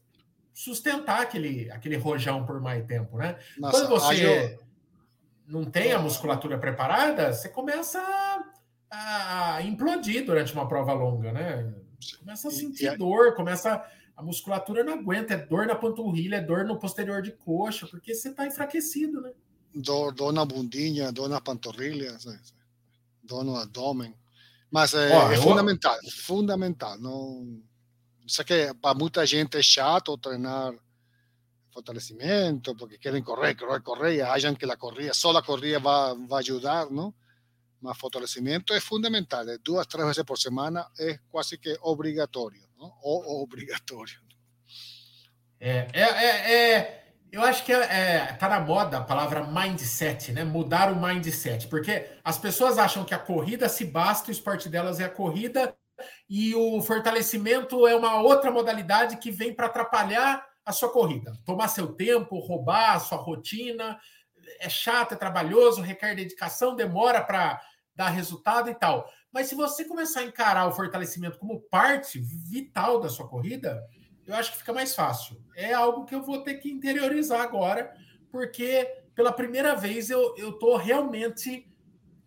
sustentar 0.54 1.22
aquele, 1.22 1.70
aquele 1.72 1.98
rojão 1.98 2.46
por 2.46 2.60
mais 2.60 2.84
tempo, 2.86 3.18
né? 3.18 3.38
Nossa, 3.58 3.78
Quando 3.78 3.90
você 3.90 4.56
eu... 4.56 4.60
não 5.48 5.66
tem 5.66 5.94
a 5.94 6.00
musculatura 6.00 6.58
preparada, 6.58 7.32
você 7.32 7.48
começa 7.48 8.02
a, 8.98 9.62
implodir 9.64 10.26
durante 10.26 10.54
uma 10.54 10.68
prova 10.68 10.94
longa, 10.94 11.32
né? 11.32 11.74
Começa 12.20 12.48
a 12.48 12.52
sentir 12.52 12.94
e, 12.94 12.98
dor, 12.98 13.36
começa 13.36 13.84
a 14.16 14.24
musculatura 14.24 14.84
não 14.84 14.94
aguenta, 14.94 15.36
é 15.36 15.38
dor 15.38 15.68
na 15.68 15.76
panturrilha, 15.76 16.38
é 16.38 16.42
dor 16.42 16.66
no 16.66 16.80
posterior 16.80 17.22
de 17.22 17.32
coxa, 17.32 17.86
porque 17.88 18.16
você 18.16 18.30
está 18.30 18.48
enfraquecido, 18.48 19.22
né? 19.22 19.32
Dor, 19.76 20.12
dor 20.14 20.34
na 20.34 20.44
bundinha, 20.44 21.12
dor 21.12 21.30
na 21.30 21.40
panturrilha. 21.40 22.18
Sim 22.20 22.38
dono 23.28 23.56
abdômen. 23.58 24.16
Mas 24.72 24.94
é, 24.94 25.16
oh, 25.16 25.32
é 25.32 25.38
fundamental, 25.38 25.98
fundamental. 26.26 26.98
Não, 26.98 27.62
sei 28.28 28.44
que 28.44 28.74
para 28.82 28.96
muita 28.96 29.26
gente 29.26 29.58
é 29.58 29.62
chato 29.62 30.18
treinar 30.18 30.74
fortalecimento, 31.72 32.76
porque 32.76 32.98
querem 32.98 33.22
correr, 33.22 33.56
correr, 33.56 33.82
correr, 33.82 34.16
e 34.16 34.22
acham 34.22 34.56
que 34.56 34.66
a 34.66 34.76
corrida, 34.76 35.14
só 35.14 35.30
a 35.38 35.44
corrida 35.44 35.80
vai, 35.80 36.16
vai 36.28 36.40
ajudar, 36.40 36.90
não? 36.90 37.14
Mas 37.82 37.98
fortalecimento 37.98 38.74
é 38.74 38.80
fundamental, 38.80 39.48
é 39.48 39.58
duas, 39.58 39.86
três 39.86 40.06
vezes 40.06 40.24
por 40.24 40.38
semana 40.38 40.88
é 41.00 41.20
quase 41.30 41.58
que 41.58 41.78
obrigatório, 41.82 42.62
não? 42.78 42.92
Ou 43.02 43.44
obrigatório. 43.44 44.20
É, 45.60 45.88
é, 45.94 46.02
é, 46.02 46.54
é 46.54 47.08
eu 47.32 47.44
acho 47.44 47.66
que 47.66 47.74
é, 47.74 47.78
é, 47.78 48.26
tá 48.34 48.48
na 48.48 48.60
moda 48.60 48.98
a 48.98 49.04
palavra 49.04 49.46
mindset, 49.46 50.32
né? 50.32 50.44
Mudar 50.44 50.92
o 50.92 51.00
mindset, 51.00 51.68
porque 51.68 52.08
as 52.24 52.38
pessoas 52.38 52.78
acham 52.78 53.04
que 53.04 53.14
a 53.14 53.20
corrida 53.20 53.68
se 53.68 53.86
basta, 53.86 54.30
o 54.30 54.32
esporte 54.32 54.70
delas 54.70 55.00
é 55.00 55.06
a 55.06 55.10
corrida 55.10 55.76
e 56.30 56.56
o 56.56 56.82
fortalecimento 56.82 57.86
é 57.88 57.96
uma 57.96 58.22
outra 58.22 58.50
modalidade 58.52 59.18
que 59.18 59.32
vem 59.32 59.54
para 59.54 59.66
atrapalhar 59.66 60.46
a 60.66 60.72
sua 60.72 60.90
corrida, 60.90 61.34
tomar 61.46 61.68
seu 61.68 61.88
tempo, 61.94 62.40
roubar 62.40 62.96
a 62.96 63.00
sua 63.00 63.18
rotina, 63.18 64.00
é 64.60 64.70
chato, 64.70 65.14
é 65.14 65.18
trabalhoso, 65.18 65.82
requer 65.82 66.16
dedicação, 66.16 66.76
demora 66.76 67.24
para 67.24 67.62
dar 67.96 68.10
resultado 68.10 68.70
e 68.70 68.76
tal. 68.76 69.10
Mas 69.32 69.48
se 69.48 69.56
você 69.56 69.86
começar 69.86 70.22
a 70.22 70.26
encarar 70.26 70.68
o 70.68 70.72
fortalecimento 70.72 71.38
como 71.38 71.62
parte 71.62 72.20
vital 72.20 73.00
da 73.00 73.10
sua 73.10 73.28
corrida, 73.28 73.84
eu 74.26 74.36
acho 74.36 74.52
que 74.52 74.58
fica 74.58 74.74
mais 74.74 74.94
fácil. 74.94 75.42
É 75.56 75.74
algo 75.74 76.06
que 76.06 76.14
eu 76.16 76.22
vou 76.22 76.44
ter 76.44 76.56
que 76.56 76.70
interiorizar 76.70 77.42
agora, 77.42 77.94
porque 78.32 78.88
pela 79.16 79.32
primeira 79.32 79.76
vez 79.76 80.10
eu 80.10 80.36
estou 80.36 80.76
realmente 80.76 81.68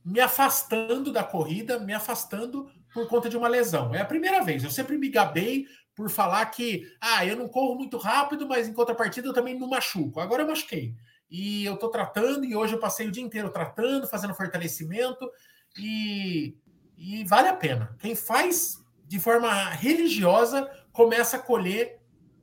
me 0.05 0.19
afastando 0.19 1.13
da 1.13 1.23
corrida, 1.23 1.79
me 1.79 1.93
afastando 1.93 2.71
por 2.93 3.07
conta 3.09 3.29
de 3.29 3.37
uma 3.37 3.49
lesão. 3.49 3.95
É 3.95 4.01
a 4.01 4.05
primeira 4.05 4.43
vez. 4.43 4.65
Eu 4.65 4.71
sempre 4.71 4.99
me 4.99 5.09
gabei 5.09 5.67
por 5.95 6.09
falar 6.09 6.45
que, 6.47 6.91
ah, 7.01 7.25
eu 7.25 7.37
não 7.37 7.49
corro 7.49 7.77
muito 7.77 7.99
rápido, 7.99 8.49
mas 8.49 8.67
em 8.67 8.73
contrapartida 8.73 9.29
eu 9.29 9.35
também 9.35 9.59
não 9.59 9.69
machuco. 9.69 10.19
Agora 10.21 10.43
eu 10.43 10.49
machuquei. 10.49 10.95
E 11.31 11.65
eu 11.65 11.75
estou 11.75 11.91
tratando, 11.91 12.45
e 12.45 12.57
hoje 12.57 12.75
eu 12.75 12.81
passei 12.81 13.07
o 13.07 13.11
dia 13.11 13.23
inteiro 13.23 13.51
tratando, 13.51 14.09
fazendo 14.09 14.35
fortalecimento, 14.35 15.31
e, 15.79 16.57
e 16.97 17.25
vale 17.25 17.49
a 17.49 17.55
pena. 17.55 17.97
Quem 17.99 18.15
faz 18.15 18.85
de 19.07 19.19
forma 19.19 19.71
religiosa 19.71 20.69
começa 20.93 21.37
a 21.37 21.41
colher 21.41 22.01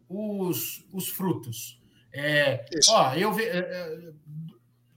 os, 0.08 0.86
os 0.94 1.10
frutos. 1.10 1.82
É, 2.14 2.66
ó, 2.90 3.14
eu 3.14 3.34
ve, 3.34 3.44
é, 3.44 3.58
é, 3.58 4.12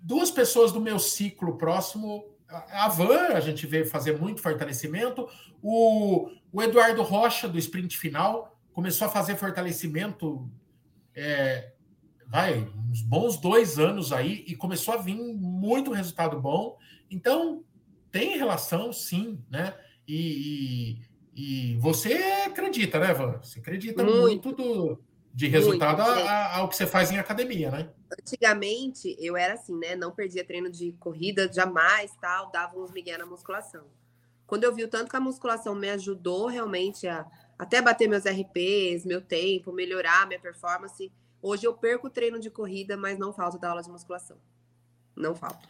duas 0.01 0.31
pessoas 0.31 0.73
do 0.73 0.81
meu 0.81 0.99
ciclo 0.99 1.59
próximo, 1.59 2.25
a 2.49 2.89
Van, 2.89 3.35
a 3.35 3.41
gente 3.41 3.67
vê 3.67 3.85
fazer 3.85 4.19
muito 4.19 4.41
fortalecimento, 4.41 5.29
o, 5.63 6.29
o 6.53 6.63
Eduardo 6.63 7.03
Rocha, 7.03 7.49
do 7.49 7.59
sprint 7.59 7.97
final, 7.97 8.57
começou 8.73 9.07
a 9.07 9.11
fazer 9.11 9.37
fortalecimento 9.37 10.51
é, 11.15 11.73
vai, 12.31 12.71
uns 12.89 13.03
bons 13.03 13.37
dois 13.37 13.79
anos 13.79 14.13
aí 14.13 14.45
e 14.47 14.55
começou 14.55 14.95
a 14.95 14.99
vir 14.99 15.17
muito 15.17 15.91
resultado 15.91 16.41
bom. 16.41 16.79
Então, 17.11 17.65
tem 18.11 18.39
relação, 18.39 18.93
sim, 18.93 19.43
né? 19.51 19.77
E, 20.07 21.01
e 21.35 21.77
você 21.81 22.15
acredita, 22.47 23.01
né, 23.01 23.13
Van? 23.13 23.39
Você 23.43 23.59
acredita 23.59 24.05
muito, 24.05 24.49
muito 24.49 24.53
do, 24.53 25.03
de 25.35 25.49
resultado 25.49 26.03
muito, 26.03 26.29
a, 26.29 26.57
ao 26.57 26.69
que 26.69 26.77
você 26.77 26.87
faz 26.87 27.11
em 27.11 27.19
academia, 27.19 27.71
né? 27.71 27.91
Antigamente, 28.13 29.17
eu 29.19 29.37
era 29.37 29.55
assim, 29.55 29.77
né? 29.77 29.97
Não 29.97 30.13
perdia 30.13 30.45
treino 30.45 30.71
de 30.71 30.93
corrida, 31.01 31.53
jamais, 31.53 32.13
tal, 32.21 32.53
dava 32.53 32.79
uns 32.79 32.93
migué 32.93 33.19
na 33.19 33.27
musculação. 33.27 33.87
Quando 34.47 34.65
eu 34.65 34.75
vi 34.75 34.85
o 34.85 34.89
tanto 34.89 35.11
que 35.11 35.17
a 35.17 35.21
musculação 35.21 35.75
me 35.75 35.91
ajudou 35.91 36.47
realmente 36.47 37.09
a 37.09 37.27
até 37.59 37.83
bater 37.83 38.09
meus 38.09 38.25
RPs, 38.25 39.05
meu 39.05 39.21
tempo, 39.21 39.71
melhorar 39.71 40.27
minha 40.27 40.41
performance, 40.41 41.13
hoje 41.43 41.67
eu 41.67 41.75
perco 41.75 42.07
o 42.07 42.11
treino 42.11 42.39
de 42.39 42.51
corrida, 42.51 42.97
mas 42.97 43.19
não 43.19 43.33
falta 43.33 43.59
da 43.59 43.71
aula 43.71 43.83
de 43.83 43.91
musculação. 43.91 44.37
Não 45.17 45.35
falta. 45.35 45.69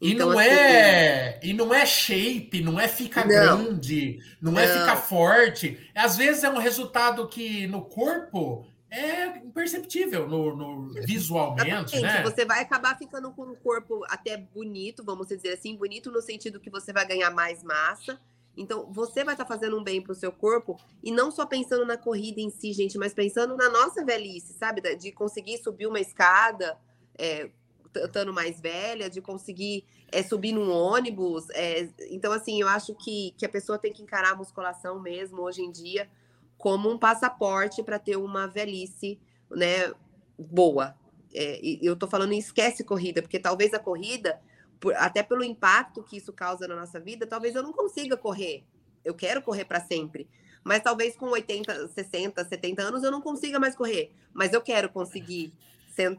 E 0.00 0.12
então, 0.12 0.30
não 0.30 0.38
assim, 0.38 0.48
é 0.48 1.40
e 1.42 1.52
não 1.52 1.74
é 1.74 1.84
shape, 1.84 2.62
não 2.62 2.78
é 2.78 2.86
ficar 2.86 3.26
não, 3.26 3.28
grande, 3.28 4.20
não, 4.40 4.52
não, 4.52 4.60
é 4.60 4.66
ficar 4.66 4.96
forte. 4.96 5.90
Às 5.94 6.16
vezes 6.16 6.44
é 6.44 6.50
um 6.50 6.58
resultado 6.58 7.26
que 7.26 7.66
no 7.66 7.82
corpo 7.82 8.64
é 8.90 9.38
imperceptível 9.38 10.28
no, 10.28 10.56
no 10.56 10.92
visualmente, 11.02 11.96
Exatamente. 11.96 12.02
né? 12.02 12.22
Você 12.22 12.44
vai 12.44 12.60
acabar 12.60 12.96
ficando 12.96 13.30
com 13.32 13.42
um 13.42 13.56
corpo 13.56 14.04
até 14.08 14.36
bonito, 14.36 15.04
vamos 15.04 15.26
dizer 15.26 15.54
assim, 15.54 15.76
bonito 15.76 16.12
no 16.12 16.22
sentido 16.22 16.60
que 16.60 16.70
você 16.70 16.92
vai 16.92 17.06
ganhar 17.06 17.30
mais 17.30 17.62
massa. 17.62 18.20
Então, 18.58 18.90
você 18.92 19.24
vai 19.24 19.34
estar 19.34 19.44
tá 19.44 19.48
fazendo 19.48 19.78
um 19.78 19.84
bem 19.84 20.02
para 20.02 20.12
o 20.12 20.14
seu 20.14 20.32
corpo 20.32 20.76
e 21.02 21.12
não 21.12 21.30
só 21.30 21.46
pensando 21.46 21.86
na 21.86 21.96
corrida 21.96 22.40
em 22.40 22.50
si, 22.50 22.72
gente, 22.72 22.98
mas 22.98 23.14
pensando 23.14 23.56
na 23.56 23.68
nossa 23.70 24.04
velhice, 24.04 24.52
sabe? 24.52 24.80
De 24.96 25.12
conseguir 25.12 25.58
subir 25.58 25.86
uma 25.86 26.00
escada, 26.00 26.76
é, 27.16 27.50
estando 27.94 28.32
mais 28.32 28.60
velha, 28.60 29.08
de 29.08 29.20
conseguir 29.20 29.84
é, 30.10 30.22
subir 30.22 30.52
num 30.52 30.70
ônibus. 30.70 31.48
É, 31.50 31.88
então, 32.10 32.32
assim, 32.32 32.60
eu 32.60 32.68
acho 32.68 32.94
que, 32.94 33.34
que 33.38 33.46
a 33.46 33.48
pessoa 33.48 33.78
tem 33.78 33.92
que 33.92 34.02
encarar 34.02 34.32
a 34.32 34.36
musculação 34.36 35.00
mesmo, 35.00 35.42
hoje 35.42 35.62
em 35.62 35.70
dia, 35.70 36.08
como 36.56 36.90
um 36.90 36.98
passaporte 36.98 37.82
para 37.82 37.98
ter 37.98 38.16
uma 38.16 38.46
velhice 38.46 39.18
né, 39.50 39.92
boa. 40.38 40.96
É, 41.34 41.60
eu 41.82 41.94
estou 41.94 42.08
falando 42.08 42.32
em 42.32 42.38
esquece 42.38 42.82
corrida, 42.82 43.22
porque 43.22 43.38
talvez 43.38 43.74
a 43.74 43.78
corrida, 43.78 44.40
por, 44.80 44.94
até 44.94 45.22
pelo 45.22 45.44
impacto 45.44 46.02
que 46.02 46.16
isso 46.16 46.32
causa 46.32 46.66
na 46.68 46.76
nossa 46.76 47.00
vida, 47.00 47.26
talvez 47.26 47.54
eu 47.54 47.62
não 47.62 47.72
consiga 47.72 48.16
correr. 48.16 48.64
Eu 49.04 49.14
quero 49.14 49.42
correr 49.42 49.64
para 49.64 49.80
sempre. 49.80 50.28
Mas 50.64 50.82
talvez 50.82 51.16
com 51.16 51.26
80, 51.26 51.88
60, 51.88 52.44
70 52.44 52.82
anos 52.82 53.02
eu 53.02 53.10
não 53.10 53.20
consiga 53.20 53.58
mais 53.58 53.74
correr. 53.74 54.12
Mas 54.32 54.52
eu 54.52 54.60
quero 54.60 54.88
conseguir 54.88 55.52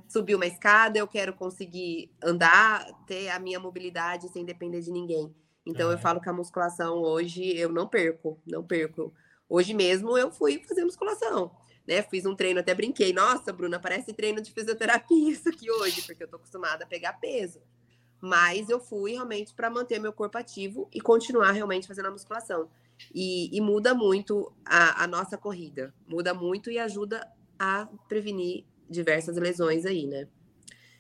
subir 0.08 0.36
uma 0.36 0.46
escada, 0.46 0.98
eu 0.98 1.08
quero 1.08 1.34
conseguir 1.34 2.12
andar, 2.22 2.86
ter 3.08 3.30
a 3.30 3.40
minha 3.40 3.60
mobilidade 3.60 4.28
sem 4.30 4.44
depender 4.44 4.82
de 4.82 4.92
ninguém. 4.92 5.34
Então, 5.66 5.90
é. 5.90 5.94
eu 5.94 5.98
falo 5.98 6.20
que 6.20 6.28
a 6.30 6.34
musculação 6.34 6.98
hoje 6.98 7.56
eu 7.56 7.70
não 7.70 7.88
perco, 7.88 8.42
não 8.46 8.64
perco. 8.64 9.14
Hoje 9.48 9.74
mesmo 9.74 10.18
eu 10.18 10.32
fui 10.32 10.62
fazer 10.68 10.84
musculação, 10.84 11.52
né? 11.88 12.02
Fiz 12.02 12.26
um 12.26 12.36
treino, 12.36 12.60
até 12.60 12.74
brinquei. 12.74 13.14
Nossa, 13.14 13.54
Bruna, 13.54 13.80
parece 13.80 14.14
treino 14.14 14.42
de 14.42 14.52
fisioterapia 14.52 15.30
isso 15.32 15.48
aqui 15.48 15.72
hoje, 15.72 16.02
porque 16.02 16.24
eu 16.24 16.28
tô 16.28 16.36
acostumada 16.36 16.84
a 16.84 16.88
pegar 16.88 17.14
peso. 17.14 17.62
Mas 18.22 18.70
eu 18.70 18.80
fui 18.80 19.14
realmente 19.14 19.54
para 19.54 19.70
manter 19.70 20.00
meu 20.00 20.12
corpo 20.12 20.38
ativo 20.38 20.90
e 20.94 21.00
continuar 21.00 21.52
realmente 21.52 21.88
fazendo 21.88 22.08
a 22.08 22.12
musculação. 22.12 22.70
E, 23.14 23.56
e 23.56 23.62
muda 23.62 23.94
muito 23.94 24.52
a, 24.66 25.04
a 25.04 25.08
nossa 25.08 25.38
corrida, 25.38 25.94
muda 26.08 26.34
muito 26.34 26.70
e 26.70 26.78
ajuda 26.78 27.26
a 27.58 27.88
prevenir 28.08 28.66
diversas 28.90 29.38
lesões 29.38 29.86
aí, 29.86 30.06
né? 30.06 30.28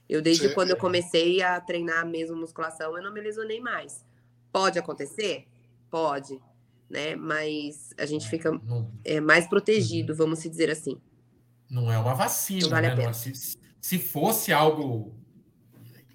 Eu, 0.08 0.22
desde 0.22 0.48
Sim. 0.48 0.54
quando 0.54 0.72
eu 0.72 0.78
comecei 0.78 1.42
a 1.42 1.60
treinar 1.62 2.08
mesmo 2.08 2.36
musculação, 2.36 2.98
eu 2.98 3.04
não 3.04 3.14
me 3.14 3.22
lesionei 3.22 3.60
mais. 3.60 4.04
Pode 4.52 4.80
acontecer? 4.80 5.48
Pode, 5.92 6.42
né? 6.90 7.16
Mas 7.16 7.94
a 7.98 8.06
gente 8.06 8.28
fica 8.28 8.60
é, 9.04 9.20
mais 9.20 9.48
protegido, 9.48 10.16
vamos 10.16 10.42
dizer 10.42 10.70
assim. 10.72 11.00
Não 11.70 11.92
é 11.92 12.00
uma 12.00 12.16
vacina, 12.16 12.68
vale 12.70 12.88
né? 12.88 13.06
Não, 13.06 13.14
se, 13.14 13.58
se 13.80 14.00
fosse 14.00 14.52
algo 14.52 15.14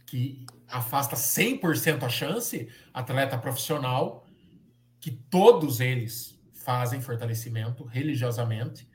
que 0.07 0.45
afasta 0.69 1.17
100% 1.17 2.03
a 2.03 2.09
chance, 2.09 2.69
atleta 2.93 3.39
profissional, 3.39 4.27
que 5.01 5.11
todos 5.11 5.81
eles 5.81 6.39
fazem 6.53 7.01
fortalecimento 7.01 7.85
religiosamente, 7.85 8.89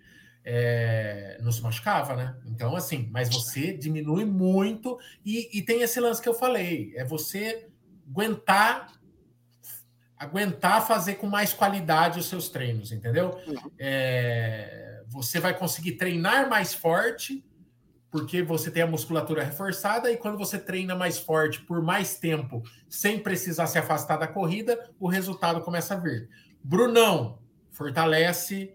é, 0.44 1.38
não 1.42 1.52
se 1.52 1.62
machucava, 1.62 2.16
né? 2.16 2.36
Então, 2.46 2.76
assim, 2.76 3.08
mas 3.12 3.30
você 3.30 3.74
diminui 3.74 4.26
muito 4.26 4.98
e, 5.24 5.58
e 5.58 5.62
tem 5.62 5.82
esse 5.82 6.00
lance 6.00 6.22
que 6.22 6.28
eu 6.30 6.34
falei, 6.34 6.94
é 6.96 7.04
você 7.04 7.68
aguentar 8.10 9.00
aguentar 10.18 10.86
fazer 10.86 11.16
com 11.16 11.28
mais 11.28 11.54
qualidade 11.54 12.20
os 12.20 12.26
seus 12.26 12.50
treinos, 12.50 12.92
entendeu? 12.92 13.40
É, 13.80 15.02
você 15.08 15.40
vai 15.40 15.58
conseguir 15.58 15.94
treinar 15.94 16.50
mais 16.50 16.74
forte 16.74 17.42
porque 18.12 18.41
você 18.41 18.72
tem 18.72 18.82
a 18.82 18.88
musculatura 18.88 19.43
reforçada 19.43 20.12
e 20.12 20.18
quando 20.18 20.38
você 20.38 20.57
treina 20.57 20.95
mais 20.95 21.20
forte 21.20 21.62
por 21.62 21.82
mais 21.82 22.18
tempo, 22.18 22.64
sem 22.88 23.20
precisar 23.20 23.68
se 23.68 23.78
afastar 23.78 24.18
da 24.18 24.28
corrida, 24.28 24.89
o 24.99 25.07
resultado 25.07 25.62
começa 25.62 25.93
a 25.93 25.97
vir. 25.97 26.30
Brunão 26.64 27.39
fortalece 27.70 28.74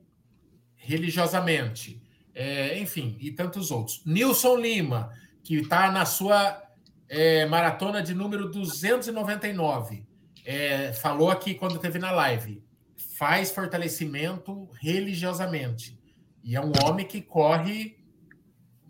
religiosamente, 0.77 2.01
é, 2.35 2.79
enfim, 2.79 3.17
e 3.21 3.31
tantos 3.31 3.71
outros. 3.71 4.03
Nilson 4.05 4.57
Lima, 4.57 5.11
que 5.43 5.57
está 5.57 5.91
na 5.91 6.05
sua 6.05 6.63
é, 7.09 7.45
maratona 7.47 8.03
de 8.03 8.15
número 8.15 8.49
299, 8.51 10.07
é, 10.45 10.93
falou 10.93 11.31
aqui 11.31 11.55
quando 11.55 11.79
teve 11.79 11.99
na 11.99 12.11
live, 12.11 12.63
faz 12.97 13.51
fortalecimento 13.51 14.69
religiosamente. 14.81 15.99
E 16.43 16.55
é 16.55 16.61
um 16.61 16.73
homem 16.85 17.07
que 17.07 17.21
corre 17.23 17.97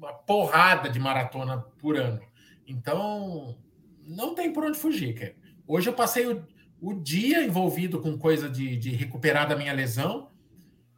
uma 0.04 0.12
porrada 0.12 0.88
de 0.88 0.98
maratona 0.98 1.58
por 1.78 1.96
ano. 1.96 2.20
Então, 2.66 3.58
não 4.06 4.34
tem 4.34 4.52
por 4.52 4.64
onde 4.64 4.78
fugir, 4.78 5.14
cara. 5.14 5.34
Hoje 5.66 5.88
eu 5.88 5.94
passei 5.94 6.26
o, 6.26 6.46
o 6.80 6.94
dia 6.94 7.42
envolvido 7.42 8.00
com 8.00 8.18
coisa 8.18 8.48
de, 8.48 8.76
de 8.76 8.90
recuperar 8.90 9.48
da 9.48 9.56
minha 9.56 9.72
lesão. 9.72 10.30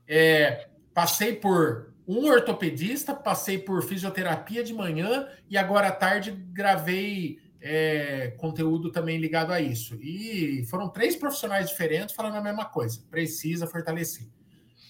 É, 0.07 0.69
passei 0.93 1.35
por 1.35 1.95
um 2.07 2.27
ortopedista, 2.27 3.15
passei 3.15 3.59
por 3.59 3.83
fisioterapia 3.83 4.63
de 4.63 4.73
manhã 4.73 5.29
e 5.49 5.57
agora 5.57 5.89
à 5.89 5.93
tarde 5.93 6.31
gravei 6.31 7.39
é, 7.61 8.29
conteúdo 8.39 8.93
também 8.93 9.19
ligado 9.19 9.53
a 9.53 9.61
isso. 9.61 9.97
E 10.01 10.65
foram 10.71 10.89
três 10.89 11.17
profissionais 11.17 11.69
diferentes 11.69 12.15
falando 12.15 12.37
a 12.37 12.43
mesma 12.43 12.65
coisa. 12.65 13.03
Precisa 13.11 13.67
fortalecer. 13.67 14.29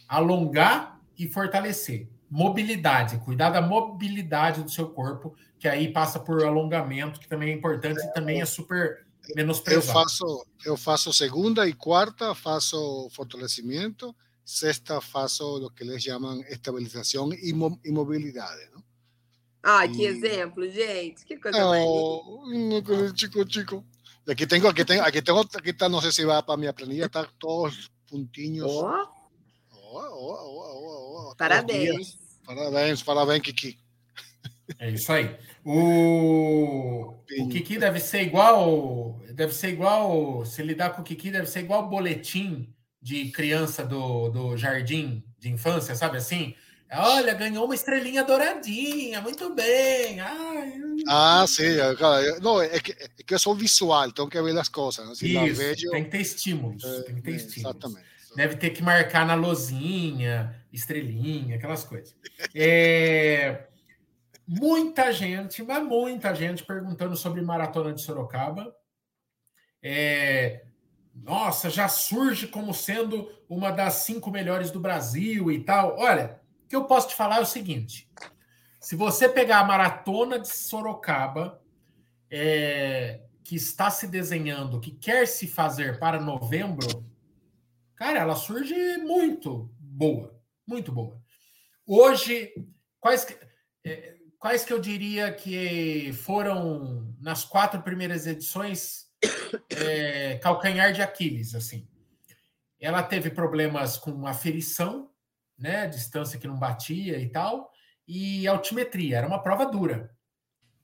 Alongar 0.06 1.00
e 1.18 1.26
fortalecer. 1.26 2.08
Mobilidade, 2.30 3.18
cuidar 3.18 3.50
da 3.50 3.62
mobilidade 3.62 4.62
do 4.62 4.70
seu 4.70 4.88
corpo, 4.88 5.34
que 5.58 5.68
aí 5.68 5.92
passa 5.92 6.18
por 6.18 6.42
alongamento, 6.42 7.20
que 7.20 7.28
também 7.28 7.50
é 7.50 7.52
importante 7.52 8.00
e 8.04 8.12
também 8.12 8.40
é 8.40 8.44
super 8.44 9.06
menosprezado. 9.34 9.86
Eu 9.86 9.92
faço, 9.92 10.46
eu 10.64 10.76
faço 10.76 11.12
segunda 11.12 11.68
e 11.68 11.72
quarta, 11.72 12.34
faço 12.34 13.08
fortalecimento, 13.12 14.14
sexta 14.44 15.00
faço 15.00 15.66
o 15.66 15.70
que 15.70 15.84
eles 15.84 16.02
chamam 16.02 16.40
estabilização 16.48 17.32
e, 17.32 17.52
mobilidade, 17.52 18.70
não? 18.72 18.84
Ah, 19.62 19.88
que 19.88 20.04
exemplo, 20.04 20.68
gente. 20.70 21.24
Que 21.24 21.36
coisa 21.36 21.58
oh, 21.64 22.44
mais 22.46 23.18
Chico, 23.18 23.44
chico. 23.50 23.84
E 24.24 24.30
aqui 24.30 24.46
tenho, 24.46 24.68
aqui 24.68 24.84
tenho, 24.84 25.02
aqui 25.02 25.20
tenho, 25.20 25.40
aqui 25.40 25.70
está, 25.70 25.88
não 25.88 26.00
sei 26.00 26.12
se 26.12 26.24
vai 26.24 26.40
para 26.40 26.56
minha 26.56 26.72
planilha, 26.72 27.06
está 27.06 27.28
todos 27.38 27.90
pontinhos. 28.08 28.70
Oh. 28.70 29.16
Oh, 29.72 29.98
oh, 29.98 30.56
oh, 30.58 31.05
parabéns. 31.36 32.18
Parabéns, 32.44 33.02
parabéns, 33.02 33.42
Kiki. 33.42 33.78
É 34.78 34.90
isso 34.90 35.12
aí. 35.12 35.36
O, 35.64 37.14
o 37.38 37.48
Kiki 37.48 37.78
deve 37.78 38.00
ser 38.00 38.22
igual, 38.22 39.20
deve 39.32 39.52
ser 39.52 39.68
igual, 39.68 40.44
se 40.44 40.62
lidar 40.62 40.90
com 40.90 41.02
o 41.02 41.04
Kiki, 41.04 41.30
deve 41.30 41.46
ser 41.46 41.60
igual 41.60 41.84
o 41.84 41.88
boletim 41.88 42.72
de 43.00 43.30
criança 43.30 43.84
do, 43.84 44.28
do 44.28 44.56
jardim 44.56 45.22
de 45.38 45.50
infância, 45.50 45.94
sabe 45.94 46.18
assim? 46.18 46.54
Olha, 46.92 47.34
ganhou 47.34 47.64
uma 47.64 47.74
estrelinha 47.74 48.22
douradinha, 48.22 49.20
muito 49.20 49.52
bem. 49.54 50.20
Ai, 50.20 50.72
ah, 51.08 51.44
sim, 51.46 51.76
não, 52.40 52.60
é 52.60 52.80
que, 52.80 52.92
é 52.92 53.08
que 53.24 53.34
eu 53.34 53.38
sou 53.38 53.54
visual, 53.54 54.08
então 54.08 54.28
que 54.28 54.40
ver 54.40 54.56
as 54.58 54.68
coisas. 54.68 55.08
Assim, 55.08 55.44
Isso, 55.46 55.56
vejo... 55.56 55.90
tem 55.90 56.04
que 56.04 56.10
ter 56.10 56.20
estímulos. 56.20 56.84
É, 56.84 57.02
tem 57.02 57.14
que 57.16 57.22
ter 57.22 57.32
é, 57.32 57.36
estímulos. 57.36 57.76
Exatamente. 57.76 58.15
Deve 58.36 58.56
ter 58.56 58.68
que 58.68 58.82
marcar 58.82 59.26
na 59.26 59.34
lozinha, 59.34 60.62
estrelinha, 60.70 61.56
aquelas 61.56 61.82
coisas. 61.84 62.14
É, 62.54 63.64
muita 64.46 65.10
gente, 65.10 65.62
mas 65.62 65.82
muita 65.82 66.34
gente 66.34 66.62
perguntando 66.62 67.16
sobre 67.16 67.40
maratona 67.40 67.94
de 67.94 68.02
Sorocaba. 68.02 68.76
É, 69.82 70.66
nossa, 71.14 71.70
já 71.70 71.88
surge 71.88 72.46
como 72.46 72.74
sendo 72.74 73.26
uma 73.48 73.70
das 73.70 73.94
cinco 73.94 74.30
melhores 74.30 74.70
do 74.70 74.78
Brasil 74.78 75.50
e 75.50 75.64
tal. 75.64 75.96
Olha, 75.98 76.38
o 76.62 76.68
que 76.68 76.76
eu 76.76 76.84
posso 76.84 77.08
te 77.08 77.14
falar 77.14 77.38
é 77.38 77.40
o 77.40 77.46
seguinte: 77.46 78.06
se 78.78 78.94
você 78.94 79.30
pegar 79.30 79.60
a 79.60 79.64
maratona 79.64 80.38
de 80.38 80.48
Sorocaba, 80.48 81.58
é, 82.30 83.20
que 83.42 83.56
está 83.56 83.90
se 83.90 84.06
desenhando, 84.06 84.78
que 84.78 84.90
quer 84.90 85.26
se 85.26 85.46
fazer 85.46 85.98
para 85.98 86.20
novembro, 86.20 86.86
cara, 87.96 88.20
ela 88.20 88.36
surge 88.36 88.74
muito 88.98 89.70
boa, 89.78 90.38
muito 90.66 90.92
boa. 90.92 91.20
Hoje, 91.86 92.52
quais 93.00 93.24
que, 93.24 93.36
é, 93.84 94.16
quais 94.38 94.64
que 94.64 94.72
eu 94.72 94.80
diria 94.80 95.32
que 95.32 96.12
foram 96.24 97.14
nas 97.20 97.44
quatro 97.44 97.82
primeiras 97.82 98.26
edições 98.26 99.06
é, 99.70 100.38
calcanhar 100.38 100.92
de 100.92 101.02
Aquiles, 101.02 101.54
assim. 101.54 101.88
Ela 102.78 103.02
teve 103.02 103.30
problemas 103.30 103.96
com 103.96 104.26
aferição, 104.26 105.10
né? 105.58 105.86
Distância 105.86 106.38
que 106.38 106.46
não 106.46 106.58
batia 106.58 107.18
e 107.18 107.28
tal, 107.28 107.70
e 108.06 108.46
altimetria. 108.46 109.18
Era 109.18 109.26
uma 109.26 109.42
prova 109.42 109.66
dura. 109.66 110.14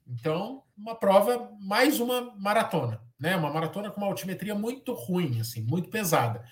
Então, 0.06 0.62
uma 0.76 0.94
prova, 0.94 1.50
mais 1.60 2.00
uma 2.00 2.34
maratona, 2.36 3.00
né? 3.18 3.36
Uma 3.36 3.52
maratona 3.52 3.90
com 3.90 4.00
uma 4.00 4.08
altimetria 4.08 4.54
muito 4.54 4.92
ruim, 4.94 5.40
assim, 5.40 5.62
muito 5.62 5.88
pesada. 5.90 6.44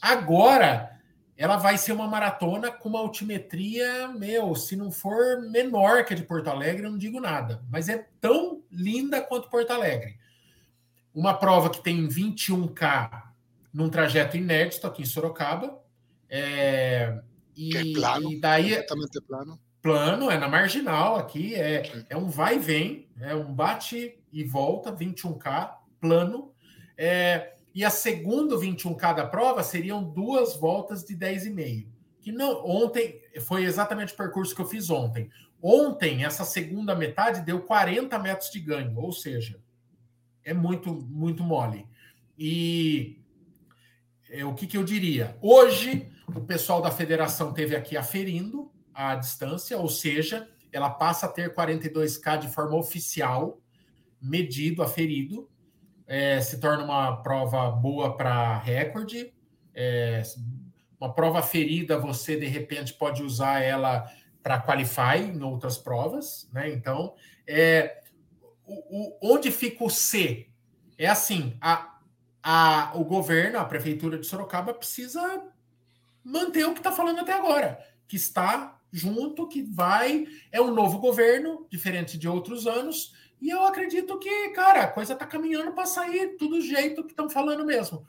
Agora, 0.00 0.96
ela 1.36 1.56
vai 1.56 1.76
ser 1.76 1.92
uma 1.92 2.06
maratona 2.06 2.70
com 2.70 2.88
uma 2.88 2.98
altimetria, 2.98 4.08
meu, 4.08 4.54
se 4.54 4.74
não 4.74 4.90
for 4.90 5.42
menor 5.50 6.04
que 6.04 6.14
a 6.14 6.16
de 6.16 6.22
Porto 6.22 6.48
Alegre, 6.48 6.86
eu 6.86 6.90
não 6.90 6.98
digo 6.98 7.20
nada, 7.20 7.62
mas 7.70 7.88
é 7.88 8.06
tão 8.20 8.62
linda 8.70 9.20
quanto 9.20 9.50
Porto 9.50 9.70
Alegre. 9.70 10.18
Uma 11.14 11.34
prova 11.34 11.68
que 11.70 11.82
tem 11.82 12.08
21K 12.08 13.22
num 13.72 13.90
trajeto 13.90 14.36
inédito 14.36 14.86
aqui 14.86 15.02
em 15.02 15.06
Sorocaba. 15.06 15.78
É, 16.28 17.20
e, 17.54 17.76
é 17.76 17.92
plano, 17.92 18.32
e 18.32 18.40
daí 18.40 18.70
completamente 18.70 19.20
plano. 19.20 19.60
Plano, 19.82 20.30
é 20.30 20.38
na 20.38 20.48
marginal 20.48 21.16
aqui, 21.16 21.54
é, 21.54 22.04
é 22.08 22.16
um 22.16 22.28
vai 22.28 22.56
e 22.56 22.58
vem, 22.58 23.08
é 23.20 23.34
um 23.34 23.54
bate 23.54 24.18
e 24.32 24.42
volta, 24.42 24.92
21K, 24.92 25.74
plano. 26.00 26.52
É, 26.98 27.55
e 27.76 27.84
a 27.84 27.90
segunda 27.90 28.56
21K 28.56 29.16
da 29.16 29.26
prova 29.26 29.62
seriam 29.62 30.02
duas 30.02 30.56
voltas 30.56 31.04
de 31.04 31.14
10,5. 31.14 31.86
Que 32.22 32.32
não, 32.32 32.66
ontem 32.66 33.20
foi 33.42 33.64
exatamente 33.64 34.14
o 34.14 34.16
percurso 34.16 34.54
que 34.54 34.62
eu 34.62 34.66
fiz 34.66 34.88
ontem. 34.88 35.28
Ontem, 35.60 36.24
essa 36.24 36.42
segunda 36.42 36.94
metade 36.94 37.42
deu 37.42 37.60
40 37.60 38.18
metros 38.18 38.50
de 38.50 38.60
ganho, 38.60 38.98
ou 38.98 39.12
seja, 39.12 39.60
é 40.42 40.54
muito, 40.54 40.94
muito 40.94 41.42
mole. 41.42 41.86
E 42.38 43.20
é, 44.30 44.42
o 44.42 44.54
que, 44.54 44.66
que 44.66 44.78
eu 44.78 44.82
diria? 44.82 45.36
Hoje, 45.42 46.10
o 46.34 46.40
pessoal 46.40 46.80
da 46.80 46.90
federação 46.90 47.52
teve 47.52 47.76
aqui 47.76 47.94
aferindo 47.94 48.72
a 48.94 49.16
distância, 49.16 49.76
ou 49.76 49.90
seja, 49.90 50.48
ela 50.72 50.88
passa 50.88 51.26
a 51.26 51.28
ter 51.28 51.54
42K 51.54 52.38
de 52.38 52.48
forma 52.48 52.74
oficial, 52.74 53.60
medido, 54.18 54.82
aferido. 54.82 55.46
É, 56.06 56.40
se 56.40 56.60
torna 56.60 56.84
uma 56.84 57.16
prova 57.22 57.70
boa 57.70 58.16
para 58.16 58.58
recorde. 58.58 59.32
É, 59.74 60.22
uma 61.00 61.12
prova 61.12 61.42
ferida, 61.42 61.98
você 61.98 62.36
de 62.36 62.46
repente 62.46 62.94
pode 62.94 63.22
usar 63.22 63.60
ela 63.60 64.10
para 64.42 64.60
qualify 64.60 65.18
em 65.18 65.42
outras 65.42 65.76
provas, 65.76 66.48
né? 66.52 66.70
Então, 66.70 67.14
é, 67.46 68.02
o, 68.64 68.74
o, 68.74 69.18
onde 69.34 69.50
fica 69.50 69.84
o 69.84 69.90
C? 69.90 70.48
É 70.96 71.06
assim, 71.06 71.56
a, 71.60 71.98
a, 72.42 72.92
o 72.94 73.04
governo, 73.04 73.58
a 73.58 73.64
prefeitura 73.64 74.18
de 74.18 74.26
Sorocaba 74.26 74.72
precisa 74.72 75.42
manter 76.22 76.64
o 76.64 76.72
que 76.72 76.80
está 76.80 76.92
falando 76.92 77.20
até 77.20 77.32
agora, 77.32 77.78
que 78.08 78.16
está 78.16 78.80
junto, 78.90 79.48
que 79.48 79.62
vai. 79.62 80.26
É 80.50 80.60
um 80.60 80.72
novo 80.72 80.98
governo, 80.98 81.66
diferente 81.68 82.16
de 82.16 82.28
outros 82.28 82.66
anos, 82.66 83.12
e 83.40 83.50
eu 83.50 83.64
acredito 83.64 84.18
que, 84.18 84.50
cara, 84.50 84.82
a 84.82 84.88
coisa 84.88 85.12
está 85.12 85.26
caminhando 85.26 85.72
para 85.72 85.86
sair 85.86 86.36
tudo 86.36 86.56
do 86.56 86.60
jeito 86.60 87.04
que 87.04 87.10
estão 87.10 87.28
falando 87.28 87.64
mesmo. 87.64 88.06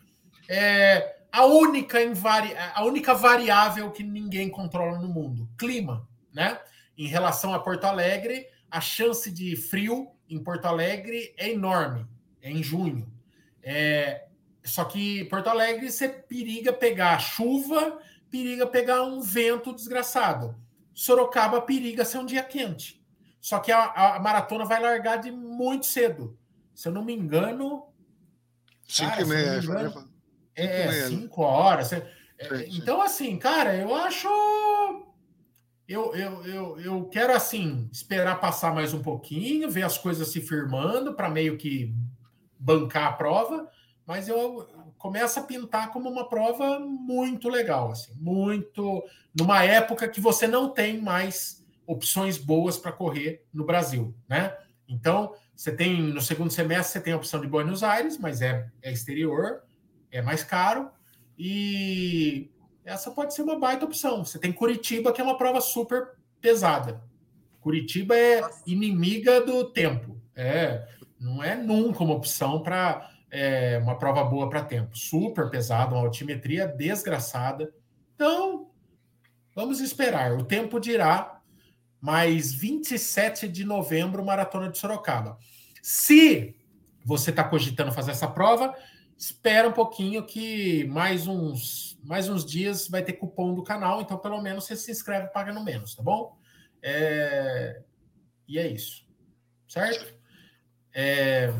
É, 0.47 1.17
a, 1.31 1.45
única 1.45 2.01
invari... 2.01 2.55
a 2.73 2.83
única 2.85 3.13
variável 3.13 3.91
que 3.91 4.03
ninguém 4.03 4.49
controla 4.49 4.97
no 4.97 5.07
mundo, 5.07 5.49
clima, 5.57 6.07
né? 6.33 6.59
Em 6.97 7.07
relação 7.07 7.53
a 7.53 7.59
Porto 7.59 7.85
Alegre, 7.85 8.47
a 8.71 8.81
chance 8.81 9.29
de 9.31 9.55
frio 9.55 10.07
em 10.29 10.41
Porto 10.41 10.65
Alegre 10.65 11.33
é 11.37 11.51
enorme, 11.51 12.07
é 12.41 12.49
em 12.49 12.63
junho. 12.63 13.11
É, 13.61 14.25
só 14.63 14.85
que 14.85 15.25
Porto 15.25 15.47
Alegre 15.47 15.91
você 15.91 16.07
periga 16.07 16.71
pegar 16.71 17.19
chuva, 17.19 17.99
periga 18.31 18.65
pegar 18.65 19.03
um 19.03 19.21
vento 19.21 19.73
desgraçado. 19.73 20.55
Sorocaba 20.93 21.61
periga 21.61 22.03
ser 22.03 22.17
um 22.17 22.25
dia 22.25 22.43
quente. 22.43 23.01
Só 23.47 23.59
que 23.59 23.71
a, 23.71 24.15
a 24.15 24.19
maratona 24.19 24.65
vai 24.65 24.81
largar 24.81 25.21
de 25.21 25.31
muito 25.31 25.85
cedo. 25.85 26.37
Se 26.75 26.89
eu 26.89 26.91
não 26.91 27.01
me 27.01 27.13
engano. 27.13 27.87
Cinco 28.85 29.09
cara, 29.09 29.21
e 29.21 29.25
meia. 29.25 29.57
Engano, 29.59 30.09
é, 30.53 30.65
é, 30.83 31.07
cinco 31.07 31.43
horas. 31.43 31.93
É, 31.93 32.03
então, 32.67 33.01
assim, 33.01 33.39
cara, 33.39 33.73
eu 33.73 33.95
acho. 33.95 34.27
Eu, 35.87 36.13
eu, 36.13 36.45
eu, 36.45 36.79
eu 36.81 37.05
quero, 37.05 37.33
assim, 37.33 37.89
esperar 37.89 38.41
passar 38.41 38.75
mais 38.75 38.93
um 38.93 39.01
pouquinho, 39.01 39.71
ver 39.71 39.83
as 39.83 39.97
coisas 39.97 40.27
se 40.27 40.41
firmando 40.41 41.13
para 41.13 41.29
meio 41.29 41.57
que 41.57 41.95
bancar 42.59 43.13
a 43.13 43.13
prova, 43.13 43.71
mas 44.05 44.27
eu 44.27 44.67
começo 44.97 45.39
a 45.39 45.43
pintar 45.43 45.93
como 45.93 46.09
uma 46.09 46.27
prova 46.27 46.81
muito 46.81 47.47
legal, 47.47 47.91
assim, 47.93 48.13
muito. 48.17 49.01
numa 49.33 49.63
época 49.63 50.05
que 50.09 50.19
você 50.19 50.47
não 50.47 50.69
tem 50.69 50.99
mais 50.99 51.65
opções 51.87 52.37
boas 52.37 52.77
para 52.77 52.91
correr 52.91 53.43
no 53.51 53.65
Brasil, 53.65 54.13
né? 54.29 54.55
Então, 54.87 55.33
você 55.55 55.71
tem, 55.71 56.01
no 56.01 56.21
segundo 56.21 56.51
semestre, 56.51 56.93
você 56.93 57.01
tem 57.01 57.13
a 57.13 57.17
opção 57.17 57.41
de 57.41 57.47
Buenos 57.47 57.83
Aires, 57.83 58.17
mas 58.19 58.41
é, 58.41 58.69
é 58.81 58.91
exterior, 58.91 59.63
é 60.11 60.21
mais 60.21 60.43
caro. 60.43 60.89
E 61.37 62.51
essa 62.85 63.11
pode 63.11 63.33
ser 63.33 63.41
uma 63.41 63.57
baita 63.57 63.85
opção. 63.85 64.23
Você 64.23 64.37
tem 64.37 64.53
Curitiba, 64.53 65.11
que 65.11 65.19
é 65.19 65.23
uma 65.23 65.37
prova 65.37 65.59
super 65.59 66.11
pesada. 66.39 67.01
Curitiba 67.59 68.15
é 68.15 68.41
inimiga 68.65 69.41
do 69.41 69.65
tempo. 69.65 70.21
É, 70.35 70.87
não 71.19 71.43
é 71.43 71.55
nunca 71.55 72.03
uma 72.03 72.13
opção 72.13 72.61
para 72.61 73.09
é, 73.29 73.77
uma 73.79 73.97
prova 73.97 74.23
boa 74.23 74.49
para 74.49 74.63
tempo. 74.63 74.97
Super 74.97 75.49
pesada, 75.49 75.95
uma 75.95 76.05
altimetria 76.05 76.67
desgraçada. 76.67 77.73
Então, 78.15 78.69
vamos 79.55 79.79
esperar. 79.79 80.33
O 80.33 80.43
tempo 80.43 80.79
dirá. 80.79 81.36
Mas 81.99 82.53
27 82.53 83.47
de 83.47 83.63
novembro, 83.63 84.23
Maratona 84.23 84.69
de 84.69 84.77
Sorocaba. 84.77 85.37
Se 85.81 86.55
você 87.03 87.29
está 87.29 87.43
cogitando 87.43 87.91
fazer 87.91 88.11
essa 88.11 88.27
prova, 88.27 88.75
espera 89.17 89.67
um 89.67 89.73
pouquinho 89.73 90.25
que 90.25 90.83
mais 90.85 91.27
uns 91.27 91.97
mais 92.03 92.29
uns 92.29 92.45
dias 92.45 92.87
vai 92.87 93.03
ter 93.03 93.13
cupom 93.13 93.53
do 93.53 93.63
canal, 93.63 94.01
então 94.01 94.17
pelo 94.17 94.41
menos 94.41 94.65
você 94.65 94.75
se 94.75 94.91
inscreve 94.91 95.27
pagando 95.27 95.61
menos, 95.63 95.93
tá 95.93 96.01
bom? 96.01 96.37
É... 96.81 97.81
E 98.47 98.57
é 98.57 98.67
isso, 98.67 99.05
certo? 99.67 100.13
É... 100.93 101.51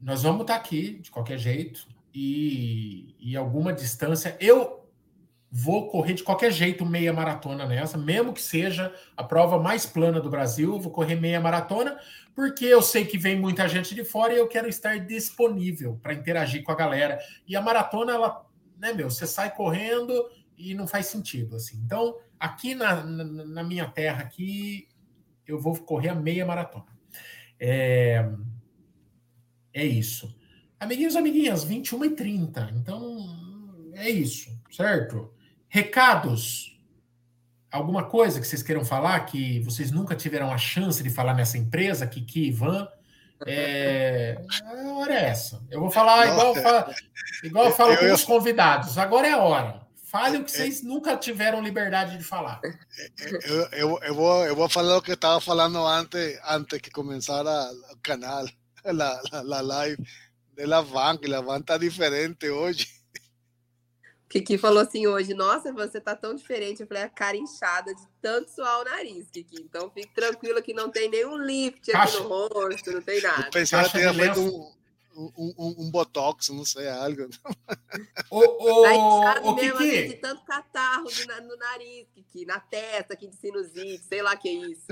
Nós 0.00 0.22
vamos 0.22 0.42
estar 0.42 0.56
aqui 0.56 0.98
de 0.98 1.10
qualquer 1.10 1.38
jeito 1.38 1.86
e, 2.12 3.14
e 3.18 3.36
alguma 3.36 3.72
distância. 3.72 4.36
Eu 4.40 4.85
vou 5.50 5.88
correr 5.88 6.14
de 6.14 6.22
qualquer 6.22 6.50
jeito 6.52 6.84
meia 6.84 7.12
maratona 7.12 7.66
nessa, 7.66 7.96
mesmo 7.96 8.32
que 8.32 8.42
seja 8.42 8.94
a 9.16 9.22
prova 9.22 9.58
mais 9.58 9.86
plana 9.86 10.20
do 10.20 10.30
Brasil, 10.30 10.78
vou 10.78 10.92
correr 10.92 11.14
meia 11.14 11.40
maratona, 11.40 11.98
porque 12.34 12.64
eu 12.64 12.82
sei 12.82 13.04
que 13.04 13.16
vem 13.16 13.38
muita 13.38 13.68
gente 13.68 13.94
de 13.94 14.04
fora 14.04 14.34
e 14.34 14.38
eu 14.38 14.48
quero 14.48 14.68
estar 14.68 14.98
disponível 14.98 15.98
para 16.02 16.14
interagir 16.14 16.62
com 16.62 16.72
a 16.72 16.76
galera. 16.76 17.18
E 17.46 17.56
a 17.56 17.62
maratona, 17.62 18.12
ela, 18.12 18.46
né, 18.78 18.92
meu, 18.92 19.08
você 19.08 19.26
sai 19.26 19.54
correndo 19.54 20.12
e 20.58 20.74
não 20.74 20.86
faz 20.86 21.06
sentido, 21.06 21.56
assim. 21.56 21.80
Então, 21.84 22.16
aqui 22.38 22.74
na, 22.74 23.02
na, 23.04 23.24
na 23.24 23.64
minha 23.64 23.86
terra, 23.86 24.22
aqui, 24.22 24.88
eu 25.46 25.58
vou 25.60 25.74
correr 25.76 26.10
a 26.10 26.14
meia 26.14 26.44
maratona. 26.44 26.86
É, 27.58 28.28
é 29.72 29.84
isso. 29.86 30.36
Amiguinhos 30.78 31.16
amiguinhas, 31.16 31.64
21 31.64 32.04
e 32.04 32.10
30. 32.10 32.72
Então, 32.76 33.16
é 33.94 34.10
isso, 34.10 34.60
certo? 34.70 35.32
Recados 35.68 36.76
alguma 37.70 38.04
coisa 38.04 38.40
que 38.40 38.46
vocês 38.46 38.62
queiram 38.62 38.84
falar 38.84 39.20
que 39.20 39.60
vocês 39.60 39.90
nunca 39.90 40.14
tiveram 40.14 40.52
a 40.52 40.58
chance 40.58 41.02
de 41.02 41.10
falar 41.10 41.34
nessa 41.34 41.58
empresa, 41.58 42.06
Kiki 42.06 42.48
Ivan? 42.48 42.88
É, 43.46 44.40
a 44.64 44.88
hora 44.94 45.14
é 45.14 45.24
essa. 45.28 45.62
Eu 45.70 45.80
vou 45.80 45.90
falar 45.90 46.26
igual, 46.26 46.54
falo, 46.54 46.94
igual 47.44 47.64
eu 47.66 47.72
falo 47.72 47.96
com 47.96 48.12
os 48.12 48.24
convidados. 48.24 48.96
Agora 48.96 49.26
é 49.26 49.32
a 49.32 49.38
hora. 49.38 49.86
Fale 50.06 50.38
o 50.38 50.44
que 50.44 50.50
vocês 50.50 50.82
nunca 50.82 51.16
tiveram 51.16 51.60
liberdade 51.60 52.16
de 52.16 52.24
falar. 52.24 52.60
Eu, 53.44 53.68
eu, 53.72 53.98
eu, 54.02 54.14
vou, 54.14 54.46
eu 54.46 54.56
vou 54.56 54.68
falar 54.68 54.96
o 54.96 55.02
que 55.02 55.12
estava 55.12 55.40
falando 55.40 55.84
antes, 55.84 56.38
antes 56.48 56.80
que 56.80 56.90
começara 56.90 57.70
o 57.92 57.96
canal, 57.98 58.46
a, 58.84 59.36
a, 59.36 59.38
a 59.38 59.60
live 59.60 60.02
de 60.56 60.64
la 60.64 60.80
van, 60.80 61.18
que 61.18 61.28
la 61.28 61.42
van 61.42 61.60
está 61.60 61.76
diferente 61.76 62.48
hoje. 62.48 62.95
Kiki 64.28 64.58
falou 64.58 64.82
assim 64.82 65.06
hoje, 65.06 65.34
nossa, 65.34 65.72
você 65.72 66.00
tá 66.00 66.16
tão 66.16 66.34
diferente. 66.34 66.80
Eu 66.80 66.86
falei, 66.86 67.04
a 67.04 67.08
cara 67.08 67.36
inchada 67.36 67.94
de 67.94 68.02
tanto 68.20 68.50
suar 68.50 68.80
o 68.80 68.84
nariz, 68.84 69.30
Kiki. 69.30 69.62
Então 69.62 69.90
fique 69.90 70.12
tranquilo 70.14 70.62
que 70.62 70.74
não 70.74 70.90
tem 70.90 71.08
nenhum 71.08 71.36
lift 71.36 71.90
aqui 71.90 71.92
Caixa. 71.92 72.20
no 72.20 72.28
rosto, 72.28 72.92
não 72.92 73.02
tem 73.02 73.22
nada. 73.22 73.46
Eu 73.46 73.50
pensei 73.50 73.82
que 73.84 73.90
tinha 73.90 74.12
feito 74.12 74.40
um, 74.40 75.32
um, 75.36 75.54
um, 75.56 75.74
um, 75.78 75.90
botox, 75.90 76.48
não 76.48 76.64
sei, 76.64 76.88
algo. 76.88 77.28
Tá 77.28 78.94
inchado 78.94 79.48
o 79.48 79.54
mesmo, 79.54 79.78
Kiki. 79.78 79.98
Assim, 79.98 80.08
de 80.08 80.14
tanto 80.14 80.44
catarro 80.44 81.04
no, 81.04 81.48
no 81.48 81.56
nariz, 81.56 82.06
Kiki, 82.14 82.44
na 82.44 82.58
testa 82.58 83.14
aqui 83.14 83.28
de 83.28 83.36
sinusite, 83.36 84.04
sei 84.04 84.22
lá 84.22 84.36
que 84.36 84.48
é 84.48 84.52
isso. 84.52 84.86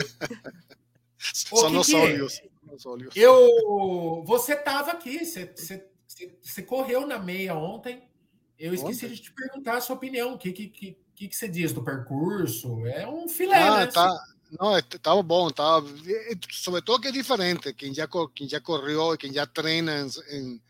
Só 1.18 1.68
nos 1.70 1.92
olhos. 1.92 2.40
Eu, 3.14 4.22
você 4.26 4.54
tava 4.56 4.92
aqui, 4.92 5.24
você, 5.24 5.52
você, 5.54 5.88
você 6.40 6.62
correu 6.62 7.06
na 7.06 7.18
meia 7.18 7.54
ontem. 7.54 8.02
Eu 8.58 8.72
esqueci 8.74 9.08
de 9.08 9.20
te 9.20 9.32
perguntar 9.32 9.76
a 9.76 9.80
sua 9.80 9.96
opinião. 9.96 10.34
O 10.34 10.38
que, 10.38 10.52
que, 10.52 10.68
que, 10.68 10.96
que, 11.14 11.36
você 11.36 11.48
diz 11.48 11.72
do 11.72 11.82
percurso? 11.82 12.86
É 12.86 13.06
um 13.08 13.28
filé, 13.28 13.62
ah, 13.62 13.78
né? 13.78 13.86
Tá. 13.86 14.24
Não, 14.60 14.78
estava 14.78 15.22
bom, 15.22 15.48
estava. 15.48 15.86
Sobretudo 16.52 17.00
que 17.00 17.08
é 17.08 17.12
diferente. 17.12 17.72
Quem 17.72 17.92
já, 17.92 18.08
quem 18.34 18.48
já 18.48 18.60
correu, 18.60 19.16
quem 19.18 19.32
já 19.32 19.46
treina 19.46 20.06
em, 20.30 20.60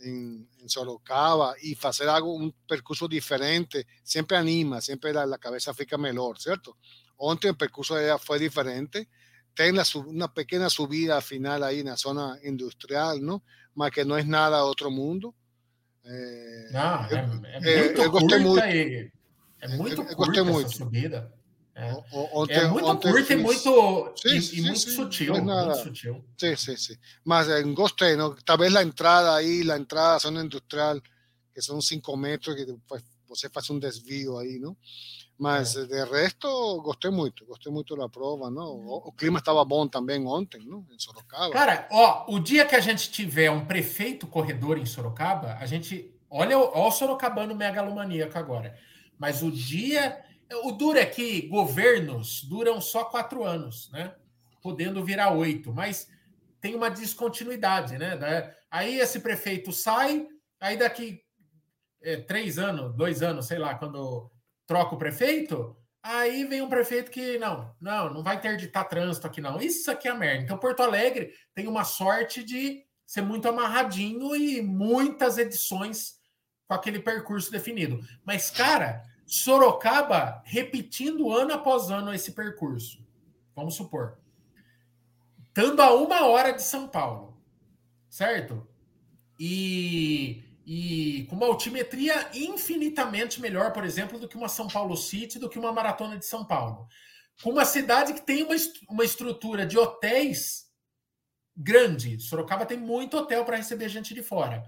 em, 0.00 0.48
em 0.62 0.68
Sorocaba 0.68 1.56
e 1.60 1.74
fazer 1.74 2.08
algo, 2.08 2.40
um 2.40 2.52
percurso 2.68 3.08
diferente, 3.08 3.84
sempre 4.04 4.36
anima, 4.36 4.80
sempre 4.80 5.16
a, 5.16 5.24
a 5.24 5.38
cabeça 5.38 5.74
fica 5.74 5.98
melhor, 5.98 6.38
certo? 6.38 6.76
Ontem 7.18 7.50
o 7.50 7.54
percurso 7.54 7.94
foi 8.20 8.38
diferente. 8.38 9.08
Tem 9.54 9.72
la, 9.72 9.82
uma 10.06 10.28
pequena 10.28 10.70
subida 10.70 11.20
final 11.20 11.62
aí 11.64 11.82
na 11.82 11.96
zona 11.96 12.38
industrial, 12.44 13.18
não? 13.18 13.42
Mas 13.74 13.92
que 13.92 14.04
não 14.04 14.16
é 14.16 14.22
nada 14.22 14.64
outro 14.64 14.90
mundo 14.90 15.34
é, 16.04 16.68
Não, 16.70 17.08
eu, 17.08 17.16
é, 17.16 17.56
é, 17.56 17.82
muito 17.82 18.02
eu 18.02 18.10
gostei 18.10 18.38
muito. 18.38 18.62
Aí. 18.62 19.10
É 19.60 19.68
muito 19.68 20.02
eu, 20.02 20.08
eu 20.08 20.16
gostei 20.16 20.42
muito. 20.42 20.76
subida. 20.76 21.32
É, 21.76 21.92
ontem, 22.12 22.54
é 22.54 22.68
muito 22.68 22.86
ontem 22.86 23.10
curta 23.10 23.32
e 23.32 23.36
muito, 23.36 24.14
sim, 24.16 24.36
e, 24.36 24.42
sim, 24.42 24.60
muito, 24.60 24.78
sim, 24.78 24.90
sutil, 24.90 25.34
muito 25.42 25.76
sutil. 25.76 26.24
Sim, 26.38 26.54
sim, 26.54 26.76
sim. 26.76 26.96
Mas 27.24 27.48
eh, 27.48 27.62
gostei, 27.64 28.14
¿no? 28.14 28.36
Talvez 28.44 28.76
a 28.76 28.82
entrada 28.84 29.34
aí, 29.34 29.68
a 29.68 29.76
entrada 29.76 30.14
à 30.14 30.18
zona 30.18 30.44
industrial, 30.44 31.00
que 31.52 31.60
são 31.60 31.80
5 31.80 32.16
metros, 32.16 32.54
que 32.54 32.64
depois 32.64 33.02
você 33.26 33.50
faz 33.50 33.68
um 33.70 33.78
desvio 33.80 34.38
aí, 34.38 34.60
não? 34.60 34.76
Mas 35.38 35.76
é. 35.76 35.84
de 35.84 36.04
resto, 36.04 36.80
gostei 36.82 37.10
muito, 37.10 37.44
gostei 37.44 37.72
muito 37.72 37.96
da 37.96 38.08
prova, 38.08 38.50
não? 38.50 38.76
O, 38.76 39.08
o, 39.08 39.12
clima 39.12 39.38
estava 39.38 39.64
bom 39.64 39.86
também 39.86 40.24
ontem, 40.26 40.64
não? 40.64 40.86
Em 40.92 40.98
Sorocaba. 40.98 41.50
Cara, 41.50 41.88
ó, 41.90 42.32
o 42.32 42.38
dia 42.38 42.64
que 42.64 42.76
a 42.76 42.80
gente 42.80 43.10
tiver 43.10 43.50
um 43.50 43.64
prefeito 43.64 44.26
corredor 44.26 44.78
em 44.78 44.86
Sorocaba, 44.86 45.56
a 45.60 45.66
gente. 45.66 46.12
Olha, 46.30 46.58
ó, 46.58 46.88
o 46.88 46.90
sorocabano 46.90 47.54
megalomaníaco 47.54 48.38
agora. 48.38 48.76
Mas 49.18 49.42
o 49.42 49.50
dia. 49.50 50.22
O 50.62 50.72
duro 50.72 50.98
é 50.98 51.06
que 51.06 51.48
governos 51.48 52.44
duram 52.44 52.80
só 52.80 53.04
quatro 53.04 53.44
anos, 53.44 53.90
né? 53.90 54.14
Podendo 54.62 55.02
virar 55.02 55.32
oito, 55.32 55.72
mas 55.72 56.08
tem 56.60 56.74
uma 56.74 56.90
descontinuidade, 56.90 57.98
né? 57.98 58.54
Aí 58.70 59.00
esse 59.00 59.20
prefeito 59.20 59.72
sai, 59.72 60.26
aí 60.60 60.76
daqui 60.76 61.20
é, 62.02 62.18
três 62.18 62.58
anos, 62.58 62.94
dois 62.94 63.22
anos, 63.22 63.46
sei 63.46 63.58
lá, 63.58 63.74
quando 63.74 64.30
troca 64.66 64.94
o 64.94 64.98
prefeito, 64.98 65.76
aí 66.02 66.44
vem 66.44 66.62
um 66.62 66.68
prefeito 66.68 67.10
que 67.10 67.38
não, 67.38 67.74
não, 67.80 68.12
não 68.12 68.22
vai 68.22 68.36
interditar 68.36 68.88
trânsito 68.88 69.26
aqui 69.26 69.40
não. 69.40 69.60
Isso 69.60 69.90
aqui 69.90 70.08
é 70.08 70.14
merda. 70.14 70.42
Então 70.42 70.58
Porto 70.58 70.80
Alegre 70.80 71.32
tem 71.54 71.66
uma 71.66 71.84
sorte 71.84 72.42
de 72.42 72.84
ser 73.06 73.22
muito 73.22 73.48
amarradinho 73.48 74.34
e 74.34 74.62
muitas 74.62 75.38
edições 75.38 76.14
com 76.66 76.74
aquele 76.74 77.00
percurso 77.00 77.50
definido. 77.50 78.00
Mas 78.24 78.50
cara, 78.50 79.02
Sorocaba 79.26 80.42
repetindo 80.44 81.32
ano 81.32 81.54
após 81.54 81.90
ano 81.90 82.12
esse 82.12 82.32
percurso. 82.32 83.04
Vamos 83.54 83.74
supor. 83.74 84.18
Estando 85.48 85.80
a 85.80 85.94
uma 85.94 86.26
hora 86.26 86.52
de 86.52 86.62
São 86.62 86.88
Paulo, 86.88 87.40
certo? 88.10 88.66
E 89.38 90.43
e 90.66 91.26
com 91.28 91.36
uma 91.36 91.46
altimetria 91.46 92.30
infinitamente 92.32 93.40
melhor, 93.40 93.72
por 93.72 93.84
exemplo, 93.84 94.18
do 94.18 94.26
que 94.26 94.36
uma 94.36 94.48
São 94.48 94.68
Paulo 94.68 94.96
City, 94.96 95.38
do 95.38 95.48
que 95.48 95.58
uma 95.58 95.72
maratona 95.72 96.16
de 96.16 96.24
São 96.24 96.44
Paulo. 96.44 96.86
Com 97.42 97.50
uma 97.50 97.64
cidade 97.64 98.14
que 98.14 98.22
tem 98.22 98.42
uma, 98.42 98.54
uma 98.88 99.04
estrutura 99.04 99.66
de 99.66 99.78
hotéis 99.78 100.64
grande. 101.56 102.18
Sorocaba 102.20 102.66
tem 102.66 102.78
muito 102.78 103.16
hotel 103.16 103.44
para 103.44 103.56
receber 103.56 103.88
gente 103.88 104.14
de 104.14 104.22
fora. 104.22 104.62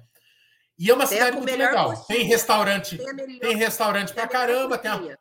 E 0.79 0.91
é 0.91 0.95
uma 0.95 1.07
tem 1.07 1.19
cidade 1.19 1.37
muito 1.37 1.57
legal. 1.57 1.91
Coxinha. 1.91 2.07
Tem 2.07 2.27
restaurante, 2.27 2.99
tem, 2.99 3.15
melhor, 3.15 3.41
tem 3.41 3.57
restaurante 3.57 4.13
para 4.13 4.29
caramba, 4.29 4.77
tem 4.77 4.91
a, 4.91 5.19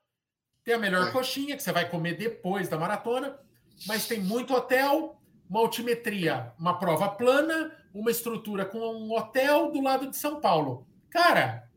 tem 0.63 0.73
a 0.73 0.79
melhor 0.79 1.07
é. 1.07 1.11
coxinha 1.11 1.55
que 1.55 1.63
você 1.63 1.71
vai 1.71 1.89
comer 1.89 2.17
depois 2.17 2.67
da 2.67 2.77
maratona, 2.77 3.39
mas 3.87 4.07
tem 4.07 4.19
muito 4.19 4.53
hotel, 4.53 5.19
uma 5.49 5.61
altimetria, 5.61 6.53
uma 6.59 6.77
prova 6.77 7.07
plana, 7.09 7.71
uma 7.95 8.11
estrutura 8.11 8.65
com 8.65 8.77
um 8.77 9.13
hotel 9.13 9.71
do 9.71 9.81
lado 9.81 10.09
de 10.09 10.17
São 10.17 10.41
Paulo. 10.41 10.85
Cara, 11.09 11.69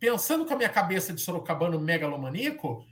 pensando 0.00 0.46
com 0.46 0.54
a 0.54 0.56
minha 0.56 0.70
cabeça 0.70 1.12
de 1.12 1.20
sorocabano 1.20 1.78
megalomaníaco, 1.78 2.82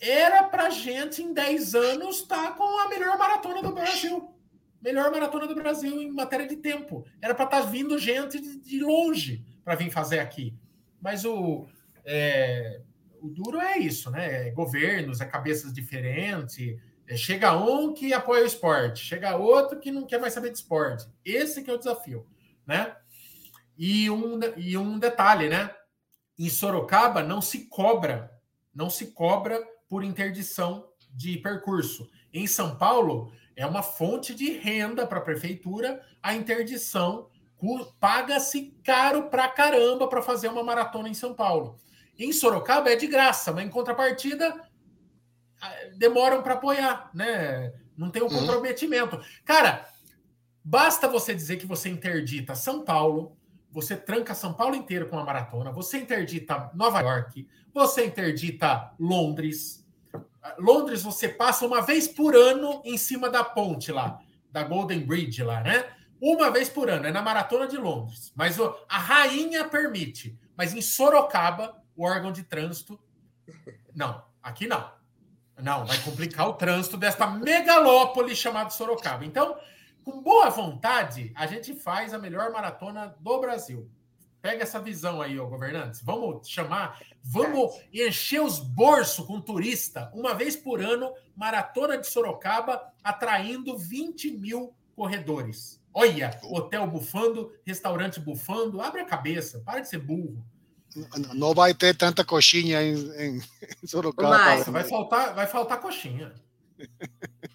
era 0.00 0.42
pra 0.44 0.70
gente 0.70 1.22
em 1.22 1.34
10 1.34 1.74
anos 1.74 2.20
estar 2.20 2.48
tá 2.48 2.52
com 2.52 2.80
a 2.80 2.88
melhor 2.88 3.18
maratona 3.18 3.62
do 3.62 3.74
Brasil. 3.74 4.34
Melhor 4.80 5.10
maratona 5.10 5.46
do 5.46 5.54
Brasil 5.54 6.00
em 6.00 6.10
matéria 6.10 6.46
de 6.46 6.56
tempo. 6.56 7.04
Era 7.20 7.34
para 7.34 7.44
estar 7.44 7.60
tá 7.60 7.66
vindo 7.66 7.98
gente 7.98 8.40
de, 8.40 8.80
longe 8.80 9.44
para 9.62 9.74
vir 9.74 9.90
fazer 9.90 10.18
aqui. 10.18 10.54
Mas 11.02 11.26
o, 11.26 11.66
é, 12.06 12.80
o 13.20 13.28
duro 13.28 13.60
é 13.60 13.78
isso, 13.78 14.10
né? 14.10 14.48
É 14.48 14.50
governos, 14.50 15.20
é 15.20 15.26
cabeças 15.26 15.74
diferentes. 15.74 16.78
É, 17.06 17.16
chega 17.16 17.56
um 17.56 17.92
que 17.92 18.12
apoia 18.12 18.42
o 18.42 18.46
esporte, 18.46 19.04
chega 19.04 19.36
outro 19.36 19.78
que 19.78 19.90
não 19.90 20.06
quer 20.06 20.18
mais 20.18 20.32
saber 20.32 20.50
de 20.50 20.58
esporte. 20.58 21.06
Esse 21.24 21.62
que 21.62 21.70
é 21.70 21.74
o 21.74 21.78
desafio, 21.78 22.26
né? 22.66 22.96
E 23.76 24.08
um, 24.10 24.40
e 24.56 24.76
um 24.76 24.98
detalhe, 24.98 25.48
né? 25.48 25.74
Em 26.38 26.48
Sorocaba 26.48 27.22
não 27.22 27.42
se 27.42 27.66
cobra, 27.66 28.30
não 28.74 28.88
se 28.88 29.08
cobra 29.08 29.62
por 29.88 30.02
interdição 30.02 30.88
de 31.10 31.36
percurso. 31.38 32.10
Em 32.32 32.46
São 32.46 32.76
Paulo 32.76 33.32
é 33.54 33.66
uma 33.66 33.82
fonte 33.82 34.34
de 34.34 34.52
renda 34.52 35.06
para 35.06 35.18
a 35.18 35.22
prefeitura 35.22 36.00
a 36.22 36.34
interdição 36.34 37.28
paga-se 37.98 38.76
caro 38.84 39.30
pra 39.30 39.48
caramba 39.48 40.06
para 40.08 40.22
fazer 40.22 40.48
uma 40.48 40.62
maratona 40.62 41.08
em 41.08 41.14
São 41.14 41.34
Paulo. 41.34 41.78
Em 42.18 42.32
Sorocaba 42.32 42.90
é 42.90 42.96
de 42.96 43.06
graça, 43.06 43.52
mas 43.52 43.64
em 43.64 43.70
contrapartida 43.70 44.54
demoram 45.96 46.42
para 46.42 46.54
apoiar, 46.54 47.10
né? 47.14 47.72
Não 47.96 48.10
tem 48.10 48.22
o 48.22 48.26
um 48.26 48.28
uhum. 48.28 48.40
comprometimento. 48.40 49.20
Cara, 49.44 49.88
basta 50.62 51.08
você 51.08 51.34
dizer 51.34 51.56
que 51.56 51.66
você 51.66 51.88
interdita 51.88 52.54
São 52.54 52.84
Paulo, 52.84 53.36
você 53.70 53.96
tranca 53.96 54.34
São 54.34 54.52
Paulo 54.52 54.74
inteiro 54.74 55.08
com 55.08 55.18
a 55.18 55.24
maratona, 55.24 55.72
você 55.72 55.98
interdita 55.98 56.70
Nova 56.74 57.00
York, 57.00 57.48
você 57.72 58.06
interdita 58.06 58.92
Londres. 58.98 59.84
Londres 60.58 61.02
você 61.02 61.28
passa 61.28 61.66
uma 61.66 61.80
vez 61.80 62.06
por 62.06 62.36
ano 62.36 62.82
em 62.84 62.96
cima 62.96 63.30
da 63.30 63.42
ponte 63.42 63.90
lá, 63.90 64.20
da 64.50 64.62
Golden 64.62 65.00
Bridge 65.00 65.42
lá, 65.42 65.62
né? 65.62 65.86
Uma 66.20 66.50
vez 66.50 66.68
por 66.68 66.88
ano, 66.88 67.06
é 67.06 67.12
na 67.12 67.20
Maratona 67.20 67.66
de 67.66 67.76
Londres. 67.76 68.32
Mas 68.34 68.58
a 68.60 68.98
rainha 68.98 69.68
permite. 69.68 70.38
Mas 70.56 70.72
em 70.72 70.80
Sorocaba, 70.80 71.82
o 71.96 72.04
órgão 72.04 72.32
de 72.32 72.42
trânsito. 72.44 72.98
Não, 73.94 74.24
aqui 74.42 74.66
não. 74.66 74.90
Não, 75.62 75.86
vai 75.86 75.98
complicar 76.02 76.48
o 76.48 76.54
trânsito 76.54 76.96
desta 76.96 77.26
megalópole 77.26 78.34
chamada 78.34 78.70
Sorocaba. 78.70 79.24
Então, 79.24 79.56
com 80.04 80.20
boa 80.20 80.50
vontade, 80.50 81.32
a 81.34 81.46
gente 81.46 81.74
faz 81.74 82.12
a 82.12 82.18
melhor 82.18 82.50
maratona 82.50 83.14
do 83.20 83.40
Brasil. 83.40 83.88
Pega 84.42 84.62
essa 84.62 84.78
visão 84.78 85.22
aí, 85.22 85.38
ó, 85.38 85.46
governantes. 85.46 86.02
Vamos 86.02 86.46
chamar, 86.46 87.00
vamos 87.22 87.80
encher 87.90 88.42
os 88.42 88.58
bolsos 88.58 89.24
com 89.24 89.40
turista 89.40 90.10
uma 90.12 90.34
vez 90.34 90.54
por 90.54 90.82
ano, 90.82 91.14
maratona 91.34 91.96
de 91.96 92.06
Sorocaba, 92.06 92.92
atraindo 93.02 93.78
20 93.78 94.32
mil 94.32 94.74
corredores. 94.94 95.80
Olha, 95.94 96.38
hotel 96.42 96.86
bufando, 96.86 97.52
restaurante 97.64 98.20
bufando, 98.20 98.82
abre 98.82 99.00
a 99.00 99.06
cabeça, 99.06 99.62
para 99.64 99.80
de 99.80 99.88
ser 99.88 100.00
burro. 100.00 100.44
Não 101.34 101.52
vai 101.54 101.74
ter 101.74 101.96
tanta 101.96 102.24
coxinha 102.24 102.82
em, 102.82 102.94
em 102.94 103.42
Sorocaba. 103.86 104.38
Mas, 104.38 104.66
vai 104.68 104.84
faltar, 104.84 105.34
vai 105.34 105.46
faltar 105.46 105.80
coxinha. 105.80 106.32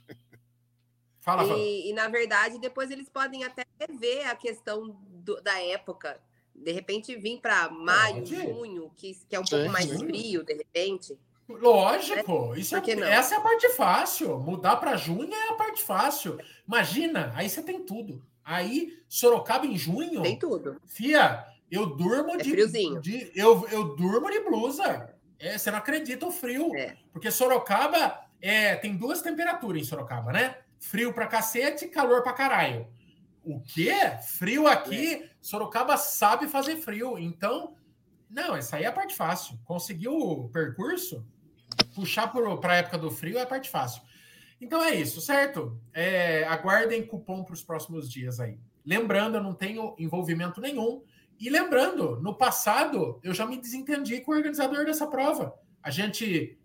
Fala, 1.22 1.44
e, 1.58 1.90
e, 1.90 1.94
na 1.94 2.08
verdade, 2.08 2.58
depois 2.60 2.90
eles 2.90 3.08
podem 3.08 3.44
até 3.44 3.64
ver 4.00 4.24
a 4.24 4.36
questão 4.36 4.98
do, 5.08 5.40
da 5.42 5.62
época. 5.62 6.20
De 6.56 6.72
repente, 6.72 7.16
vir 7.16 7.40
para 7.40 7.70
maio, 7.70 8.16
Pode. 8.16 8.36
junho, 8.36 8.92
que, 8.96 9.14
que 9.28 9.36
é 9.36 9.40
um 9.40 9.46
sim, 9.46 9.56
pouco 9.58 9.72
mais 9.72 9.92
frio, 9.92 10.44
de 10.44 10.54
repente. 10.54 11.18
Lógico, 11.48 12.56
isso 12.56 12.76
é, 12.76 12.82
essa 13.12 13.36
é 13.36 13.38
a 13.38 13.42
parte 13.42 13.70
fácil. 13.70 14.40
Mudar 14.40 14.78
para 14.78 14.98
junho 14.98 15.34
é 15.34 15.50
a 15.50 15.54
parte 15.54 15.84
fácil. 15.84 16.38
Imagina, 16.68 17.32
aí 17.36 17.50
você 17.50 17.62
tem 17.62 17.84
tudo. 17.84 18.24
Aí, 18.44 19.00
Sorocaba 19.08 19.66
em 19.66 19.78
junho. 19.78 20.22
Tem 20.22 20.38
tudo. 20.38 20.80
Fia, 20.86 21.46
eu 21.72 21.86
durmo 21.86 22.32
é 22.32 22.38
de, 22.38 22.50
friozinho. 22.50 23.02
de. 23.02 23.32
eu, 23.36 23.68
eu 23.70 23.96
durmo 23.96 24.30
de 24.30 24.40
blusa. 24.42 25.14
É, 25.40 25.58
você 25.58 25.72
não 25.72 25.78
acredita 25.78 26.26
o 26.26 26.32
frio. 26.32 26.76
É. 26.76 26.98
Porque 27.14 27.32
Sorocaba 27.32 28.20
é, 28.42 28.76
tem 28.76 28.96
duas 28.96 29.22
temperaturas 29.22 29.82
em 29.82 29.86
Sorocaba, 29.86 30.32
né? 30.32 30.58
Frio 30.80 31.14
pra 31.14 31.28
cacete 31.28 31.86
e 31.86 31.90
calor 31.90 32.24
pra 32.24 32.34
caralho. 32.34 32.88
O 33.44 33.62
quê? 33.62 33.94
Frio 34.38 34.68
aqui, 34.68 35.16
é. 35.16 35.30
Sorocaba 35.42 35.98
sabe 35.98 36.48
fazer 36.48 36.78
frio. 36.78 37.18
Então, 37.18 37.76
não, 38.30 38.56
essa 38.56 38.78
aí 38.78 38.84
é 38.84 38.88
a 38.88 38.92
parte 38.92 39.16
fácil. 39.16 39.58
Conseguiu 39.66 40.14
o 40.14 40.50
percurso, 40.50 41.26
puxar 41.96 42.28
para 42.28 42.74
a 42.74 42.78
época 42.78 42.98
do 42.98 43.10
frio 43.10 43.38
é 43.38 43.42
a 43.42 43.48
parte 43.48 43.70
fácil. 43.70 44.02
Então 44.62 44.84
é 44.84 44.94
isso, 44.94 45.22
certo? 45.22 45.80
É, 45.94 46.44
aguardem 46.46 47.06
cupom 47.06 47.44
para 47.44 47.54
os 47.54 47.64
próximos 47.64 48.12
dias 48.12 48.40
aí. 48.40 48.60
Lembrando, 48.86 49.38
eu 49.38 49.44
não 49.44 49.54
tenho 49.54 49.96
envolvimento 49.98 50.60
nenhum 50.60 51.02
e 51.40 51.50
lembrando, 51.50 52.20
no 52.22 52.36
passado, 52.36 53.20
eu 53.24 53.34
já 53.34 53.46
me 53.46 53.58
desentendi 53.58 54.20
com 54.20 54.32
o 54.32 54.36
organizador 54.36 54.86
dessa 54.86 55.08
prova. 55.08 55.58
A 55.82 55.90
gente 55.90 56.60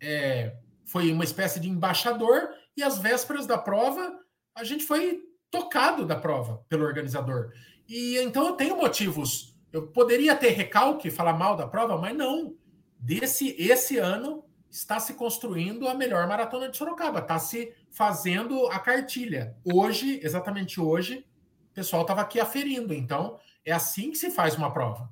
é, 0.00 0.56
foi 0.84 1.12
uma 1.12 1.22
espécie 1.22 1.60
de 1.60 1.68
embaixador 1.68 2.48
e 2.76 2.82
às 2.82 2.98
vésperas 2.98 3.46
da 3.46 3.56
prova, 3.56 4.18
a 4.54 4.64
gente 4.64 4.84
foi 4.84 5.22
tocado 5.50 6.04
da 6.04 6.16
prova 6.16 6.64
pelo 6.68 6.84
organizador. 6.84 7.52
E 7.88 8.18
então 8.18 8.46
eu 8.46 8.52
tenho 8.54 8.76
motivos. 8.76 9.56
Eu 9.72 9.86
poderia 9.88 10.34
ter 10.34 10.50
recalque, 10.50 11.10
falar 11.10 11.34
mal 11.34 11.56
da 11.56 11.68
prova, 11.68 11.96
mas 11.96 12.16
não. 12.16 12.56
Desse 12.98 13.54
esse 13.58 13.96
ano 13.96 14.44
está 14.68 14.98
se 14.98 15.14
construindo 15.14 15.88
a 15.88 15.94
melhor 15.94 16.26
maratona 16.26 16.68
de 16.68 16.76
Sorocaba, 16.76 17.20
está 17.20 17.38
se 17.38 17.72
fazendo 17.90 18.66
a 18.66 18.78
cartilha. 18.78 19.56
Hoje, 19.64 20.20
exatamente 20.22 20.80
hoje, 20.80 21.24
o 21.70 21.74
pessoal 21.74 22.02
estava 22.02 22.20
aqui 22.20 22.40
aferindo. 22.40 22.92
Então, 22.92 23.38
é 23.64 23.72
assim 23.72 24.10
que 24.10 24.18
se 24.18 24.30
faz 24.30 24.56
uma 24.56 24.72
prova, 24.72 25.10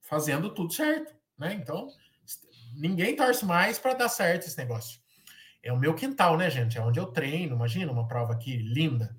fazendo 0.00 0.50
tudo 0.50 0.72
certo, 0.72 1.14
né? 1.38 1.54
Então, 1.54 1.88
ninguém 2.76 3.16
torce 3.16 3.44
mais 3.44 3.78
para 3.78 3.94
dar 3.94 4.08
certo 4.08 4.46
esse 4.46 4.56
negócio. 4.56 5.00
É 5.62 5.72
o 5.72 5.78
meu 5.78 5.94
quintal, 5.94 6.36
né, 6.36 6.48
gente? 6.48 6.78
É 6.78 6.80
onde 6.80 7.00
eu 7.00 7.06
treino. 7.06 7.56
Imagina 7.56 7.90
uma 7.90 8.06
prova 8.06 8.32
aqui 8.32 8.56
linda. 8.56 9.16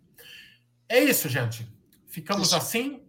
É 0.87 0.97
isso, 0.97 1.27
gente. 1.27 1.67
Ficamos 2.07 2.47
isso. 2.47 2.55
assim. 2.55 3.03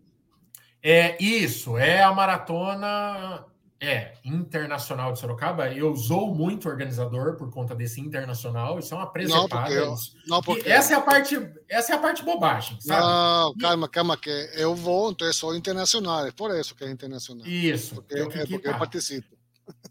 É 0.83 1.23
isso. 1.23 1.79
É 1.79 2.03
a 2.03 2.13
maratona 2.13 3.47
é, 3.81 4.15
internacional 4.25 5.13
de 5.13 5.21
Sorocaba, 5.21 5.73
eu 5.73 5.93
usou 5.93 6.35
muito 6.35 6.69
organizador 6.69 7.37
por 7.37 7.51
conta 7.51 7.75
desse 7.77 8.01
internacional, 8.01 8.79
isso 8.79 8.93
é 8.93 8.97
uma 8.97 9.11
presepada. 9.11 9.71
Não, 9.71 9.95
porque, 9.95 10.19
não, 10.27 10.43
porque... 10.43 10.69
essa 10.69 10.95
é 10.95 10.97
a 10.97 11.01
parte, 11.01 11.49
essa 11.69 11.93
é 11.93 11.97
a 11.97 11.99
parte 11.99 12.25
bobagem, 12.25 12.81
sabe? 12.81 13.01
Não, 13.01 13.55
calma, 13.57 13.89
calma, 13.89 14.17
que 14.17 14.31
eu 14.55 14.75
vou, 14.75 15.13
então 15.13 15.29
é 15.29 15.33
só 15.33 15.55
internacional, 15.55 16.27
é 16.27 16.33
por 16.33 16.51
isso 16.59 16.75
que 16.75 16.85
é 16.85 16.91
internacional. 16.91 17.47
Isso. 17.47 17.95
Porque, 17.95 18.19
é 18.19 18.47
porque 18.47 18.69
eu 18.69 18.79
participo. 18.79 19.37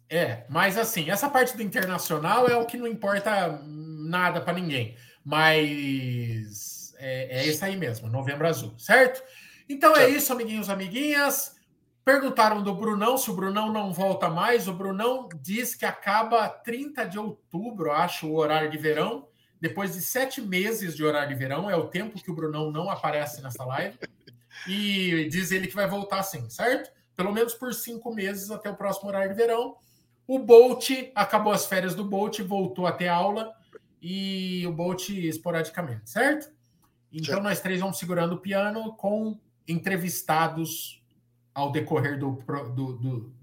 É, 0.10 0.46
mas 0.50 0.78
assim, 0.78 1.10
essa 1.10 1.30
parte 1.30 1.56
do 1.56 1.64
internacional 1.64 2.48
é 2.48 2.58
o 2.58 2.66
que 2.66 2.76
não 2.76 2.88
importa 2.88 3.62
nada 3.64 4.42
para 4.42 4.54
ninguém, 4.54 4.98
mas 5.24 6.94
é, 6.98 7.40
é 7.40 7.48
isso 7.48 7.64
aí 7.64 7.78
mesmo, 7.78 8.10
Novembro 8.10 8.48
Azul, 8.48 8.74
certo? 8.78 9.24
Então 9.70 9.96
é 9.96 10.10
isso, 10.10 10.34
amiguinhos, 10.34 10.70
amiguinhas. 10.70 11.57
Perguntaram 12.08 12.64
do 12.64 12.74
Brunão 12.74 13.18
se 13.18 13.30
o 13.30 13.34
Brunão 13.34 13.70
não 13.70 13.92
volta 13.92 14.30
mais. 14.30 14.66
O 14.66 14.74
Brunão 14.74 15.28
diz 15.42 15.76
que 15.76 15.84
acaba 15.84 16.48
30 16.48 17.04
de 17.04 17.20
outubro, 17.20 17.92
acho, 17.92 18.28
o 18.28 18.38
horário 18.38 18.72
de 18.72 18.78
verão. 18.78 19.28
Depois 19.60 19.92
de 19.94 20.02
sete 20.02 20.40
meses 20.40 20.96
de 20.96 21.04
horário 21.04 21.28
de 21.28 21.36
verão, 21.36 21.70
é 21.70 21.76
o 21.76 21.90
tempo 21.90 22.18
que 22.24 22.32
o 22.32 22.34
Brunão 22.34 22.72
não 22.72 22.90
aparece 22.90 23.42
nessa 23.42 23.66
live. 23.66 24.00
E 24.66 25.28
diz 25.30 25.52
ele 25.52 25.68
que 25.68 25.76
vai 25.76 25.86
voltar 25.86 26.24
sim, 26.24 26.50
certo? 26.50 26.90
Pelo 27.14 27.34
menos 27.34 27.54
por 27.54 27.74
cinco 27.74 28.16
meses 28.16 28.50
até 28.52 28.70
o 28.70 28.78
próximo 28.78 29.10
horário 29.10 29.32
de 29.32 29.36
verão. 29.36 29.76
O 30.26 30.40
Bolt 30.40 30.90
acabou 31.14 31.52
as 31.52 31.66
férias 31.66 31.94
do 31.94 32.06
Bolt, 32.06 32.40
voltou 32.40 32.88
a 32.88 32.94
ter 32.94 33.10
aula. 33.10 33.52
E 34.02 34.66
o 34.66 34.72
Bolt 34.72 35.10
esporadicamente, 35.10 36.10
certo? 36.10 36.56
Então 37.12 37.44
nós 37.44 37.60
três 37.60 37.82
vamos 37.82 37.98
segurando 37.98 38.36
o 38.36 38.40
piano 38.40 38.96
com 38.96 39.38
entrevistados 39.68 41.06
ao 41.58 41.72
decorrer 41.72 42.20
do, 42.20 42.34
do, 42.76 42.94
do, 42.94 43.34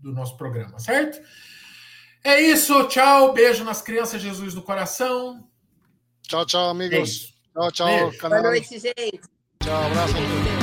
do 0.00 0.12
nosso 0.12 0.36
programa, 0.36 0.78
certo? 0.78 1.20
É 2.22 2.40
isso, 2.40 2.84
tchau, 2.84 3.32
beijo 3.32 3.64
nas 3.64 3.82
crianças, 3.82 4.22
Jesus 4.22 4.54
no 4.54 4.62
coração. 4.62 5.44
Tchau, 6.22 6.46
tchau, 6.46 6.70
amigos. 6.70 7.34
É 7.56 7.58
Tchau, 7.58 7.72
tchau. 7.72 8.12
Boa 8.28 8.42
noite, 8.42 8.78
gente. 8.78 9.20
Tchau, 9.60 9.86
abraço. 9.86 10.57